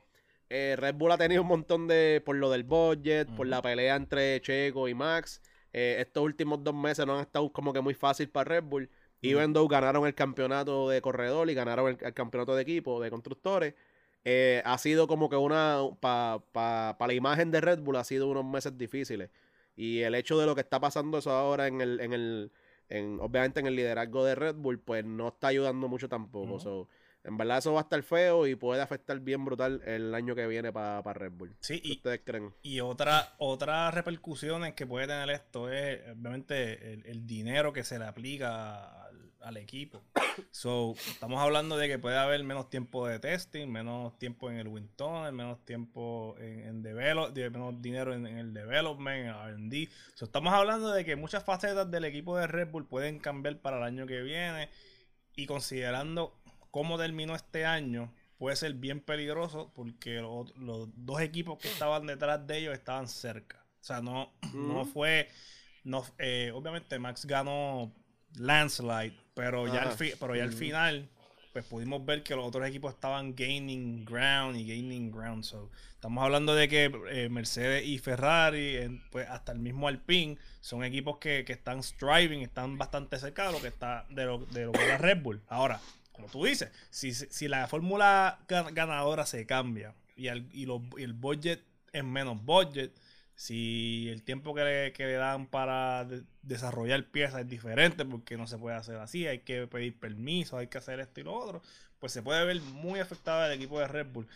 Eh, 0.48 0.76
Red 0.78 0.94
Bull 0.94 1.10
ha 1.10 1.18
tenido 1.18 1.42
un 1.42 1.48
montón 1.48 1.88
de... 1.88 2.22
Por 2.24 2.36
lo 2.36 2.50
del 2.50 2.62
budget, 2.62 3.28
por 3.34 3.48
la 3.48 3.60
pelea 3.60 3.96
entre 3.96 4.40
Checo 4.40 4.88
y 4.88 4.94
Max. 4.94 5.40
Eh, 5.72 5.96
estos 5.98 6.22
últimos 6.22 6.62
dos 6.64 6.74
meses 6.74 7.04
no 7.06 7.14
han 7.14 7.20
estado 7.20 7.52
como 7.52 7.72
que 7.72 7.80
muy 7.80 7.94
fácil 7.94 8.28
para 8.28 8.48
Red 8.48 8.64
Bull. 8.64 8.88
Even 9.22 9.52
though 9.52 9.68
ganaron 9.68 10.06
el 10.06 10.14
campeonato 10.14 10.88
de 10.88 11.00
corredor 11.00 11.50
y 11.50 11.54
ganaron 11.54 11.98
el, 12.00 12.14
campeonato 12.14 12.54
de 12.54 12.62
equipo, 12.62 13.00
de 13.00 13.10
constructores, 13.10 13.74
eh, 14.24 14.62
ha 14.64 14.78
sido 14.78 15.06
como 15.06 15.28
que 15.28 15.36
una, 15.36 15.80
para 16.00 16.38
pa, 16.52 17.06
la 17.06 17.12
imagen 17.12 17.50
de 17.50 17.60
Red 17.60 17.80
Bull, 17.80 17.96
ha 17.96 18.04
sido 18.04 18.28
unos 18.28 18.44
meses 18.44 18.76
difíciles. 18.78 19.30
Y 19.76 20.00
el 20.00 20.14
hecho 20.14 20.38
de 20.38 20.46
lo 20.46 20.54
que 20.54 20.62
está 20.62 20.80
pasando 20.80 21.18
eso 21.18 21.30
ahora 21.30 21.66
en 21.66 21.80
el, 21.80 22.00
en 22.00 22.12
el, 22.12 22.50
en, 22.88 23.20
obviamente 23.20 23.60
en 23.60 23.66
el 23.66 23.76
liderazgo 23.76 24.24
de 24.24 24.34
Red 24.34 24.56
Bull, 24.56 24.80
pues 24.80 25.04
no 25.04 25.28
está 25.28 25.48
ayudando 25.48 25.88
mucho 25.88 26.08
tampoco. 26.08 26.88
En 27.26 27.36
verdad 27.36 27.58
eso 27.58 27.72
va 27.72 27.80
a 27.80 27.82
estar 27.82 28.00
feo 28.04 28.46
y 28.46 28.54
puede 28.54 28.80
afectar 28.80 29.18
bien 29.18 29.44
brutal 29.44 29.82
el 29.84 30.14
año 30.14 30.36
que 30.36 30.46
viene 30.46 30.72
para 30.72 31.12
Red 31.12 31.32
Bull. 31.32 31.56
Sí, 31.58 31.80
y, 31.82 31.96
ustedes 31.96 32.20
creen? 32.24 32.54
Y 32.62 32.78
otra, 32.80 33.34
otras 33.38 33.92
repercusiones 33.92 34.74
que 34.74 34.86
puede 34.86 35.08
tener 35.08 35.30
esto 35.30 35.68
es 35.68 36.02
obviamente 36.02 36.92
el, 37.10 37.26
dinero 37.26 37.72
que 37.72 37.82
se 37.82 37.98
le 37.98 38.04
aplica 38.04 39.05
al, 39.46 39.56
equipo. 39.56 40.02
So, 40.50 40.94
estamos 41.06 41.40
hablando 41.40 41.78
de 41.78 41.88
que 41.88 41.98
puede 41.98 42.18
haber 42.18 42.44
menos 42.44 42.68
tiempo 42.68 43.06
de 43.06 43.18
testing, 43.18 43.68
menos 43.68 44.18
tiempo 44.18 44.50
en 44.50 44.58
el 44.58 44.68
Winton, 44.68 45.34
menos 45.34 45.64
tiempo 45.64 46.36
en, 46.38 46.60
en 46.60 46.82
develop, 46.82 47.34
menos 47.34 47.80
dinero 47.80 48.12
en, 48.12 48.26
el 48.26 48.52
development, 48.52 49.28
en 49.28 49.70
RD. 49.70 49.88
So, 50.14 50.26
estamos 50.26 50.52
hablando 50.52 50.92
de 50.92 51.06
que 51.06 51.16
muchas 51.16 51.42
facetas 51.42 51.90
del 51.90 52.04
equipo 52.04 52.36
de 52.36 52.46
Red 52.46 52.68
Bull 52.70 52.86
pueden 52.86 53.18
cambiar 53.18 53.58
para 53.60 53.78
el 53.78 53.84
año 53.84 54.06
que 54.06 54.20
viene. 54.20 54.68
Y 55.36 55.46
considerando 55.46 56.34
cómo 56.70 56.98
terminó 56.98 57.34
este 57.34 57.64
año 57.64 58.12
puede 58.38 58.56
ser 58.56 58.74
bien 58.74 59.00
peligroso 59.00 59.72
porque 59.74 60.20
los, 60.20 60.52
dos 60.56 61.20
equipos 61.20 61.58
que 61.58 61.68
estaban 61.68 62.06
detrás 62.06 62.46
de 62.46 62.58
ellos 62.58 62.74
estaban 62.74 63.08
cerca. 63.08 63.64
O 63.80 63.84
sea, 63.86 64.00
no, 64.00 64.32
no 64.52 64.84
fue. 64.84 65.28
No, 65.84 66.04
eh, 66.18 66.50
obviamente 66.52 66.98
Max 66.98 67.24
ganó 67.24 67.92
landslide, 68.36 69.14
pero 69.34 69.66
ya, 69.66 69.82
al, 69.82 69.96
pero 70.18 70.34
ya 70.36 70.44
al 70.44 70.52
final 70.52 71.08
pues 71.56 71.64
pudimos 71.64 72.04
ver 72.04 72.22
que 72.22 72.36
los 72.36 72.44
otros 72.44 72.68
equipos 72.68 72.92
estaban 72.92 73.34
gaining 73.34 74.04
ground 74.04 74.58
y 74.58 74.66
gaining 74.66 75.10
ground. 75.10 75.42
So, 75.42 75.70
estamos 75.94 76.22
hablando 76.22 76.54
de 76.54 76.68
que 76.68 76.92
eh, 77.10 77.30
Mercedes 77.30 77.86
y 77.86 77.96
Ferrari, 77.96 79.00
pues 79.10 79.26
hasta 79.26 79.52
el 79.52 79.58
mismo 79.58 79.88
Alpine, 79.88 80.36
son 80.60 80.84
equipos 80.84 81.16
que, 81.16 81.46
están 81.48 81.82
striving, 81.82 82.42
están 82.42 82.76
bastante 82.76 83.18
cerca 83.18 83.46
de 83.46 83.52
lo 83.52 83.62
que 83.62 83.68
está 83.68 84.04
de 84.10 84.26
lo, 84.26 84.40
de 84.40 84.66
lo 84.66 84.72
que 84.72 84.84
era 84.84 84.98
Red 84.98 85.22
Bull. 85.22 85.40
Ahora, 85.48 85.80
como 86.12 86.28
tú 86.28 86.44
dices, 86.44 86.70
si, 86.90 87.48
la 87.48 87.66
fórmula 87.68 88.38
ganadora 88.48 89.24
se 89.24 89.46
cambia 89.46 89.94
y, 90.14 90.26
el, 90.26 90.50
y, 90.52 90.66
el 91.02 91.14
budget 91.14 91.62
es 91.90 92.04
menos 92.04 92.44
budget, 92.44 92.92
si 93.34 94.08
el 94.10 94.22
tiempo 94.24 94.54
que 94.54 94.92
le, 94.94 95.12
dan 95.12 95.46
para 95.46 96.06
desarrollar 96.46 97.04
piezas 97.04 97.40
es 97.40 97.48
diferente 97.48 98.04
porque 98.04 98.36
no 98.36 98.46
se 98.46 98.58
puede 98.58 98.76
hacer 98.76 98.96
así, 98.96 99.26
hay 99.26 99.40
que 99.40 99.66
pedir 99.66 99.98
permiso, 99.98 100.56
hay 100.56 100.68
que 100.68 100.78
hacer 100.78 101.00
esto 101.00 101.20
y 101.20 101.24
lo 101.24 101.34
otro, 101.34 101.62
pues 101.98 102.12
se 102.12 102.22
puede 102.22 102.44
ver 102.44 102.60
muy 102.60 103.00
afectado 103.00 103.44
el 103.46 103.52
equipo 103.52 103.78
de 103.80 103.88
Red 103.88 104.06
Bull. 104.12 104.28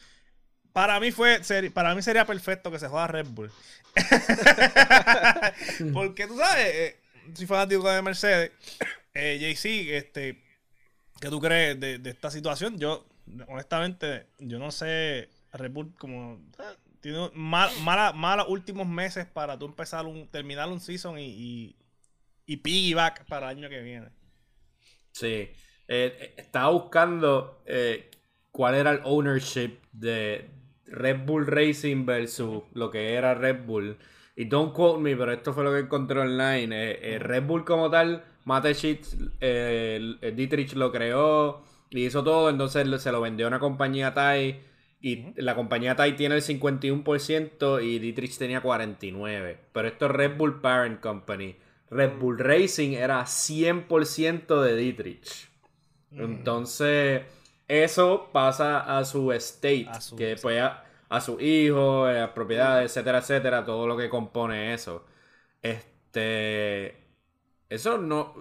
Para 0.73 1.01
mí 1.01 1.11
fue 1.11 1.41
para 1.75 1.95
mí 1.95 2.03
sería 2.03 2.25
perfecto 2.25 2.71
que 2.71 2.79
se 2.79 2.89
juegue 2.89 3.07
Red 3.09 3.27
Bull. 3.29 3.51
porque 5.93 6.27
tú 6.27 6.37
sabes, 6.37 6.67
eh, 6.67 7.01
si 7.35 7.47
fanático 7.47 7.91
de 7.91 8.03
Mercedes, 8.03 8.53
eh, 9.15 9.39
JC, 9.41 9.97
este 9.97 10.51
¿Qué 11.21 11.29
tú 11.29 11.39
crees 11.39 11.79
de, 11.79 12.01
esta 12.05 12.31
situación? 12.31 12.79
Yo, 12.79 13.07
honestamente, 13.49 14.27
yo 14.39 14.59
no 14.59 14.73
sé, 14.73 15.29
Red 15.53 15.71
Bull 15.71 15.95
como... 15.99 16.41
Tiene 17.01 17.31
malos 17.35 17.79
mala, 18.15 18.45
últimos 18.47 18.87
meses 18.87 19.27
para 19.27 19.59
tú 19.59 19.67
empezar 19.67 20.05
un, 20.05 20.29
terminar 20.29 20.69
un 20.69 20.81
season 20.81 21.19
y, 21.19 21.25
y, 21.25 21.77
piggyback 22.57 23.27
para 23.27 23.51
el 23.51 23.59
año 23.59 23.69
que 23.69 23.81
viene. 23.81 24.09
Sí. 25.13 25.51
Eh, 25.89 26.35
estaba 26.37 26.71
buscando 26.71 27.63
eh, 27.67 28.11
cuál 28.51 28.75
era 28.75 28.93
el 28.93 29.01
ownership 29.05 29.79
de 29.93 30.51
Red 30.87 31.25
Bull 31.25 31.47
Racing 31.47 32.07
versus 32.07 32.63
lo 32.75 32.91
que 32.91 33.15
era 33.15 33.35
Red 33.35 33.65
Bull. 33.65 33.97
Y 34.37 34.45
don't 34.45 34.73
quote 34.73 35.01
me, 35.01 35.17
pero 35.17 35.33
esto 35.33 35.53
fue 35.53 35.65
lo 35.65 35.73
que 35.73 35.81
encontré 35.81 36.21
online. 36.21 36.75
Eh, 36.75 37.19
Red 37.19 37.45
Bull 37.45 37.65
como 37.65 37.91
tal 37.91 38.25
Matechit, 38.45 39.05
eh, 39.41 40.33
Dietrich 40.35 40.75
lo 40.75 40.91
creó 40.91 41.63
y 41.91 42.07
hizo 42.07 42.25
todo, 42.25 42.49
entonces 42.51 43.03
se 43.03 43.13
lo 43.13 43.21
vendió 43.21 43.47
a 43.47 43.49
una 43.49 43.59
compañía 43.59 44.15
Thai 44.15 44.61
y 45.01 45.41
la 45.41 45.55
compañía 45.55 45.97
Thai 45.97 46.17
tiene 46.17 46.37
el 46.37 46.43
51% 46.43 47.83
y 47.83 47.99
Dietrich 47.99 48.37
tenía 48.39 48.63
49%. 48.63 49.57
Pero 49.73 49.89
esto 49.89 50.07
es 50.07 50.13
Red 50.13 50.37
Bull 50.37 50.61
Parent 50.61 51.01
Company. 51.01 51.57
Red 51.91 52.19
Bull 52.19 52.39
Racing 52.39 52.93
era 52.93 53.23
100% 53.25 54.63
de 54.63 54.77
Dietrich. 54.77 55.49
Mm. 56.11 56.21
Entonces, 56.21 57.23
eso 57.69 58.31
pasa 58.33 58.99
a 58.99 59.05
su 59.05 59.33
estate, 59.33 59.89
que 60.17 60.27
después 60.27 60.61
a, 60.61 60.85
a, 61.09 61.21
su 61.21 61.41
hijo, 61.41 62.05
a 62.05 62.13
las 62.13 62.31
propiedades, 62.31 62.91
etcétera, 62.91 63.19
etcétera, 63.19 63.65
todo 63.65 63.87
lo 63.87 63.97
que 63.97 64.09
compone 64.09 64.73
eso. 64.73 65.05
Este, 65.63 66.97
eso 67.69 67.99
no. 67.99 68.35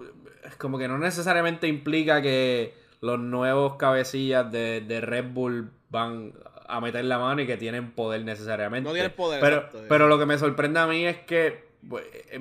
Como 0.58 0.78
que 0.78 0.88
no 0.88 0.98
necesariamente 0.98 1.68
implica 1.68 2.22
que 2.22 2.74
los 3.00 3.18
nuevos 3.18 3.76
cabecillas 3.76 4.50
de, 4.50 5.00
Red 5.02 5.32
Bull 5.32 5.70
van 5.88 6.34
a 6.66 6.80
meter 6.80 7.04
la 7.04 7.18
mano 7.18 7.42
y 7.42 7.46
que 7.46 7.56
tienen 7.56 7.92
poder 7.92 8.24
necesariamente. 8.24 8.88
No 8.88 8.94
tienen 8.94 9.12
poder. 9.12 9.40
Pero, 9.40 9.68
pero 9.88 10.08
lo 10.08 10.18
que 10.18 10.26
me 10.26 10.38
sorprende 10.38 10.80
a 10.80 10.86
mí 10.86 11.04
es 11.04 11.18
que 11.18 11.50
pues, 11.50 11.69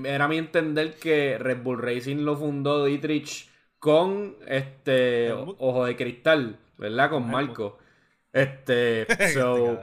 era 0.03 0.27
mi 0.27 0.37
entender 0.37 0.95
que 0.95 1.37
Red 1.37 1.63
Bull 1.63 1.81
Racing 1.81 2.17
lo 2.17 2.35
fundó 2.35 2.85
Dietrich 2.85 3.49
con 3.79 4.35
este 4.47 5.31
Ojo 5.31 5.85
de 5.85 5.95
Cristal, 5.95 6.57
¿verdad? 6.77 7.09
Con 7.09 7.29
Marco. 7.29 7.77
Este, 8.31 9.07
so, 9.33 9.79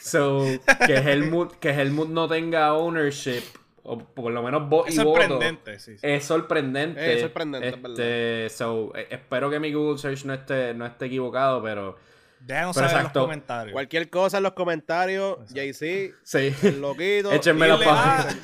so 0.00 0.44
que 0.86 0.94
Helmut, 0.96 1.52
que 1.60 1.70
Helmut 1.70 2.08
no 2.08 2.26
tenga 2.26 2.74
ownership 2.74 3.44
o 3.82 3.98
por 3.98 4.32
lo 4.32 4.42
menos 4.42 4.68
voz 4.68 4.88
es 4.88 4.94
y 4.94 4.96
sorprendente, 4.98 5.78
sí, 5.78 5.96
Es 6.02 6.24
sorprendente. 6.24 7.14
Es 7.14 7.20
sorprendente, 7.22 7.68
este, 7.68 8.48
so, 8.50 8.92
eh, 8.94 9.08
espero 9.10 9.50
que 9.50 9.58
mi 9.58 9.72
Google 9.72 9.98
Search 9.98 10.24
no 10.24 10.34
esté, 10.34 10.74
no 10.74 10.86
esté 10.86 11.06
equivocado, 11.06 11.62
pero. 11.62 11.96
Déjanos 12.40 12.76
saber 12.76 12.96
en 12.96 13.02
los 13.04 13.12
comentarios. 13.12 13.72
Cualquier 13.72 14.10
cosa 14.10 14.38
en 14.38 14.42
los 14.42 14.52
comentarios, 14.52 15.38
JC, 15.48 16.14
sí. 16.22 16.54
el 16.62 16.80
loquito. 16.80 17.32
Échenme 17.32 17.68
la 17.68 17.78
paz. 17.78 18.36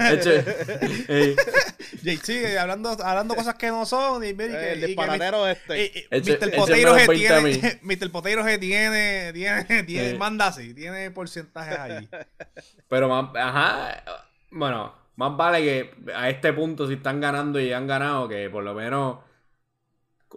JC, 2.02 2.58
hablando, 2.58 2.90
hablando 3.02 3.34
cosas 3.34 3.54
que 3.54 3.68
no 3.68 3.86
son. 3.86 4.24
Y, 4.24 4.32
mire, 4.34 4.72
el 4.72 4.86
disparatero 4.86 5.46
este. 5.48 6.06
Mr. 6.10 6.54
Poteiro 6.54 6.96
G 6.96 7.14
tiene, 7.14 7.80
Mr. 7.82 8.10
Poteiro 8.12 8.44
G 8.44 8.60
tiene, 8.60 9.32
tiene, 9.32 9.82
tiene 9.86 10.14
manda 10.18 10.48
así, 10.48 10.74
tiene 10.74 11.10
porcentajes 11.10 11.78
ahí. 11.78 12.08
Pero, 12.88 13.12
ajá, 13.12 14.04
bueno 14.50 15.06
más 15.16 15.36
vale 15.36 15.62
que 15.62 16.12
a 16.14 16.28
este 16.28 16.52
punto, 16.52 16.86
si 16.86 16.94
están 16.94 17.20
ganando 17.20 17.58
y 17.58 17.72
han 17.72 17.86
ganado, 17.86 18.28
que 18.28 18.48
por 18.50 18.62
lo 18.62 18.74
menos 18.74 19.18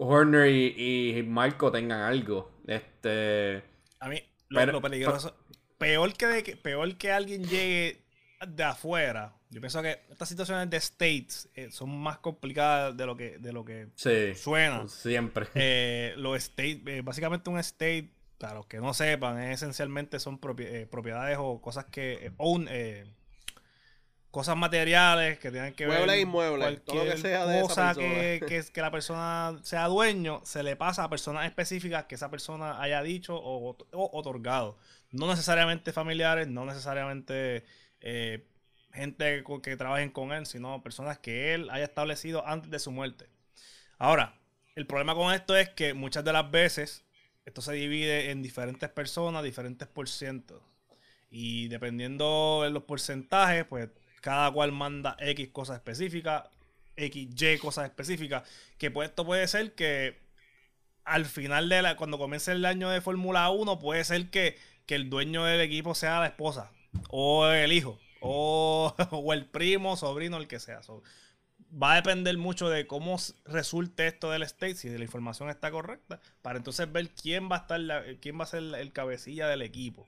Horner 0.01 0.49
y, 0.49 1.21
Marco 1.27 1.71
tengan 1.71 2.01
algo. 2.01 2.61
Este. 2.65 3.61
A 3.99 4.07
mí, 4.07 4.21
lo, 4.47 4.81
peligroso. 4.81 5.35
peor, 5.77 6.13
que 6.13 6.55
peor 6.55 6.97
que 6.97 7.11
alguien 7.11 7.43
llegue 7.43 8.05
de 8.47 8.63
afuera. 8.63 9.35
Yo 9.49 9.59
pienso 9.59 9.81
que 9.81 9.99
estas 10.09 10.29
situaciones 10.29 10.69
de 10.69 10.77
states 10.77 11.49
eh, 11.53 11.69
son 11.71 11.89
más 11.97 12.19
complicadas 12.19 12.95
de 12.95 13.05
lo 13.05 13.17
que, 13.17 13.39
de 13.39 13.51
lo 13.51 13.65
que 13.65 13.89
suena. 14.35 14.87
Siempre. 14.87 15.47
Eh, 15.55 16.13
los 16.15 16.37
states, 16.37 16.81
eh, 16.85 17.01
básicamente 17.03 17.49
un 17.49 17.59
state, 17.59 18.13
para 18.37 18.53
los 18.53 18.67
que 18.67 18.77
no 18.77 18.93
sepan, 18.93 19.37
esencialmente 19.39 20.19
son 20.19 20.39
propiedades 20.39 21.37
o 21.41 21.59
cosas 21.59 21.85
que 21.85 22.31
own, 22.37 22.69
cosas 24.31 24.55
materiales 24.55 25.39
que 25.39 25.51
tienen 25.51 25.73
que 25.73 25.87
ver 25.87 26.05
ver 26.05 26.19
inmuebles, 26.19 26.83
todo 26.85 27.03
lo 27.03 27.11
que 27.11 27.17
sea 27.17 27.45
de 27.45 27.61
cosa 27.61 27.95
que, 27.95 28.41
que, 28.47 28.63
que, 28.71 28.81
la 28.81 28.91
persona 28.91 29.59
sea 29.63 29.87
dueño 29.87 30.41
se 30.43 30.61
le 30.61 30.75
pasa 30.75 31.03
a 31.03 31.09
personas 31.09 31.45
específicas 31.45 32.05
que 32.05 32.15
esa 32.15 32.29
persona 32.29 32.81
haya 32.81 33.01
dicho 33.01 33.35
o, 33.35 33.75
otorgado. 33.91 34.77
No 35.11 35.27
necesariamente 35.27 35.91
familiares 35.91 36.47
no 36.47 36.65
necesariamente 36.65 37.65
eh, 38.01 38.45
gente 38.93 39.43
que 39.63 39.77
trabajen 39.77 40.11
con 40.11 40.31
él 40.31 40.45
sino 40.45 40.83
personas 40.83 41.17
que 41.17 41.53
él 41.55 41.69
haya 41.71 41.85
establecido 41.85 42.45
antes 42.45 42.69
de 42.69 42.79
su 42.79 42.91
muerte. 42.91 43.27
Ahora 43.97 44.39
el 44.75 44.85
problema 44.85 45.15
con 45.15 45.33
esto 45.33 45.57
es 45.57 45.69
que 45.69 45.93
muchas 45.93 46.23
de 46.23 46.33
las 46.33 46.49
veces 46.51 47.03
esto 47.45 47.61
se 47.61 47.73
divide 47.73 48.29
en 48.29 48.43
diferentes 48.43 48.89
personas, 48.89 49.43
diferentes 49.43 49.87
porcientos. 49.87 50.61
Y 51.31 51.67
dependiendo 51.67 52.61
de 52.63 52.69
los 52.69 52.83
porcentajes, 52.83 53.65
pues 53.65 53.89
cada 54.21 54.51
cual 54.51 54.71
manda 54.71 55.15
X 55.19 55.49
cosas 55.49 55.77
específicas, 55.77 56.43
X, 56.95 57.29
Y 57.41 57.57
cosas 57.57 57.85
específicas. 57.85 58.43
Que 58.77 58.91
pues 58.91 59.09
esto 59.09 59.25
puede 59.25 59.47
ser 59.47 59.73
que 59.73 60.17
al 61.09 61.25
final 61.25 61.69
de 61.69 61.81
la, 61.81 61.95
cuando 61.95 62.17
comience 62.17 62.51
el 62.51 62.65
año 62.65 62.89
de 62.89 63.01
Fórmula 63.01 63.49
1, 63.49 63.79
puede 63.79 64.03
ser 64.03 64.29
que, 64.29 64.57
el 64.87 65.09
dueño 65.11 65.43
del 65.43 65.61
equipo 65.61 65.93
sea 65.93 66.19
la 66.19 66.25
esposa, 66.25 66.71
o 67.09 67.47
el 67.47 67.71
hijo, 67.73 67.99
o, 68.21 68.95
el 69.33 69.45
primo, 69.45 69.95
sobrino, 69.97 70.37
el 70.37 70.47
que 70.47 70.59
sea. 70.59 70.81
va 71.71 71.93
a 71.93 71.95
depender 71.97 72.35
mucho 72.39 72.69
de 72.69 72.87
cómo 72.87 73.17
resulte 73.45 74.07
esto 74.07 74.31
del 74.31 74.41
state, 74.41 74.73
si 74.73 74.89
la 74.89 75.03
información 75.03 75.49
está 75.51 75.69
correcta, 75.69 76.19
para 76.41 76.57
entonces 76.57 76.91
ver 76.91 77.09
quién 77.09 77.51
va 77.51 77.57
a 77.57 77.59
estar 77.59 77.79
quién 78.19 78.39
va 78.39 78.45
a 78.45 78.47
ser 78.47 78.63
el 78.63 78.91
cabecilla 78.91 79.47
del 79.47 79.61
equipo. 79.61 80.07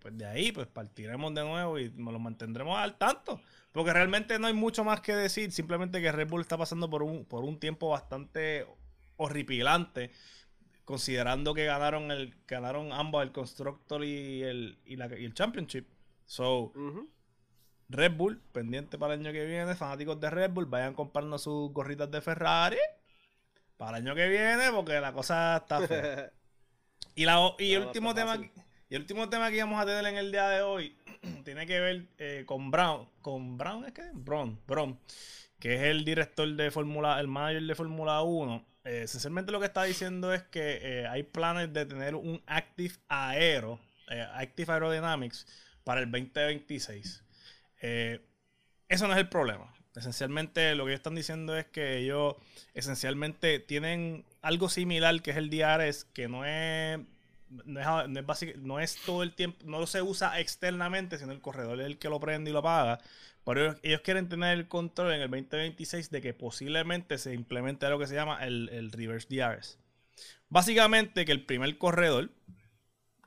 Y 0.00 0.02
pues 0.02 0.16
de 0.16 0.24
ahí, 0.24 0.52
pues 0.52 0.66
partiremos 0.66 1.34
de 1.34 1.42
nuevo 1.42 1.78
y 1.78 1.90
nos 1.90 2.12
lo 2.12 2.18
mantendremos 2.18 2.78
al 2.78 2.96
tanto. 2.96 3.40
Porque 3.72 3.92
realmente 3.92 4.38
no 4.38 4.46
hay 4.46 4.54
mucho 4.54 4.82
más 4.82 5.00
que 5.00 5.14
decir. 5.14 5.52
Simplemente 5.52 6.00
que 6.00 6.10
Red 6.10 6.28
Bull 6.28 6.40
está 6.40 6.56
pasando 6.56 6.88
por 6.88 7.02
un, 7.02 7.24
por 7.24 7.44
un 7.44 7.60
tiempo 7.60 7.90
bastante 7.90 8.66
horripilante. 9.16 10.10
Considerando 10.84 11.54
que 11.54 11.66
ganaron 11.66 12.10
el 12.10 12.34
ganaron 12.48 12.92
ambos, 12.92 13.22
el 13.22 13.32
Constructor 13.32 14.04
y 14.04 14.42
el, 14.42 14.78
y, 14.84 14.94
el 15.00 15.34
Championship. 15.34 15.86
So, 16.24 16.72
Red 17.90 18.16
Bull, 18.16 18.40
pendiente 18.52 18.98
para 18.98 19.14
el 19.14 19.20
año 19.20 19.32
que 19.32 19.44
viene, 19.44 19.74
fanáticos 19.74 20.18
de 20.20 20.30
Red 20.30 20.52
Bull, 20.52 20.66
vayan 20.66 20.94
comprando 20.94 21.38
sus 21.38 21.72
gorritas 21.72 22.10
de 22.10 22.20
Ferrari 22.20 22.78
para 23.76 23.98
el 23.98 24.06
año 24.06 24.14
que 24.14 24.28
viene, 24.28 24.70
porque 24.72 25.00
la 25.00 25.12
cosa 25.12 25.58
está 25.58 25.86
fea. 25.86 26.32
y, 27.14 27.24
la, 27.24 27.54
y 27.58 27.72
el 27.74 27.86
último 27.86 28.14
tema. 28.14 28.38
Y 28.90 28.96
el 28.96 29.02
último 29.02 29.28
tema 29.28 29.50
que 29.50 29.56
íbamos 29.56 29.80
a 29.80 29.86
tener 29.86 30.04
en 30.04 30.16
el 30.16 30.32
día 30.32 30.48
de 30.48 30.62
hoy 30.62 30.96
tiene 31.44 31.64
que 31.64 31.78
ver 31.78 32.06
eh, 32.18 32.42
con 32.44 32.72
Brown. 32.72 33.08
¿Con 33.22 33.56
Brown 33.56 33.84
es 33.84 33.92
que? 33.92 34.02
Brown, 34.12 34.60
Brown. 34.66 34.98
Que 35.60 35.76
es 35.76 35.82
el 35.82 36.04
director 36.04 36.48
de 36.48 36.72
Fórmula, 36.72 37.20
el 37.20 37.28
manager 37.28 37.62
de 37.62 37.74
Fórmula 37.76 38.20
1. 38.22 38.66
Eh, 38.82 39.02
esencialmente 39.04 39.52
lo 39.52 39.60
que 39.60 39.66
está 39.66 39.84
diciendo 39.84 40.34
es 40.34 40.42
que 40.42 40.80
eh, 40.82 41.06
hay 41.06 41.22
planes 41.22 41.72
de 41.72 41.86
tener 41.86 42.16
un 42.16 42.42
Active 42.46 42.94
Aero, 43.06 43.78
Active 44.34 44.72
Aerodynamics, 44.72 45.46
para 45.84 46.00
el 46.00 46.10
2026. 46.10 47.22
eso 48.88 49.06
no 49.06 49.12
es 49.12 49.20
el 49.20 49.28
problema. 49.28 49.72
Esencialmente 49.94 50.74
lo 50.74 50.84
que 50.84 50.90
ellos 50.90 50.98
están 50.98 51.14
diciendo 51.14 51.56
es 51.56 51.66
que 51.66 51.98
ellos 51.98 52.34
esencialmente 52.74 53.60
tienen 53.60 54.24
algo 54.42 54.68
similar 54.68 55.22
que 55.22 55.30
es 55.30 55.36
el 55.36 55.48
DRS, 55.48 56.06
que 56.06 56.26
no 56.26 56.44
es 56.44 56.98
no 57.64 57.80
es, 57.80 58.56
no, 58.58 58.80
es 58.80 58.96
todo 59.04 59.22
el 59.22 59.34
tiempo, 59.34 59.58
no 59.64 59.86
se 59.86 60.02
usa 60.02 60.38
externamente, 60.40 61.18
sino 61.18 61.32
el 61.32 61.40
corredor 61.40 61.80
es 61.80 61.86
el 61.86 61.98
que 61.98 62.08
lo 62.08 62.20
prende 62.20 62.50
y 62.50 62.52
lo 62.52 62.62
paga. 62.62 63.00
Pero 63.44 63.74
ellos, 63.82 64.00
quieren 64.02 64.28
tener 64.28 64.56
el 64.56 64.68
control 64.68 65.12
en 65.12 65.22
el 65.22 65.30
2026 65.30 66.10
de 66.10 66.20
que 66.20 66.34
posiblemente 66.34 67.18
se 67.18 67.34
implemente 67.34 67.88
lo 67.88 67.98
que 67.98 68.06
se 68.06 68.14
llama 68.14 68.44
el, 68.44 68.92
reverse 68.92 69.28
DRS. 69.28 69.78
Básicamente 70.48 71.24
que 71.24 71.32
el 71.32 71.44
primer 71.44 71.76
corredor, 71.78 72.30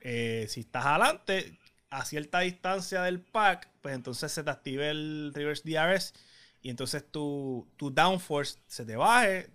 eh, 0.00 0.46
si 0.48 0.60
estás 0.60 0.86
adelante 0.86 1.58
a 1.90 2.04
cierta 2.04 2.40
distancia 2.40 3.02
del 3.02 3.20
pack, 3.20 3.68
pues 3.80 3.94
entonces 3.94 4.32
se 4.32 4.42
te 4.42 4.50
active 4.50 4.90
el 4.90 5.32
reverse 5.34 5.68
DRS 5.68 6.14
y 6.62 6.70
entonces 6.70 7.04
tu, 7.10 7.68
tu 7.76 7.90
downforce 7.90 8.58
se 8.66 8.84
te 8.84 8.96
baje, 8.96 9.50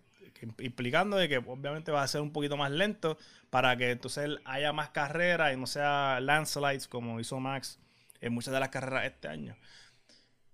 implicando 0.59 1.17
de 1.17 1.29
que 1.29 1.37
obviamente 1.37 1.91
va 1.91 2.03
a 2.03 2.07
ser 2.07 2.21
un 2.21 2.31
poquito 2.31 2.57
más 2.57 2.71
lento 2.71 3.17
para 3.49 3.75
que 3.77 3.91
entonces 3.91 4.29
haya 4.45 4.73
más 4.73 4.89
carreras 4.89 5.53
y 5.53 5.57
no 5.57 5.67
sea 5.67 6.19
landslides 6.21 6.87
como 6.87 7.19
hizo 7.19 7.39
Max 7.39 7.79
en 8.21 8.33
muchas 8.33 8.53
de 8.53 8.59
las 8.59 8.69
carreras 8.69 9.05
este 9.05 9.27
año. 9.27 9.55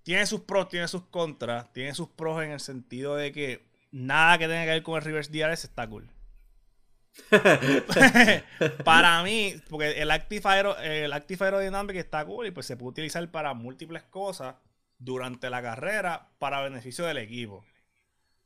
Tiene 0.03 0.25
sus 0.25 0.41
pros, 0.41 0.69
tiene 0.69 0.87
sus 0.87 1.03
contras, 1.05 1.71
tiene 1.73 1.95
sus 1.95 2.09
pros 2.09 2.43
en 2.43 2.51
el 2.51 2.59
sentido 2.59 3.15
de 3.15 3.31
que 3.31 3.65
nada 3.91 4.37
que 4.37 4.47
tenga 4.47 4.65
que 4.65 4.71
ver 4.71 4.83
con 4.83 4.95
el 4.95 5.01
reverse 5.01 5.31
DRS 5.31 5.63
está 5.63 5.87
cool. 5.87 6.09
para 8.83 9.23
mí, 9.23 9.55
porque 9.69 10.01
el 10.01 10.11
Active, 10.11 10.41
Aero, 10.45 10.77
el 10.79 11.13
Active 11.13 11.45
Aerodynamic 11.45 11.95
está 11.95 12.25
cool 12.25 12.47
y 12.47 12.51
pues 12.51 12.65
se 12.65 12.77
puede 12.77 12.91
utilizar 12.91 13.29
para 13.31 13.53
múltiples 13.53 14.03
cosas 14.03 14.55
durante 14.97 15.49
la 15.49 15.61
carrera 15.61 16.29
para 16.39 16.61
beneficio 16.61 17.05
del 17.05 17.17
equipo. 17.17 17.63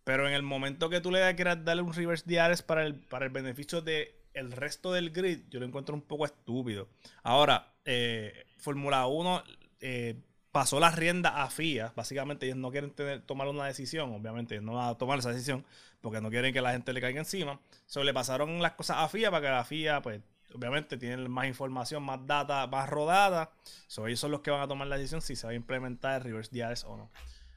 Pero 0.10 0.28
en 0.28 0.34
el 0.34 0.42
momento 0.42 0.90
que 0.90 1.02
tú 1.02 1.12
le 1.12 1.36
quieras 1.36 1.64
darle 1.64 1.84
un 1.84 1.94
reverse 1.94 2.26
DRS 2.26 2.64
para 2.64 2.84
el, 2.84 2.96
para 2.96 3.26
el 3.26 3.32
beneficio 3.32 3.80
de 3.84 4.16
el 4.34 4.52
resto 4.52 4.92
del 4.92 5.12
grid, 5.12 5.42
yo 5.52 5.60
lo 5.60 5.68
encuentro 5.68 5.94
un 5.94 6.02
poco 6.02 6.26
estúpido. 6.26 6.88
Ahora, 7.22 7.74
eh, 7.86 8.48
Fórmula 8.58 9.06
1 9.06 9.44
eh, 9.82 10.20
pasó 10.52 10.80
la 10.80 10.90
rienda 10.90 11.44
a 11.44 11.52
FIA. 11.52 11.94
Básicamente 11.96 12.48
ellos 12.48 12.58
no 12.58 12.72
quieren 12.72 12.92
tomar 13.28 13.50
una 13.50 13.68
decisión. 13.68 14.12
Obviamente 14.12 14.60
no 14.62 14.74
van 14.74 14.90
a 14.90 14.98
tomar 14.98 15.20
esa 15.20 15.30
decisión 15.30 15.64
porque 16.02 16.22
no 16.22 16.32
quieren 16.32 16.56
que 16.56 16.62
la 16.62 16.72
gente 16.72 16.92
le 16.92 17.02
caiga 17.02 17.20
encima. 17.20 17.60
Solo 17.86 18.06
le 18.06 18.14
pasaron 18.16 18.60
las 18.64 18.72
cosas 18.72 18.98
a 18.98 19.10
FIA 19.10 19.30
para 19.30 19.42
que 19.44 19.52
la 19.52 19.64
FIA, 19.64 20.02
pues, 20.02 20.22
obviamente 20.56 20.98
tienen 20.98 21.30
más 21.30 21.46
información, 21.46 22.02
más 22.02 22.26
data, 22.26 22.66
más 22.66 22.90
rodada. 22.90 23.52
So, 23.86 24.08
ellos 24.08 24.20
son 24.20 24.32
los 24.32 24.42
que 24.42 24.50
van 24.50 24.62
a 24.62 24.68
tomar 24.68 24.88
la 24.88 24.98
decisión 24.98 25.22
si 25.22 25.36
se 25.36 25.46
va 25.46 25.52
a 25.52 25.56
implementar 25.56 26.16
el 26.16 26.24
reverse 26.24 26.50
DRS 26.52 26.84
o 26.86 26.98
no. 26.98 27.12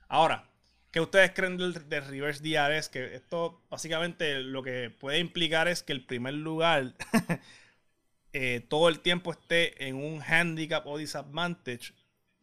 Ahora, 0.06 0.51
¿Qué 0.92 1.00
ustedes 1.00 1.32
creen 1.32 1.56
del, 1.56 1.74
reverse 1.74 2.42
DRS? 2.42 2.90
Que 2.90 3.14
esto 3.14 3.62
básicamente 3.70 4.34
lo 4.40 4.62
que 4.62 4.90
puede 4.90 5.18
implicar 5.18 5.66
es 5.66 5.82
que 5.82 5.94
el 5.94 6.04
primer 6.04 6.34
lugar 6.34 6.94
eh, 8.34 8.60
todo 8.68 8.90
el 8.90 9.00
tiempo 9.00 9.32
esté 9.32 9.88
en 9.88 9.96
un 9.96 10.20
handicap 10.22 10.86
o 10.86 10.98
disadvantage 10.98 11.94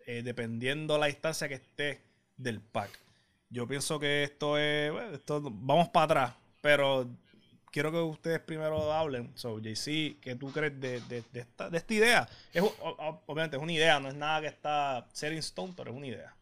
eh, 0.08 0.24
dependiendo 0.24 0.98
la 0.98 1.06
distancia 1.06 1.48
que 1.48 1.54
esté 1.54 2.02
del 2.38 2.60
pack. 2.60 2.90
Yo 3.52 3.68
pienso 3.68 4.00
que 4.00 4.24
esto 4.24 4.58
es. 4.58 4.92
esto, 5.14 5.42
vamos 5.44 5.90
para 5.90 6.06
atrás, 6.06 6.36
pero 6.60 7.08
quiero 7.72 7.92
que 7.92 8.00
ustedes 8.00 8.40
primero 8.40 8.92
hablen. 8.92 9.32
So, 9.36 9.60
JC, 9.60 10.20
¿qué 10.20 10.36
tú 10.36 10.52
crees 10.52 10.80
de, 10.80 11.24
esta, 11.34 11.70
idea? 11.94 12.28
Es, 12.52 12.64
obviamente 13.28 13.58
es 13.58 13.62
una 13.62 13.74
idea, 13.74 14.00
no 14.00 14.10
es 14.10 14.16
nada 14.16 14.42
que 14.42 14.48
está 14.48 15.08
ser 15.14 15.34
in 15.34 15.40
stone, 15.40 15.74
pero 15.78 15.92
es 15.92 15.98
una 15.98 16.08
idea. 16.08 16.36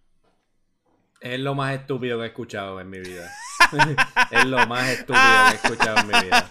Es 1.20 1.40
lo 1.40 1.56
más 1.56 1.74
estúpido 1.74 2.18
que 2.20 2.26
he 2.26 2.28
escuchado 2.28 2.80
en 2.80 2.90
mi 2.90 3.00
vida. 3.00 3.30
es 4.32 4.46
lo 4.46 4.66
más 4.68 4.90
estúpido 4.90 5.24
que 5.48 5.52
he 5.52 5.56
escuchado 5.56 5.98
en 6.00 6.08
mi 6.08 6.14
vida. 6.14 6.48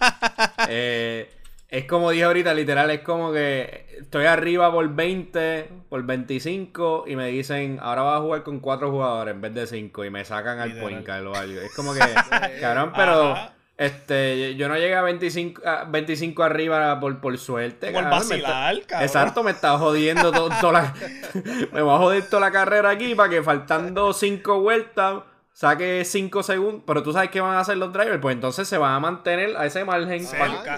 Eh, 0.68 1.30
es 1.68 1.84
como 1.84 2.10
dije 2.10 2.24
ahorita, 2.24 2.54
literal, 2.54 2.90
es 2.90 3.00
como 3.00 3.32
que 3.32 3.86
estoy 4.00 4.26
arriba 4.26 4.70
por 4.70 4.88
20, 4.88 5.70
por 5.88 6.02
25 6.04 7.04
y 7.06 7.16
me 7.16 7.26
dicen, 7.28 7.78
ahora 7.82 8.02
vas 8.02 8.18
a 8.18 8.22
jugar 8.22 8.42
con 8.42 8.60
4 8.60 8.90
jugadores 8.90 9.34
en 9.34 9.40
vez 9.40 9.54
de 9.54 9.66
5 9.66 10.04
y 10.04 10.10
me 10.10 10.24
sacan 10.24 10.60
al 10.60 10.78
point 10.78 11.08
o 11.08 11.34
algo. 11.34 11.60
Es 11.60 11.74
como 11.74 11.92
que, 11.92 12.00
cabrón, 12.60 12.92
pero... 12.94 13.55
Este, 13.76 14.54
yo 14.56 14.68
no 14.68 14.76
llegué 14.76 14.94
a 14.94 15.02
25, 15.02 15.62
a 15.68 15.84
25 15.84 16.42
arriba 16.42 16.98
por, 16.98 17.20
por 17.20 17.36
suerte. 17.36 17.90
Por 17.90 18.04
vacilar, 18.04 18.80
cabrón. 18.86 19.06
Exacto, 19.06 19.42
me 19.42 19.50
está 19.50 19.76
jodiendo 19.76 20.32
toda 20.32 20.72
la... 20.72 20.94
me 21.72 21.82
voy 21.82 21.94
a 21.94 21.98
joder 21.98 22.28
toda 22.28 22.40
la 22.40 22.50
carrera 22.50 22.90
aquí 22.90 23.14
para 23.14 23.28
que 23.28 23.42
faltando 23.42 24.14
5 24.14 24.60
vueltas 24.60 25.24
saque 25.52 26.04
5 26.06 26.42
segundos. 26.42 26.82
Pero 26.86 27.02
tú 27.02 27.12
sabes 27.12 27.30
qué 27.30 27.42
van 27.42 27.56
a 27.56 27.60
hacer 27.60 27.76
los 27.76 27.92
drivers. 27.92 28.18
Pues 28.20 28.34
entonces 28.34 28.66
se 28.66 28.78
van 28.78 28.94
a 28.94 29.00
mantener 29.00 29.54
a 29.58 29.66
ese 29.66 29.84
margen. 29.84 30.26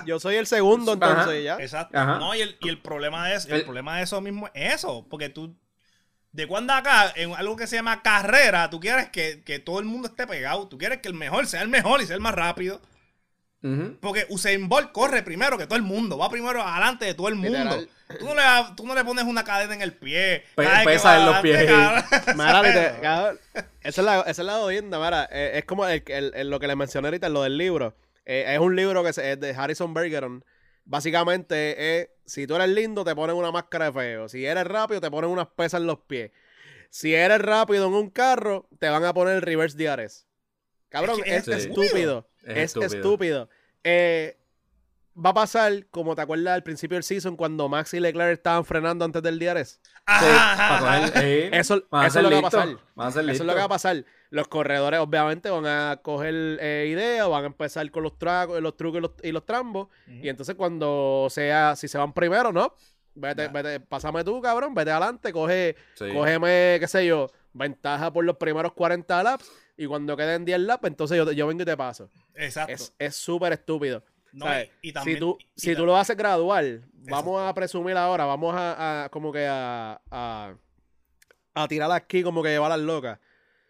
Yo 0.05 0.18
soy 0.18 0.34
el 0.34 0.46
segundo 0.46 0.94
entonces 0.94 1.44
ya. 1.44 1.57
Exacto. 1.57 2.05
No, 2.05 2.34
y 2.34 2.40
el, 2.40 2.57
y 2.61 2.68
el 2.68 2.80
problema 2.80 3.32
es, 3.32 3.46
el, 3.46 3.62
problema 3.62 3.99
de 3.99 4.05
eso 4.05 4.20
mismo 4.20 4.49
es 4.55 4.74
eso. 4.74 5.07
Porque 5.09 5.28
tú 5.28 5.55
de 6.33 6.47
cuando 6.47 6.72
acá, 6.72 7.12
en 7.16 7.35
algo 7.35 7.57
que 7.57 7.66
se 7.66 7.76
llama 7.76 8.03
carrera, 8.03 8.70
tú 8.70 8.81
quieres 8.81 9.09
que, 9.09 9.62
todo 9.64 9.81
el 9.81 9.87
mundo 9.87 10.09
esté 10.09 10.26
pegado. 10.26 10.68
Tú 10.68 10.79
quieres 10.79 10.99
que 10.99 11.09
el 11.09 11.14
mejor 11.14 11.47
sea 11.47 11.62
el 11.62 11.68
mejor 11.68 12.01
y 12.01 12.07
sea 12.07 12.16
el 12.16 12.22
más 12.22 12.35
rápido. 12.35 12.81
Porque 14.01 14.24
Usain 14.29 14.68
Bolt 14.68 14.93
corre 14.93 15.22
primero 15.24 15.59
que 15.59 15.66
todo 15.66 15.76
el 15.76 15.83
mundo. 15.83 16.16
Va 16.16 16.31
primero 16.31 16.62
adelante 16.62 17.07
de 17.07 17.14
todo 17.14 17.29
el 17.29 17.35
mundo. 17.35 17.87
Tú 18.18 18.24
no, 18.24 18.35
le, 18.35 18.43
tú 18.76 18.87
no, 18.87 18.95
le, 18.95 19.05
pones 19.05 19.24
una 19.24 19.43
cadena 19.43 19.74
en 19.74 19.83
el 19.83 19.93
pie. 19.95 20.45
pesa 20.55 21.18
en 21.18 21.26
los 21.26 21.41
pies. 21.41 21.62
esa, 21.62 23.35
es 23.83 23.99
la, 23.99 24.20
esa 24.20 24.31
es 24.31 24.39
la 24.39 25.29
eh, 25.31 25.59
es 25.59 25.64
como 25.64 25.85
lo 25.87 26.61
que 26.61 26.66
le 26.66 26.76
mencioné 26.76 27.09
ahorita, 27.09 27.29
lo 27.29 27.43
del 27.43 27.59
libro. 27.59 27.97
Eh, 28.24 28.45
es 28.55 28.59
un 28.61 28.76
libro 28.76 29.03
que 29.03 29.11
es 29.11 29.16
de 29.16 29.55
Harrison 29.57 29.93
Bergeron 29.93 30.45
Básicamente 30.85 32.01
es, 32.01 32.09
si 32.29 32.47
tú 32.47 32.57
eres 32.57 32.68
lindo, 32.68 33.05
te 33.05 33.14
ponen 33.14 33.37
una 33.37 33.51
máscara 33.51 33.87
de 33.87 33.93
feo. 33.93 34.29
Si 34.29 34.45
eres 34.45 34.64
rápido, 34.64 35.01
te 35.01 35.11
ponen 35.11 35.31
unas 35.31 35.49
pesas 35.49 35.81
en 35.81 35.87
los 35.87 36.01
pies. 36.01 36.31
Si 36.91 37.14
eres 37.14 37.41
rápido 37.41 37.87
en 37.87 37.95
un 37.95 38.11
carro, 38.11 38.68
te 38.79 38.89
van 38.89 39.05
a 39.05 39.14
poner 39.14 39.37
el 39.37 39.43
reverse 39.43 39.76
DRS. 39.76 40.26
Cabrón, 40.89 41.20
es, 41.24 41.49
estúpido. 41.49 42.29
Es, 42.45 42.76
estúpido. 42.76 43.49
Eh, 43.83 44.38
va 45.24 45.30
a 45.30 45.34
pasar 45.34 45.86
como 45.90 46.14
te 46.14 46.22
acuerdas 46.22 46.54
al 46.54 46.62
principio 46.62 46.96
del 46.96 47.02
season 47.02 47.36
cuando 47.36 47.68
Max 47.68 47.94
y 47.94 48.00
Leclerc 48.00 48.32
estaban 48.32 48.64
frenando 48.64 49.04
antes 49.04 49.22
del 49.22 49.38
DRS. 49.38 49.80
eso, 51.52 51.76
es 51.76 52.14
lo 52.22 52.28
que 52.28 52.34
va 52.34 52.38
a 52.38 52.50
pasar. 52.50 52.68
eso 52.98 53.20
es 53.20 53.40
lo 53.40 53.52
que 53.52 53.58
va 53.58 53.64
a 53.64 53.68
pasar. 53.68 54.04
Los 54.30 54.48
corredores 54.48 55.00
obviamente 55.00 55.50
van 55.50 55.66
a 55.66 56.00
coger 56.02 56.58
eh, 56.60 56.88
ideas, 56.90 57.28
van 57.28 57.44
a 57.44 57.46
empezar 57.46 57.90
con 57.90 58.02
los, 58.02 58.12
los 58.60 58.76
trucos 58.76 59.10
y 59.22 59.32
los, 59.32 59.46
trambos. 59.46 59.88
Y 60.06 60.28
entonces 60.28 60.54
cuando 60.54 61.28
sea, 61.30 61.74
si 61.76 61.88
se 61.88 61.98
van 61.98 62.12
primero, 62.12 62.52
¿no? 62.52 62.74
Vete, 63.14 63.48
vete, 63.48 63.80
pásame 63.80 64.22
tú, 64.22 64.40
cabrón, 64.40 64.74
vete 64.74 64.92
adelante, 64.92 65.32
coge, 65.32 65.74
cógeme, 65.98 66.76
qué 66.78 66.86
sé 66.86 67.04
yo, 67.04 67.28
ventaja 67.52 68.12
por 68.12 68.24
los 68.24 68.36
primeros 68.36 68.72
40 68.74 69.22
laps 69.24 69.50
y 69.76 69.86
cuando 69.86 70.16
queden 70.16 70.44
10 70.44 70.60
laps, 70.60 70.84
entonces 70.86 71.16
yo, 71.16 71.32
yo 71.32 71.46
vengo 71.48 71.62
y 71.62 71.66
te 71.66 71.76
paso. 71.76 72.08
Exacto. 72.34 72.84
Es 72.96 73.16
súper 73.16 73.54
estúpido. 73.54 74.04
Y, 74.83 74.93
si 74.93 75.16
tú, 75.16 75.39
si 75.57 75.74
tú 75.74 75.87
lo 75.87 75.97
haces 75.97 76.16
gradual, 76.16 76.85
vamos 76.93 77.41
a 77.41 77.53
presumir 77.55 77.97
ahora, 77.97 78.24
vamos 78.24 78.55
a, 78.57 79.09
como 79.11 79.33
que 79.33 79.47
a, 79.47 80.01
a, 80.11 80.55
a 81.55 81.68
tirar 81.68 81.91
aquí 81.93 82.22
como 82.22 82.43
que 82.43 82.51
llevar 82.51 82.70
las 82.70 82.81
locas. 82.81 83.18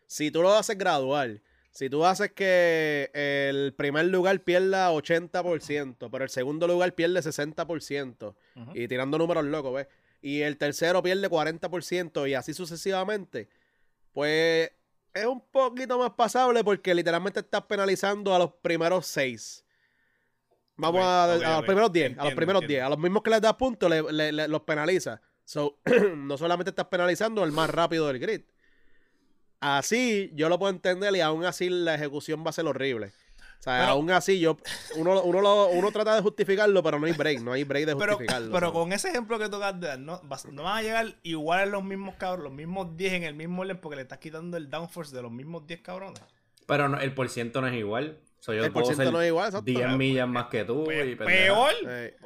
Si 0.06 0.30
tú 0.30 0.42
lo 0.42 0.54
haces 0.54 0.76
gradual, 0.76 1.42
si 1.70 1.88
tú 1.88 2.04
haces 2.04 2.32
que 2.32 3.10
el 3.14 3.72
primer 3.74 4.06
lugar 4.06 4.40
pierda 4.40 4.90
80%, 4.90 6.08
pero 6.10 6.24
el 6.24 6.30
segundo 6.30 6.66
lugar 6.66 6.94
pierde 6.94 7.20
60%, 7.20 8.34
y 8.74 8.88
tirando 8.88 9.18
números 9.18 9.44
locos, 9.44 9.74
¿ves? 9.74 9.86
Y 10.20 10.40
el 10.40 10.56
tercero 10.56 11.02
pierde 11.02 11.30
40% 11.30 12.28
y 12.28 12.34
así 12.34 12.52
sucesivamente, 12.52 13.48
pues 14.12 14.72
es 15.14 15.26
un 15.26 15.40
poquito 15.40 15.98
más 15.98 16.10
pasable 16.10 16.64
porque 16.64 16.94
literalmente 16.94 17.40
estás 17.40 17.62
penalizando 17.62 18.34
a 18.34 18.38
los 18.40 18.52
primeros 18.54 19.06
6. 19.06 19.64
Vamos 20.78 21.02
a, 21.04 21.36
los 21.36 21.64
primeros 21.64 21.92
10, 21.92 22.18
a 22.18 22.24
los 22.24 22.34
primeros 22.34 22.66
10, 22.66 22.82
a 22.82 22.88
los 22.88 22.98
mismos 22.98 23.22
que 23.22 23.30
les 23.30 23.40
das 23.40 23.54
puntos, 23.54 23.90
los 23.90 24.62
penaliza. 24.62 25.20
So, 25.44 25.78
no 26.16 26.38
solamente 26.38 26.70
estás 26.70 26.86
penalizando 26.86 27.42
el 27.42 27.52
más 27.52 27.68
rápido 27.68 28.06
del 28.06 28.18
grid. 28.18 28.42
Así 29.60 30.30
yo 30.34 30.48
lo 30.48 30.58
puedo 30.58 30.72
entender 30.72 31.14
y 31.16 31.20
aún 31.20 31.44
así 31.44 31.68
la 31.68 31.96
ejecución 31.96 32.44
va 32.44 32.50
a 32.50 32.52
ser 32.52 32.66
horrible. 32.66 33.12
O 33.58 33.62
sea, 33.62 33.88
aún 33.88 34.08
así 34.12 34.38
yo 34.38 34.56
uno, 34.94 35.20
uno, 35.22 35.66
uno 35.66 35.90
trata 35.90 36.14
de 36.14 36.22
justificarlo, 36.22 36.80
pero 36.80 37.00
no 37.00 37.06
hay 37.06 37.12
break, 37.12 37.40
no 37.40 37.52
hay 37.52 37.64
break 37.64 37.86
de 37.86 37.94
justificarlo. 37.94 38.52
Pero, 38.52 38.72
con 38.72 38.92
ese 38.92 39.08
ejemplo 39.08 39.36
que 39.36 39.48
tocas 39.48 39.80
de 39.80 39.88
dar, 39.88 39.98
no, 39.98 40.22
no 40.52 40.62
van 40.62 40.78
a 40.78 40.82
llegar 40.82 41.16
igual 41.24 41.70
los 41.70 41.82
mismos 41.82 42.14
cabros, 42.14 42.44
los 42.44 42.52
mismos 42.52 42.96
10 42.96 43.14
en 43.14 43.22
el 43.24 43.34
mismo 43.34 43.62
orden 43.62 43.80
porque 43.80 43.96
le 43.96 44.02
estás 44.02 44.18
quitando 44.18 44.56
el 44.56 44.70
downforce 44.70 45.16
de 45.16 45.22
los 45.22 45.32
mismos 45.32 45.66
10 45.66 45.80
cabrones. 45.80 46.22
Pero 46.66 46.88
no, 46.88 47.00
el 47.00 47.12
porciento 47.14 47.60
no 47.60 47.66
es 47.66 47.74
igual. 47.74 48.20
El 48.46 48.72
porciento 48.72 49.10
no 49.10 49.20
es 49.20 49.28
igual, 49.28 49.52
10 49.64 49.96
millas 49.96 50.28
más 50.28 50.46
que 50.46 50.64
tú. 50.64 50.84
Pues, 50.84 51.16
peor. 51.16 51.72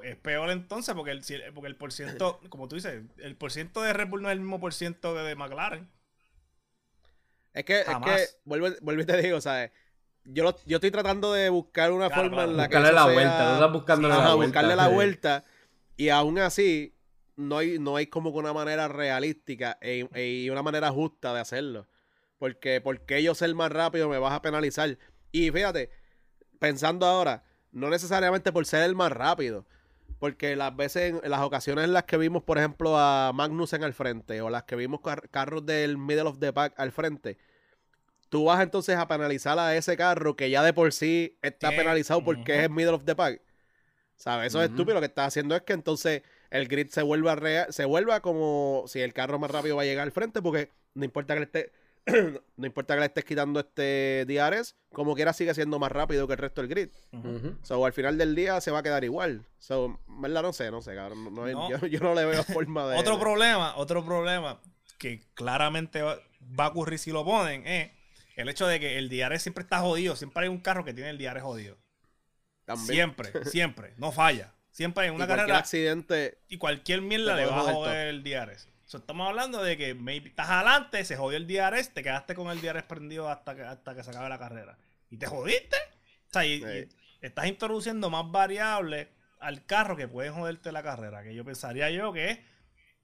Es 0.02 0.16
peor 0.16 0.50
entonces 0.50 0.94
porque 0.94 1.10
el, 1.10 1.22
porque 1.54 1.68
el 1.68 1.76
porciento, 1.76 2.40
como 2.48 2.68
tú 2.68 2.76
dices, 2.76 3.02
el 3.18 3.36
porciento 3.36 3.82
de 3.82 3.92
Red 3.92 4.08
Bull 4.08 4.22
no 4.22 4.28
es 4.28 4.34
el 4.34 4.40
mismo 4.40 4.60
porciento 4.60 5.14
de 5.14 5.34
McLaren. 5.34 5.88
Es 7.54 7.64
que, 7.64 7.80
es 7.80 7.86
que 7.86 8.26
vuelvo, 8.44 8.68
vuelvo 8.80 9.02
y 9.02 9.06
te 9.06 9.20
digo, 9.20 9.40
¿sabes? 9.40 9.72
Yo, 10.24 10.56
yo 10.64 10.76
estoy 10.76 10.90
tratando 10.90 11.32
de 11.32 11.48
buscar 11.50 11.92
una 11.92 12.08
forma 12.08 12.44
en 12.44 12.56
la 12.56 12.68
que. 12.68 12.76
Buscarle 12.76 12.94
la 12.94 13.04
vuelta, 13.04 13.44
no 13.44 13.54
estás 13.54 13.72
buscando 13.72 14.08
la 14.08 14.16
vuelta. 14.16 14.34
Buscarle 14.34 14.76
la 14.76 14.88
vuelta. 14.88 15.44
Y 15.96 16.08
aún 16.08 16.38
así, 16.38 16.94
no 17.36 17.58
hay, 17.58 17.78
no 17.78 17.96
hay 17.96 18.06
como 18.06 18.32
que 18.32 18.38
una 18.38 18.52
manera 18.52 18.88
realística 18.88 19.78
e, 19.80 20.08
e, 20.14 20.26
y 20.26 20.50
una 20.50 20.62
manera 20.62 20.90
justa 20.90 21.34
de 21.34 21.40
hacerlo. 21.40 21.88
Porque, 22.38 22.80
porque 22.80 23.22
yo 23.22 23.34
ser 23.34 23.54
más 23.54 23.70
rápido 23.70 24.08
me 24.08 24.18
vas 24.18 24.32
a 24.32 24.42
penalizar. 24.42 24.96
Y 25.30 25.50
fíjate, 25.50 25.90
pensando 26.62 27.06
ahora, 27.06 27.42
no 27.72 27.90
necesariamente 27.90 28.52
por 28.52 28.64
ser 28.66 28.84
el 28.84 28.94
más 28.94 29.10
rápido. 29.10 29.66
Porque 30.20 30.54
las 30.54 30.74
veces, 30.76 31.14
en 31.20 31.30
las 31.30 31.40
ocasiones 31.40 31.84
en 31.84 31.92
las 31.92 32.04
que 32.04 32.16
vimos, 32.16 32.44
por 32.44 32.56
ejemplo, 32.56 32.96
a 32.96 33.32
Magnus 33.34 33.72
en 33.72 33.82
el 33.82 33.92
frente, 33.92 34.40
o 34.40 34.48
las 34.48 34.62
que 34.62 34.76
vimos 34.76 35.00
carros 35.32 35.66
del 35.66 35.98
middle 35.98 36.28
of 36.28 36.38
the 36.38 36.52
pack 36.52 36.78
al 36.78 36.92
frente, 36.92 37.36
tú 38.28 38.44
vas 38.44 38.62
entonces 38.62 38.96
a 38.96 39.08
penalizar 39.08 39.58
a 39.58 39.74
ese 39.74 39.96
carro 39.96 40.36
que 40.36 40.48
ya 40.48 40.62
de 40.62 40.72
por 40.72 40.92
sí 40.92 41.36
está 41.42 41.70
penalizado 41.70 42.24
porque 42.24 42.56
es 42.56 42.64
el 42.64 42.70
middle 42.70 42.92
of 42.92 43.04
the 43.04 43.16
pack. 43.16 43.42
¿Sabes? 44.14 44.46
Eso 44.48 44.62
es 44.62 44.70
estúpido. 44.70 44.94
Lo 44.94 45.00
que 45.00 45.06
estás 45.06 45.26
haciendo 45.26 45.56
es 45.56 45.62
que 45.62 45.72
entonces 45.72 46.22
el 46.50 46.68
grid 46.68 46.90
se 46.90 47.02
vuelva 47.02 47.36
se 47.70 47.84
vuelva 47.84 48.20
como 48.20 48.84
si 48.86 49.00
el 49.00 49.12
carro 49.12 49.40
más 49.40 49.50
rápido 49.50 49.74
va 49.74 49.82
a 49.82 49.86
llegar 49.86 50.04
al 50.04 50.12
frente, 50.12 50.40
porque 50.40 50.70
no 50.94 51.04
importa 51.04 51.34
que 51.34 51.40
le 51.40 51.46
esté 51.46 51.72
no 52.56 52.66
importa 52.66 52.94
que 52.94 53.00
le 53.00 53.06
estés 53.06 53.24
quitando 53.24 53.60
este 53.60 54.24
DRS, 54.26 54.76
como 54.92 55.14
quiera 55.14 55.32
sigue 55.32 55.54
siendo 55.54 55.78
más 55.78 55.92
rápido 55.92 56.26
que 56.26 56.32
el 56.34 56.38
resto 56.38 56.60
del 56.60 56.70
grid. 56.70 56.88
So, 57.62 57.84
al 57.84 57.92
final 57.92 58.18
del 58.18 58.34
día 58.34 58.60
se 58.60 58.70
va 58.70 58.80
a 58.80 58.82
quedar 58.82 59.04
igual. 59.04 59.46
So, 59.58 60.00
¿verdad? 60.08 60.42
No 60.42 60.52
sé, 60.52 60.70
no 60.70 60.82
sé, 60.82 60.94
cabrón. 60.94 61.34
Yo, 61.90 62.00
no 62.00 62.14
le 62.14 62.24
veo 62.24 62.42
forma 62.44 62.88
de. 62.88 62.98
otro 62.98 63.18
problema, 63.18 63.76
otro 63.76 64.04
problema 64.04 64.60
que 64.98 65.20
claramente 65.34 66.02
va, 66.02 66.18
a 66.58 66.68
ocurrir 66.68 66.98
si 66.98 67.10
lo 67.10 67.24
ponen 67.24 67.66
es 67.66 67.90
el 68.36 68.48
hecho 68.48 68.66
de 68.66 68.78
que 68.78 68.98
el 68.98 69.08
DRS 69.08 69.42
siempre 69.42 69.62
está 69.62 69.80
jodido. 69.80 70.16
Siempre 70.16 70.44
hay 70.44 70.48
un 70.48 70.58
carro 70.58 70.84
que 70.84 70.94
tiene 70.94 71.10
el 71.10 71.18
DRS 71.18 71.42
jodido. 71.42 71.78
Siempre, 72.76 73.30
siempre. 73.46 73.94
No 73.96 74.12
falla. 74.12 74.54
Siempre 74.70 75.04
hay 75.04 75.10
una 75.10 75.26
carrera. 75.26 75.58
accidente. 75.58 76.38
Y 76.48 76.56
cualquier 76.56 77.02
mierda 77.02 77.36
le 77.36 77.46
va 77.46 77.60
a 77.60 77.74
joder 77.74 78.08
el 78.08 78.22
DRS 78.22 78.71
estamos 78.98 79.28
hablando 79.28 79.62
de 79.62 79.76
que 79.76 79.94
maybe 79.94 80.28
estás 80.28 80.48
adelante, 80.48 81.04
se 81.04 81.16
jodió 81.16 81.36
el 81.36 81.46
DRS, 81.46 81.92
te 81.92 82.02
quedaste 82.02 82.34
con 82.34 82.48
el 82.50 82.60
DRS 82.60 82.84
prendido 82.84 83.28
hasta 83.28 83.54
que, 83.54 83.62
hasta 83.62 83.94
que 83.94 84.02
se 84.02 84.10
acabe 84.10 84.28
la 84.28 84.38
carrera. 84.38 84.78
Y 85.10 85.16
te 85.16 85.26
jodiste. 85.26 85.76
O 86.28 86.32
sea, 86.32 86.46
y, 86.46 86.88
estás 87.20 87.46
introduciendo 87.46 88.10
más 88.10 88.30
variables 88.30 89.08
al 89.40 89.64
carro 89.66 89.96
que 89.96 90.08
pueden 90.08 90.34
joderte 90.34 90.72
la 90.72 90.82
carrera. 90.82 91.22
Que 91.22 91.34
yo 91.34 91.44
pensaría 91.44 91.90
yo 91.90 92.12
que 92.12 92.42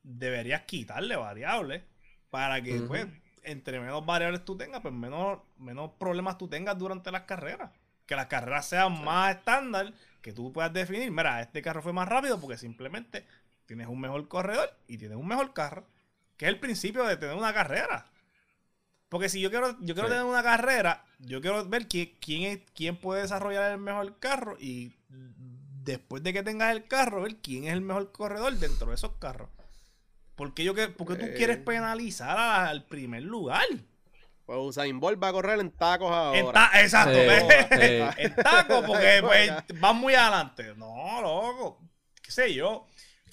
deberías 0.03 0.63
quitarle 0.63 1.17
variables 1.17 1.83
para 2.31 2.63
que, 2.63 2.81
pues, 2.81 3.07
entre 3.43 3.81
menos 3.81 4.05
variables 4.05 4.45
tú 4.45 4.57
tengas, 4.57 4.81
pues 4.81 4.95
menos, 4.95 5.41
menos 5.59 5.93
problemas 5.99 6.39
tú 6.39 6.49
tengas 6.49 6.79
durante 6.79 7.11
las 7.11 7.23
carreras. 7.23 7.71
Que 8.07 8.17
las 8.17 8.27
carreras 8.27 8.67
sean 8.67 9.05
más 9.05 9.37
estándar, 9.37 9.93
que 10.23 10.33
tú 10.33 10.53
puedas 10.53 10.73
definir, 10.73 11.11
mira, 11.11 11.41
este 11.41 11.63
carro 11.63 11.83
fue 11.83 11.93
más 11.93 12.09
rápido 12.09 12.41
porque 12.41 12.57
simplemente 12.57 13.27
tienes 13.69 13.87
un 13.87 14.01
mejor 14.01 14.27
corredor 14.29 14.75
y 14.89 14.97
tienes 14.97 15.19
un 15.19 15.29
mejor 15.29 15.53
carro, 15.53 15.87
que 16.39 16.47
es 16.47 16.49
el 16.49 16.59
principio 16.59 17.05
de 17.05 17.19
tener 17.19 17.37
una 17.37 17.53
carrera. 17.53 18.07
Porque 19.11 19.29
si 19.29 19.41
yo 19.41 19.51
quiero, 19.51 19.77
yo 19.81 19.95
quiero 19.95 20.09
tener 20.09 20.25
una 20.25 20.43
carrera, 20.43 21.05
yo 21.19 21.41
quiero 21.43 21.65
ver 21.69 21.87
quién, 21.87 22.13
quién, 22.19 22.65
quién 22.75 22.97
puede 22.97 23.23
desarrollar 23.23 23.71
el 23.71 23.79
mejor 23.79 24.19
carro 24.19 24.57
y 24.59 24.95
después 25.85 26.23
de 26.23 26.33
que 26.33 26.43
tengas 26.43 26.73
el 26.73 26.87
carro, 26.87 27.23
ver 27.23 27.37
quién 27.37 27.65
es 27.65 27.75
el 27.75 27.83
mejor 27.83 28.11
corredor 28.11 28.55
dentro 28.55 28.89
de 28.89 28.95
esos 28.95 29.13
carros. 29.19 29.51
Porque 30.35 30.65
yo 30.65 30.73
que, 30.75 30.89
porque 30.89 31.17
tú 31.17 31.27
quieres 31.37 31.59
eh. 31.59 31.63
penalizar 31.65 32.39
al 32.39 32.85
primer 32.85 33.23
lugar. 33.23 33.67
Pues 34.47 34.59
Usain 34.61 34.99
Bolt 34.99 35.23
va 35.23 35.29
a 35.29 35.33
correr 35.33 35.61
en 35.61 35.71
tacos 35.73 36.11
ahora. 36.11 36.39
En 36.39 36.85
exacto, 36.85 37.19
en 37.71 38.35
tacos 38.35 38.85
porque 38.87 39.19
pues, 39.21 39.53
van 39.81 39.97
muy 39.97 40.15
adelante. 40.15 40.75
No, 40.75 41.21
loco. 41.21 41.81
¿Qué 42.23 42.31
sé 42.31 42.55
yo? 42.55 42.87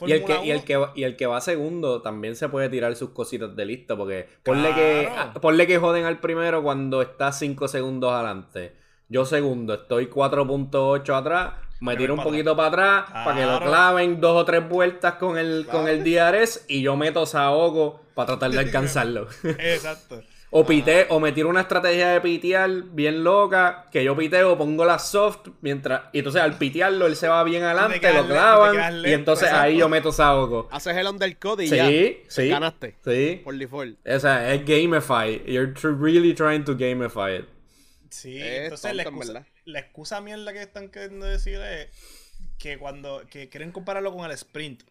Y 0.06 0.12
el, 0.12 0.26
que, 0.26 0.46
y, 0.46 0.52
el 0.52 0.64
que, 0.64 0.84
y 0.96 1.04
el 1.04 1.16
que 1.16 1.26
va 1.26 1.40
segundo 1.42 2.02
también 2.02 2.36
se 2.36 2.50
puede 2.50 2.70
tirar 2.70 2.96
sus 2.96 3.12
cositas 3.12 3.56
de 3.56 3.66
lista, 3.66 3.96
porque 3.96 4.28
ponle, 4.44 4.74
que, 4.74 5.10
ah, 5.16 5.34
ponle 5.42 5.68
que 5.68 5.78
joden 5.78 6.06
al 6.06 6.20
primero 6.20 6.62
cuando 6.64 7.02
está 7.02 7.32
5 7.32 7.68
segundos 7.68 8.12
adelante. 8.12 8.76
Yo 9.08 9.26
segundo, 9.26 9.76
estoy 9.76 10.08
4.8 10.08 11.16
atrás, 11.16 11.54
me 11.80 11.96
tiro 11.96 12.14
un 12.16 12.24
poquito 12.24 12.56
para 12.56 12.68
atrás 12.68 13.26
para 13.26 13.36
que 13.36 13.46
lo 13.46 13.60
claven 13.60 14.20
dos 14.20 14.42
o 14.42 14.46
tres 14.46 14.68
vueltas 14.68 15.16
con 15.16 15.38
el, 15.38 15.68
con 15.70 15.88
el 15.88 16.04
DRS 16.04 16.66
y 16.68 16.82
yo 16.82 16.96
meto 16.96 17.26
Saogo 17.26 18.02
para 18.16 18.28
tratar 18.28 18.52
de 18.52 18.60
alcanzarlo. 18.66 19.28
Exacto. 19.44 20.22
O 20.52 20.66
pite, 20.66 21.08
o 21.10 21.20
me 21.20 21.32
tiro 21.32 21.50
una 21.50 21.62
estrategia 21.62 22.10
de 22.10 22.22
pitear 22.22 22.70
bien 22.84 23.24
loca, 23.24 23.88
que 23.92 24.04
yo 24.04 24.16
piteo, 24.16 24.58
pongo 24.58 24.86
la 24.86 25.00
soft, 25.00 25.50
mientras. 25.62 26.04
Y 26.14 26.20
entonces 26.20 26.42
al 26.42 26.58
pitearlo 26.58 27.08
él 27.08 27.16
se 27.16 27.28
va 27.28 27.44
bien 27.44 27.64
adelante, 27.64 28.14
lo 28.14 28.26
clavan. 28.26 29.06
y 29.06 29.12
entonces 29.12 29.52
ahí 29.52 29.78
yo 29.78 29.90
meto 29.90 30.12
Saoko. 30.12 30.70
Haces 30.72 30.96
el 30.96 31.08
undercut 31.08 31.60
y 31.62 31.68
ya. 31.68 31.88
Sí, 32.28 32.50
Ganaste. 32.50 32.96
Sí. 33.04 33.42
Por 33.44 33.58
default. 33.58 33.98
O 34.08 34.20
sea, 34.20 34.54
es 34.54 34.66
gamify. 34.66 35.44
You're 35.46 35.74
really 36.00 36.34
trying 36.34 36.64
to 36.64 36.76
gamify 36.78 37.40
it. 37.40 37.46
Sí, 38.10 38.40
entonces 38.42 38.96
la, 38.96 39.04
excusa, 39.04 39.46
la 39.66 39.80
excusa 39.80 40.22
mierda 40.22 40.54
que 40.54 40.62
están 40.62 40.90
queriendo 40.90 41.26
decir 41.26 41.60
es 41.60 41.90
que 42.58 42.78
cuando 42.78 43.24
que 43.30 43.50
quieren 43.50 43.72
compararlo 43.72 44.14
con 44.14 44.26
el 44.26 44.32
sprint. 44.32 44.84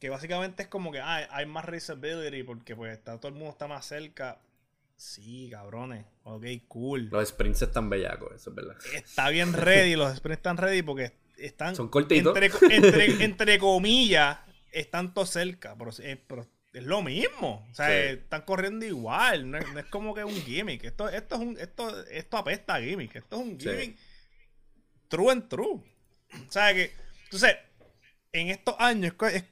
Que 0.00 0.10
básicamente 0.10 0.64
es 0.64 0.68
como 0.68 0.92
que 0.92 1.00
ah, 1.00 1.26
hay 1.30 1.46
más 1.46 1.64
raceability 1.64 2.42
porque 2.42 2.76
pues 2.76 2.92
está, 2.92 3.18
todo 3.18 3.28
el 3.28 3.34
mundo 3.34 3.50
está 3.50 3.66
más 3.66 3.86
cerca. 3.86 4.40
Sí, 4.96 5.48
cabrones. 5.50 6.06
Ok, 6.24 6.44
cool. 6.68 7.08
Los 7.10 7.28
sprints 7.28 7.62
están 7.62 7.90
bellacos, 7.90 8.34
eso 8.34 8.50
es 8.50 8.56
verdad. 8.56 8.76
Está 8.94 9.28
bien 9.28 9.52
ready, 9.52 9.94
los 9.94 10.16
sprints 10.16 10.38
están 10.38 10.56
ready 10.56 10.82
porque 10.82 11.12
están. 11.36 11.76
Son 11.76 11.88
cortitos. 11.88 12.36
Entre, 13.20 13.58
comillas, 13.58 14.38
están 14.72 15.12
todos 15.12 15.30
cerca. 15.30 15.76
Pero, 15.76 15.90
es 16.72 16.84
lo 16.84 17.02
mismo. 17.02 17.66
O 17.70 17.74
sea, 17.74 17.94
están 18.10 18.42
corriendo 18.42 18.84
igual. 18.84 19.50
No 19.50 19.58
es, 19.58 19.86
como 19.86 20.14
que 20.14 20.24
un 20.24 20.34
gimmick. 20.34 20.84
Esto, 20.84 21.08
esto 21.08 21.36
es 21.36 21.40
un. 21.40 21.58
Esto, 21.58 22.06
esto 22.06 22.36
apesta 22.36 22.74
a 22.74 22.80
gimmick. 22.80 23.16
Esto 23.16 23.36
es 23.36 23.42
un 23.42 23.58
gimmick 23.58 23.96
true 25.08 25.30
and 25.30 25.48
true. 25.48 25.82
¿Sabes 26.48 26.74
que 26.74 26.94
Entonces, 27.24 27.56
en 28.32 28.48
estos 28.48 28.74
años 28.78 29.14
es 29.32 29.44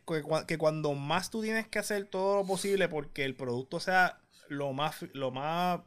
que, 0.46 0.58
cuando 0.58 0.94
más 0.94 1.30
tú 1.30 1.42
tienes 1.42 1.68
que 1.68 1.78
hacer 1.78 2.06
todo 2.06 2.36
lo 2.36 2.46
posible 2.46 2.88
porque 2.88 3.24
el 3.24 3.34
producto 3.34 3.80
sea 3.80 4.20
lo 4.48 4.72
más, 4.72 5.04
lo 5.12 5.30
más 5.30 5.80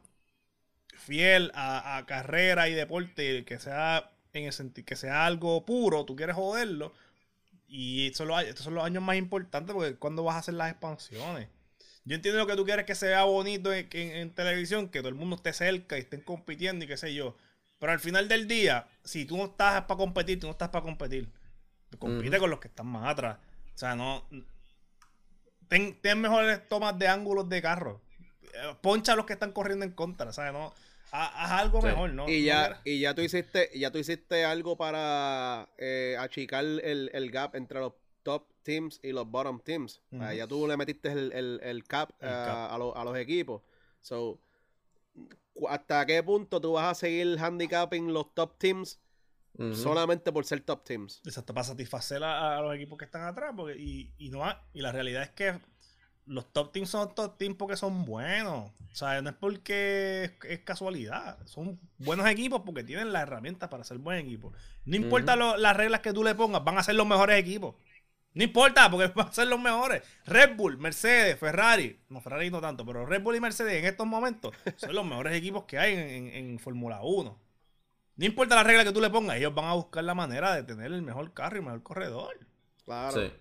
fiel 0.94 1.52
a, 1.54 2.04
carrera 2.06 2.68
y 2.68 2.74
deporte, 2.74 3.44
que 3.44 3.58
sea 3.58 4.10
en 4.32 4.44
el 4.44 4.52
sentido 4.52 4.86
que 4.86 4.96
sea 4.96 5.26
algo 5.26 5.64
puro, 5.64 6.04
tú 6.04 6.16
quieres 6.16 6.36
joderlo. 6.36 6.92
Y 7.66 8.06
estos 8.08 8.26
son 8.64 8.74
los 8.74 8.84
años 8.84 9.02
más 9.02 9.16
importantes 9.16 9.74
porque 9.74 9.96
cuando 9.96 10.24
vas 10.24 10.36
a 10.36 10.38
hacer 10.38 10.54
las 10.54 10.70
expansiones. 10.70 11.48
Yo 12.04 12.14
entiendo 12.14 12.38
lo 12.38 12.46
que 12.46 12.56
tú 12.56 12.64
quieres 12.64 12.86
que 12.86 12.94
se 12.94 13.08
vea 13.08 13.24
bonito 13.24 13.70
en, 13.70 14.30
televisión, 14.30 14.88
que 14.88 15.00
todo 15.00 15.10
el 15.10 15.14
mundo 15.14 15.36
esté 15.36 15.52
cerca 15.52 15.98
y 15.98 16.00
estén 16.00 16.22
compitiendo 16.22 16.86
y 16.86 16.88
qué 16.88 16.96
sé 16.96 17.12
yo. 17.12 17.36
Pero 17.78 17.92
al 17.92 18.00
final 18.00 18.28
del 18.28 18.48
día, 18.48 18.88
si 19.04 19.26
tú 19.26 19.36
no 19.36 19.44
estás 19.44 19.82
para 19.82 19.98
competir, 19.98 20.40
tú 20.40 20.46
no 20.46 20.52
estás 20.52 20.70
para 20.70 20.82
competir. 20.82 21.28
Compite 21.98 22.38
con 22.38 22.48
los 22.48 22.60
que 22.60 22.68
están 22.68 22.86
más 22.86 23.10
atrás. 23.10 23.36
O 23.74 23.78
sea, 23.78 23.94
no. 23.94 24.26
Ten, 25.68 25.98
mejores 26.20 26.66
tomas 26.68 26.98
de 26.98 27.08
ángulos 27.08 27.48
de 27.48 27.60
carro. 27.60 28.00
Eh, 28.54 28.74
poncha 28.80 29.12
a 29.12 29.16
los 29.16 29.26
que 29.26 29.34
están 29.34 29.52
corriendo 29.52 29.84
en 29.84 29.92
contra. 29.92 30.32
Sea, 30.32 30.52
no. 30.52 30.72
Haz 31.10 31.52
algo 31.52 31.80
mejor, 31.80 32.12
¿no? 32.12 32.28
Y 32.28 32.44
ya, 32.44 32.82
y 32.84 33.00
ya 33.00 33.14
tú 33.14 33.22
hiciste, 33.22 33.70
ya 33.74 33.90
tú 33.90 33.98
hiciste 33.98 34.44
algo 34.44 34.76
para 34.76 35.70
eh, 35.78 36.16
achicar 36.18 36.62
el, 36.64 37.10
el 37.14 37.30
gap 37.30 37.54
entre 37.56 37.80
los 37.80 37.94
top 38.22 38.46
teams 38.62 39.00
y 39.02 39.12
los 39.12 39.30
bottom 39.30 39.58
teams. 39.60 40.02
ya 40.10 40.46
tú 40.46 40.66
le 40.68 40.76
metiste 40.76 41.10
el, 41.10 41.84
cap, 41.86 42.12
A, 42.20 42.76
los 42.78 43.16
equipos. 43.16 43.62
So, 44.02 44.38
¿hasta 45.66 46.04
qué 46.04 46.22
punto 46.22 46.60
tú 46.60 46.72
vas 46.72 46.90
a 46.90 46.94
seguir 46.94 47.38
handicapping 47.38 48.12
los 48.12 48.34
top 48.34 48.58
teams 48.58 49.00
solamente 49.72 50.30
por 50.30 50.44
ser 50.44 50.60
top 50.60 50.84
teams? 50.84 51.22
Exacto, 51.24 51.54
para 51.54 51.64
satisfacer 51.64 52.22
a, 52.22 52.60
los 52.60 52.74
equipos 52.74 52.98
que 52.98 53.06
están 53.06 53.22
atrás. 53.22 53.54
Porque, 53.56 53.78
y, 53.78 54.12
y, 54.18 54.28
no, 54.28 54.44
y 54.74 54.82
la 54.82 54.92
realidad 54.92 55.22
es 55.22 55.30
que 55.30 55.58
los 56.28 56.52
top 56.52 56.72
teams 56.72 56.90
son 56.90 57.14
top 57.14 57.36
teams 57.36 57.56
porque 57.56 57.76
son 57.76 58.04
buenos. 58.04 58.70
O 58.92 58.94
sea, 58.94 59.20
no 59.22 59.30
es 59.30 59.36
porque 59.36 60.32
es, 60.42 60.58
casualidad. 60.60 61.38
Son 61.46 61.78
buenos 61.98 62.26
equipos 62.26 62.62
porque 62.64 62.84
tienen 62.84 63.12
las 63.12 63.22
herramientas 63.22 63.68
para 63.68 63.84
ser 63.84 63.98
buen 63.98 64.18
equipo. 64.18 64.52
No 64.84 64.96
importa 64.96 65.36
las 65.36 65.76
reglas 65.76 66.00
que 66.00 66.12
tú 66.12 66.24
le 66.24 66.34
pongas, 66.34 66.64
van 66.64 66.78
a 66.78 66.82
ser 66.82 66.94
los 66.94 67.06
mejores 67.06 67.38
equipos. 67.38 67.74
No 68.34 68.44
importa, 68.44 68.90
porque 68.90 69.06
van 69.14 69.28
a 69.28 69.32
ser 69.32 69.48
los 69.48 69.60
mejores. 69.60 70.02
Red 70.26 70.56
Bull, 70.56 70.78
Mercedes, 70.78 71.38
Ferrari. 71.38 72.00
No, 72.08 72.20
Ferrari 72.20 72.50
no 72.50 72.60
tanto, 72.60 72.84
pero 72.84 73.06
Red 73.06 73.22
Bull 73.22 73.36
y 73.36 73.40
Mercedes 73.40 73.74
en 73.74 73.84
estos 73.84 74.06
momentos 74.06 74.54
son 74.76 74.94
los 74.94 75.04
mejores 75.04 75.36
equipos 75.36 75.64
que 75.64 75.78
hay 75.78 75.94
en, 75.94 76.58
Fórmula 76.58 77.00
1. 77.02 77.38
No 78.16 78.24
importa 78.24 78.56
la 78.56 78.64
regla 78.64 78.84
que 78.84 78.92
tú 78.92 79.00
le 79.00 79.10
pongas, 79.10 79.36
ellos 79.36 79.54
van 79.54 79.66
a 79.66 79.74
buscar 79.74 80.02
la 80.02 80.14
manera 80.14 80.54
de 80.54 80.64
tener 80.64 80.92
el 80.92 81.02
mejor 81.02 81.32
carro 81.32 81.56
y 81.56 81.58
el 81.60 81.64
mejor 81.64 81.82
corredor. 81.82 82.38
Claro. 82.84 83.12
Sí. 83.12 83.32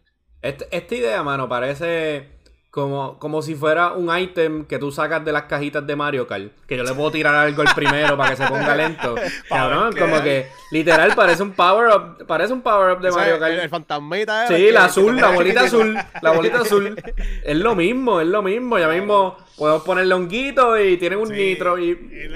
Este, 0.41 0.67
esta 0.75 0.95
idea, 0.95 1.23
mano, 1.23 1.49
parece 1.49 2.36
como, 2.71 3.17
como 3.17 3.41
si 3.41 3.55
fuera 3.55 3.93
un 3.93 4.15
ítem 4.15 4.65
que 4.65 4.77
tú 4.77 4.91
sacas 4.91 5.23
de 5.23 5.31
las 5.31 5.43
cajitas 5.43 5.85
de 5.87 5.95
Mario 5.95 6.27
Kart. 6.27 6.51
Que 6.67 6.77
yo 6.77 6.83
le 6.83 6.93
puedo 6.93 7.11
tirar 7.11 7.33
algo 7.33 7.63
el 7.63 7.69
primero 7.73 8.17
para 8.17 8.31
que 8.31 8.35
se 8.35 8.47
ponga 8.47 8.75
lento. 8.75 9.15
Cabrón, 9.49 9.95
como 9.97 10.21
que 10.21 10.47
literal 10.71 11.13
parece 11.15 11.43
un 11.43 11.53
power 11.53 11.89
up. 11.95 12.27
Parece 12.27 12.53
un 12.53 12.61
power 12.61 12.95
up 12.95 13.01
de 13.01 13.11
Mario 13.11 13.39
Kart. 13.39 13.53
El, 13.53 13.69
fantasmita. 13.69 14.47
Sí, 14.47 14.71
la 14.71 14.85
azul, 14.85 15.15
la 15.15 15.29
bolita 15.29 15.61
azul. 15.65 15.97
La 16.21 16.31
bolita 16.31 16.61
azul. 16.61 16.95
Es 17.43 17.57
lo 17.57 17.75
mismo, 17.75 18.21
es 18.21 18.27
lo 18.27 18.41
mismo. 18.41 18.77
Ya 18.77 18.89
mismo 18.89 19.37
podemos 19.57 19.83
ponerle 19.83 20.13
honguito 20.13 20.79
y 20.79 20.97
tienen 20.97 21.19
un 21.19 21.29
nitro 21.29 21.79
y, 21.79 21.91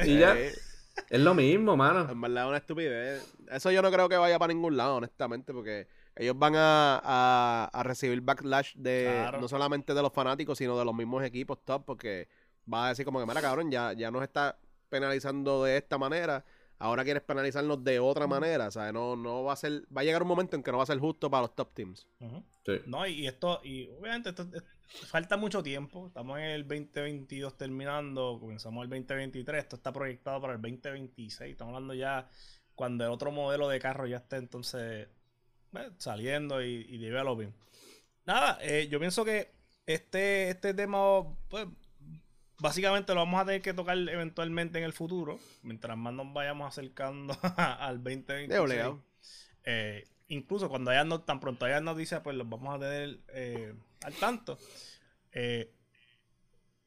y 0.06 0.18
ya. 0.18 0.36
Es 0.36 1.20
lo 1.20 1.34
mismo, 1.34 1.76
mano. 1.76 2.08
En 2.10 2.20
verdad 2.20 2.46
es 2.46 2.48
una 2.48 2.58
estupidez. 2.58 3.34
Eso 3.52 3.70
yo 3.70 3.82
no 3.82 3.92
creo 3.92 4.08
que 4.08 4.16
vaya 4.16 4.40
para 4.40 4.54
ningún 4.54 4.78
lado, 4.78 4.96
honestamente, 4.96 5.52
porque 5.54 5.88
ellos 6.16 6.38
van 6.38 6.56
a, 6.56 7.70
a, 7.72 7.84
recibir 7.84 8.22
backlash 8.22 8.76
de 8.76 9.30
no 9.40 9.48
solamente 9.48 9.94
de 9.94 10.02
los 10.02 10.12
fanáticos, 10.12 10.58
sino 10.58 10.78
de 10.78 10.86
los 10.86 10.94
mismos 10.94 11.24
equipos 11.24 11.64
top, 11.64 11.86
porque 11.86 12.28
va 12.72 12.88
a 12.88 12.90
decir 12.90 13.06
como 13.06 13.20
que, 13.20 13.26
mira, 13.26 13.42
cabrón, 13.42 13.72
ya, 13.72 13.94
ya 13.94 14.12
nos 14.12 14.24
está 14.24 14.58
penalizando 14.90 15.64
de 15.64 15.78
esta 15.78 15.98
manera, 15.98 16.44
ahora 16.78 17.04
quieres 17.04 17.24
penalizarnos 17.24 17.84
de 17.84 18.00
otra 18.00 18.28
manera, 18.28 18.68
o 18.68 18.72
sea, 18.72 18.92
no, 18.92 19.16
no 19.16 19.44
va 19.44 19.54
a 19.54 19.56
ser, 19.56 19.84
va 19.96 20.02
a 20.02 20.04
llegar 20.04 20.22
un 20.22 20.28
momento 20.28 20.56
en 20.56 20.64
que 20.64 20.72
no 20.72 20.78
va 20.78 20.84
a 20.84 20.88
ser 20.88 21.00
justo 21.00 21.30
para 21.30 21.44
los 21.44 21.56
top 21.56 21.74
teams. 21.74 22.08
No, 22.88 23.08
y 23.08 23.28
esto, 23.28 23.62
y 23.64 23.88
obviamente 23.88 24.30
esto, 24.30 24.48
falta 25.08 25.38
mucho 25.38 25.64
tiempo, 25.64 26.08
estamos 26.08 26.40
en 26.40 26.46
el 26.46 26.68
2022 26.68 27.58
terminando, 27.58 28.38
comenzamos 28.40 28.84
el 28.84 28.90
2023, 28.90 29.64
esto 29.64 29.76
está 29.78 29.94
proyectado 29.94 30.42
para 30.42 30.54
el 30.54 30.62
2026, 30.62 31.52
estamos 31.52 31.74
hablando 31.74 31.94
ya 31.94 32.28
cuando 32.76 33.06
el 33.06 33.12
otro 33.12 33.32
modelo 33.32 33.70
de 33.70 33.80
carro 33.80 34.08
ya 34.08 34.18
esté 34.18 34.38
entonces 34.38 35.08
eh, 35.74 35.90
saliendo 35.98 36.64
y, 36.64 36.86
y 36.90 36.98
developing. 36.98 37.54
Nada, 38.26 38.60
eh, 38.62 38.88
yo 38.90 39.00
pienso 39.00 39.26
que 39.26 39.52
este, 39.86 40.50
este 40.50 40.74
tema, 40.74 41.24
pues, 41.50 41.68
básicamente 42.60 43.14
lo 43.14 43.22
vamos 43.22 43.42
a 43.42 43.46
tener 43.46 43.62
que 43.62 43.74
tocar 43.74 43.98
eventualmente 43.98 44.78
en 44.78 44.84
el 44.84 44.94
futuro, 44.94 45.40
mientras 45.64 45.98
más 45.98 46.14
nos 46.14 46.32
vayamos 46.32 46.68
acercando 46.68 47.38
al 47.58 48.04
2020. 48.04 48.96
Eh, 49.64 50.08
incluso 50.28 50.70
cuando 50.70 50.92
haya 50.92 51.04
no, 51.04 51.22
tan 51.22 51.40
pronto 51.40 51.66
haya 51.66 51.82
noticias, 51.82 52.22
pues 52.22 52.36
los 52.36 52.48
vamos 52.48 52.76
a 52.76 52.80
tener 52.80 53.20
eh, 53.34 53.74
al 54.04 54.14
tanto. 54.14 54.58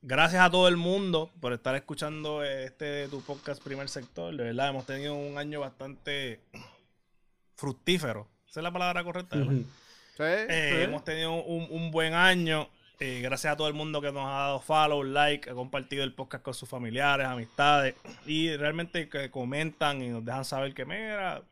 gracias 0.01 0.43
a 0.43 0.51
todo 0.51 0.69
el 0.69 0.77
mundo 0.77 1.33
por 1.41 1.53
estar 1.53 1.75
escuchando 1.75 2.45
este 2.45 3.09
tu 3.09 3.21
podcast 3.23 3.63
Primer 3.63 3.89
Sector. 3.89 4.37
De 4.37 4.45
verdad, 4.45 4.69
hemos 4.69 4.87
tenido 4.87 5.15
un 5.15 5.37
año 5.37 5.61
bastante 5.61 6.41
fructífero 7.57 8.34
esa 8.55 8.61
es 8.61 8.63
la 8.63 8.73
palabra 8.73 9.03
correcta. 9.03 9.37
Eh, 10.21 10.85
hemos 10.85 11.03
tenido 11.03 11.33
un, 11.43 11.91
buen 11.91 12.15
año. 12.15 12.69
Eh, 13.01 13.19
gracias 13.21 13.53
a 13.53 13.57
todo 13.57 13.67
el 13.67 13.75
mundo 13.75 14.01
que 14.01 14.13
nos 14.13 14.25
ha 14.29 14.31
dado 14.31 14.61
follow, 14.61 15.03
like, 15.03 15.51
ha 15.51 15.55
compartido 15.55 16.05
el 16.05 16.15
podcast 16.15 16.45
con 16.45 16.55
sus 16.55 16.69
familiares, 16.69 17.27
amistades. 17.27 17.97
Y 18.27 18.57
realmente 18.57 19.09
que 19.09 19.29
comentan 19.29 20.01
y 20.03 20.09
nos 20.11 20.25
dejan 20.25 20.45
saber 20.45 20.73
que, 20.73 20.85
mira, 20.85 21.43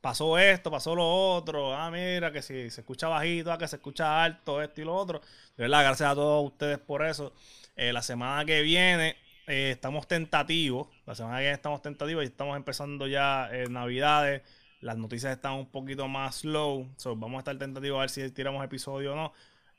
pasó 0.00 0.38
esto, 0.38 0.70
pasó 0.70 0.94
lo 0.94 1.06
otro. 1.06 1.74
Ah, 1.74 1.90
mira, 1.90 2.32
que 2.32 2.40
si 2.40 2.70
se 2.70 2.80
escucha 2.80 3.08
bajito, 3.08 3.52
ah, 3.52 3.58
que 3.58 3.68
se 3.68 3.76
escucha 3.76 4.24
alto, 4.24 4.62
esto 4.62 4.80
y 4.80 4.84
lo 4.84 4.96
otro. 4.96 5.20
De 5.58 5.64
verdad, 5.64 5.84
gracias 5.84 6.12
a 6.12 6.14
todos 6.14 6.46
ustedes 6.46 6.78
por 6.78 7.04
eso. 7.04 7.34
Eh, 7.76 7.92
la 7.92 8.00
semana 8.00 8.46
que 8.46 8.62
viene 8.62 9.16
estamos 9.46 10.08
tentativos. 10.08 10.88
La 11.04 11.14
semana 11.14 11.36
que 11.36 11.42
viene 11.42 11.56
estamos 11.56 11.82
tentativos 11.82 12.24
y 12.24 12.28
estamos 12.28 12.56
empezando 12.56 13.06
ya 13.06 13.50
Navidades 13.68 14.40
las 14.82 14.98
noticias 14.98 15.32
están 15.32 15.54
un 15.54 15.66
poquito 15.66 16.08
más 16.08 16.36
slow. 16.40 16.88
So, 16.96 17.16
vamos 17.16 17.36
a 17.36 17.38
estar 17.38 17.56
tentativos 17.56 17.98
a 17.98 18.00
ver 18.00 18.10
si 18.10 18.30
tiramos 18.30 18.62
episodio 18.64 19.12
o 19.12 19.16
no. 19.16 19.32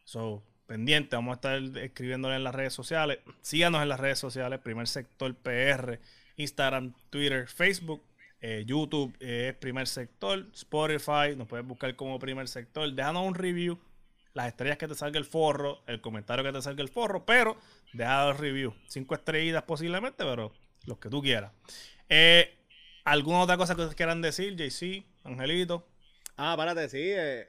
So, 0.05 0.41
pendiente, 0.65 1.15
vamos 1.15 1.33
a 1.33 1.35
estar 1.35 1.83
escribiéndole 1.83 2.35
en 2.35 2.43
las 2.43 2.55
redes 2.55 2.73
sociales. 2.73 3.19
Síganos 3.41 3.83
en 3.83 3.89
las 3.89 3.99
redes 3.99 4.17
sociales, 4.17 4.59
Primer 4.59 4.87
Sector 4.87 5.35
PR, 5.35 5.99
Instagram, 6.37 6.93
Twitter, 7.09 7.47
Facebook, 7.47 8.01
eh, 8.39 8.63
YouTube 8.65 9.13
eh, 9.19 9.49
es 9.49 9.55
Primer 9.57 9.87
Sector, 9.87 10.47
Spotify, 10.53 11.35
nos 11.35 11.47
puedes 11.47 11.67
buscar 11.67 11.93
como 11.97 12.17
Primer 12.17 12.47
Sector. 12.47 12.91
Déjanos 12.93 13.27
un 13.27 13.35
review, 13.35 13.77
las 14.33 14.47
estrellas 14.47 14.77
que 14.77 14.87
te 14.87 14.95
salga 14.95 15.19
el 15.19 15.25
forro, 15.25 15.83
el 15.85 15.99
comentario 15.99 16.45
que 16.45 16.53
te 16.53 16.61
salga 16.61 16.81
el 16.81 16.89
forro, 16.89 17.25
pero 17.25 17.57
deja 17.91 18.29
el 18.29 18.37
review. 18.37 18.73
Cinco 18.87 19.15
estrellitas 19.15 19.63
posiblemente, 19.63 20.23
pero 20.23 20.53
los 20.85 20.97
que 20.97 21.09
tú 21.09 21.21
quieras. 21.21 21.51
Eh, 22.07 22.57
¿Alguna 23.05 23.41
otra 23.41 23.57
cosa 23.57 23.75
que 23.75 23.81
ustedes 23.81 23.95
quieran 23.95 24.21
decir, 24.21 24.55
JC, 24.55 25.05
Angelito? 25.23 25.85
Ah, 26.37 26.55
párate, 26.55 26.87
sí. 26.87 27.01
Eh, 27.01 27.47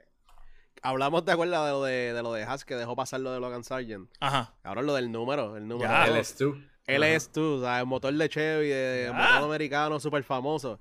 hablamos, 0.81 1.23
¿te 1.23 1.31
acuerdas 1.31 1.65
de 1.65 1.71
lo 1.71 1.83
de, 1.83 2.13
de 2.13 2.23
lo 2.23 2.33
de 2.33 2.43
Haas 2.43 2.65
que 2.65 2.75
dejó 2.75 2.95
pasar 2.95 3.21
lo 3.21 3.31
de 3.31 3.39
Logan 3.39 3.63
Sargent? 3.63 4.09
Ajá. 4.19 4.53
Ahora 4.63 4.81
lo 4.81 4.93
del 4.93 5.11
número, 5.11 5.55
el 5.55 5.67
número. 5.67 5.89
Ya, 5.89 6.07
LS2. 6.07 6.61
LS2, 6.87 7.37
o 7.37 7.61
sea, 7.61 7.79
el 7.79 7.85
motor 7.85 8.13
de 8.13 8.29
Chevy, 8.29 8.67
de 8.67 9.11
motor 9.13 9.43
americano 9.43 9.99
súper 9.99 10.23
famoso. 10.23 10.79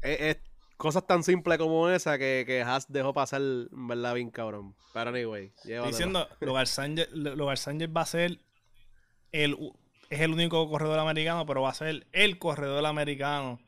Es, 0.00 0.38
cosas 0.76 1.06
tan 1.06 1.22
simples 1.22 1.58
como 1.58 1.88
esa 1.88 2.16
que, 2.16 2.44
que 2.46 2.62
Haas 2.62 2.90
dejó 2.90 3.12
pasar, 3.12 3.42
verdad, 3.72 4.14
bien 4.14 4.30
cabrón. 4.30 4.74
Pero 4.92 5.10
anyway, 5.10 5.52
Diciendo, 5.86 6.28
Logan 6.40 6.66
Sargent, 6.66 7.96
va 7.96 8.02
a 8.02 8.06
ser 8.06 8.38
el, 9.32 9.72
es 10.08 10.20
el 10.20 10.30
único 10.32 10.68
corredor 10.70 11.00
americano, 11.00 11.44
pero 11.46 11.62
va 11.62 11.70
a 11.70 11.74
ser 11.74 12.06
el 12.12 12.38
corredor 12.38 12.86
americano 12.86 13.60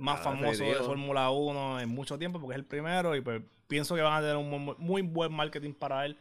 más 0.00 0.20
ah, 0.20 0.24
famoso 0.24 0.64
de 0.64 0.74
Fórmula 0.76 1.30
1 1.30 1.80
en 1.80 1.88
mucho 1.88 2.18
tiempo 2.18 2.40
porque 2.40 2.54
es 2.54 2.58
el 2.58 2.64
primero 2.64 3.14
y 3.14 3.20
pues 3.20 3.42
pienso 3.68 3.94
que 3.94 4.02
van 4.02 4.14
a 4.14 4.20
tener 4.20 4.36
un 4.36 4.74
muy, 4.78 5.02
buen 5.02 5.32
marketing 5.32 5.74
para 5.74 6.06
él. 6.06 6.16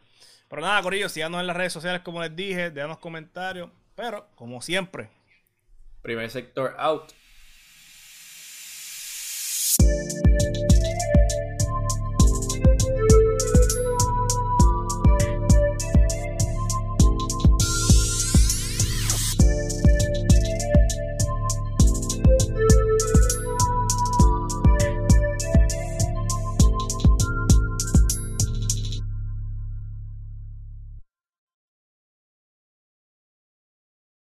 Pero 0.50 0.62
nada, 0.62 0.82
Corillo, 0.82 1.10
síganos 1.10 1.40
en 1.42 1.48
las 1.48 1.56
redes 1.56 1.74
sociales 1.74 2.02
como 2.02 2.22
les 2.22 2.36
dije, 2.36 2.72
déjanos 2.72 2.98
comentarios, 2.98 3.70
pero 3.96 4.28
como 4.36 4.62
siempre. 4.62 5.10
Primer 6.02 6.30
sector 6.30 6.76
out. 6.78 7.14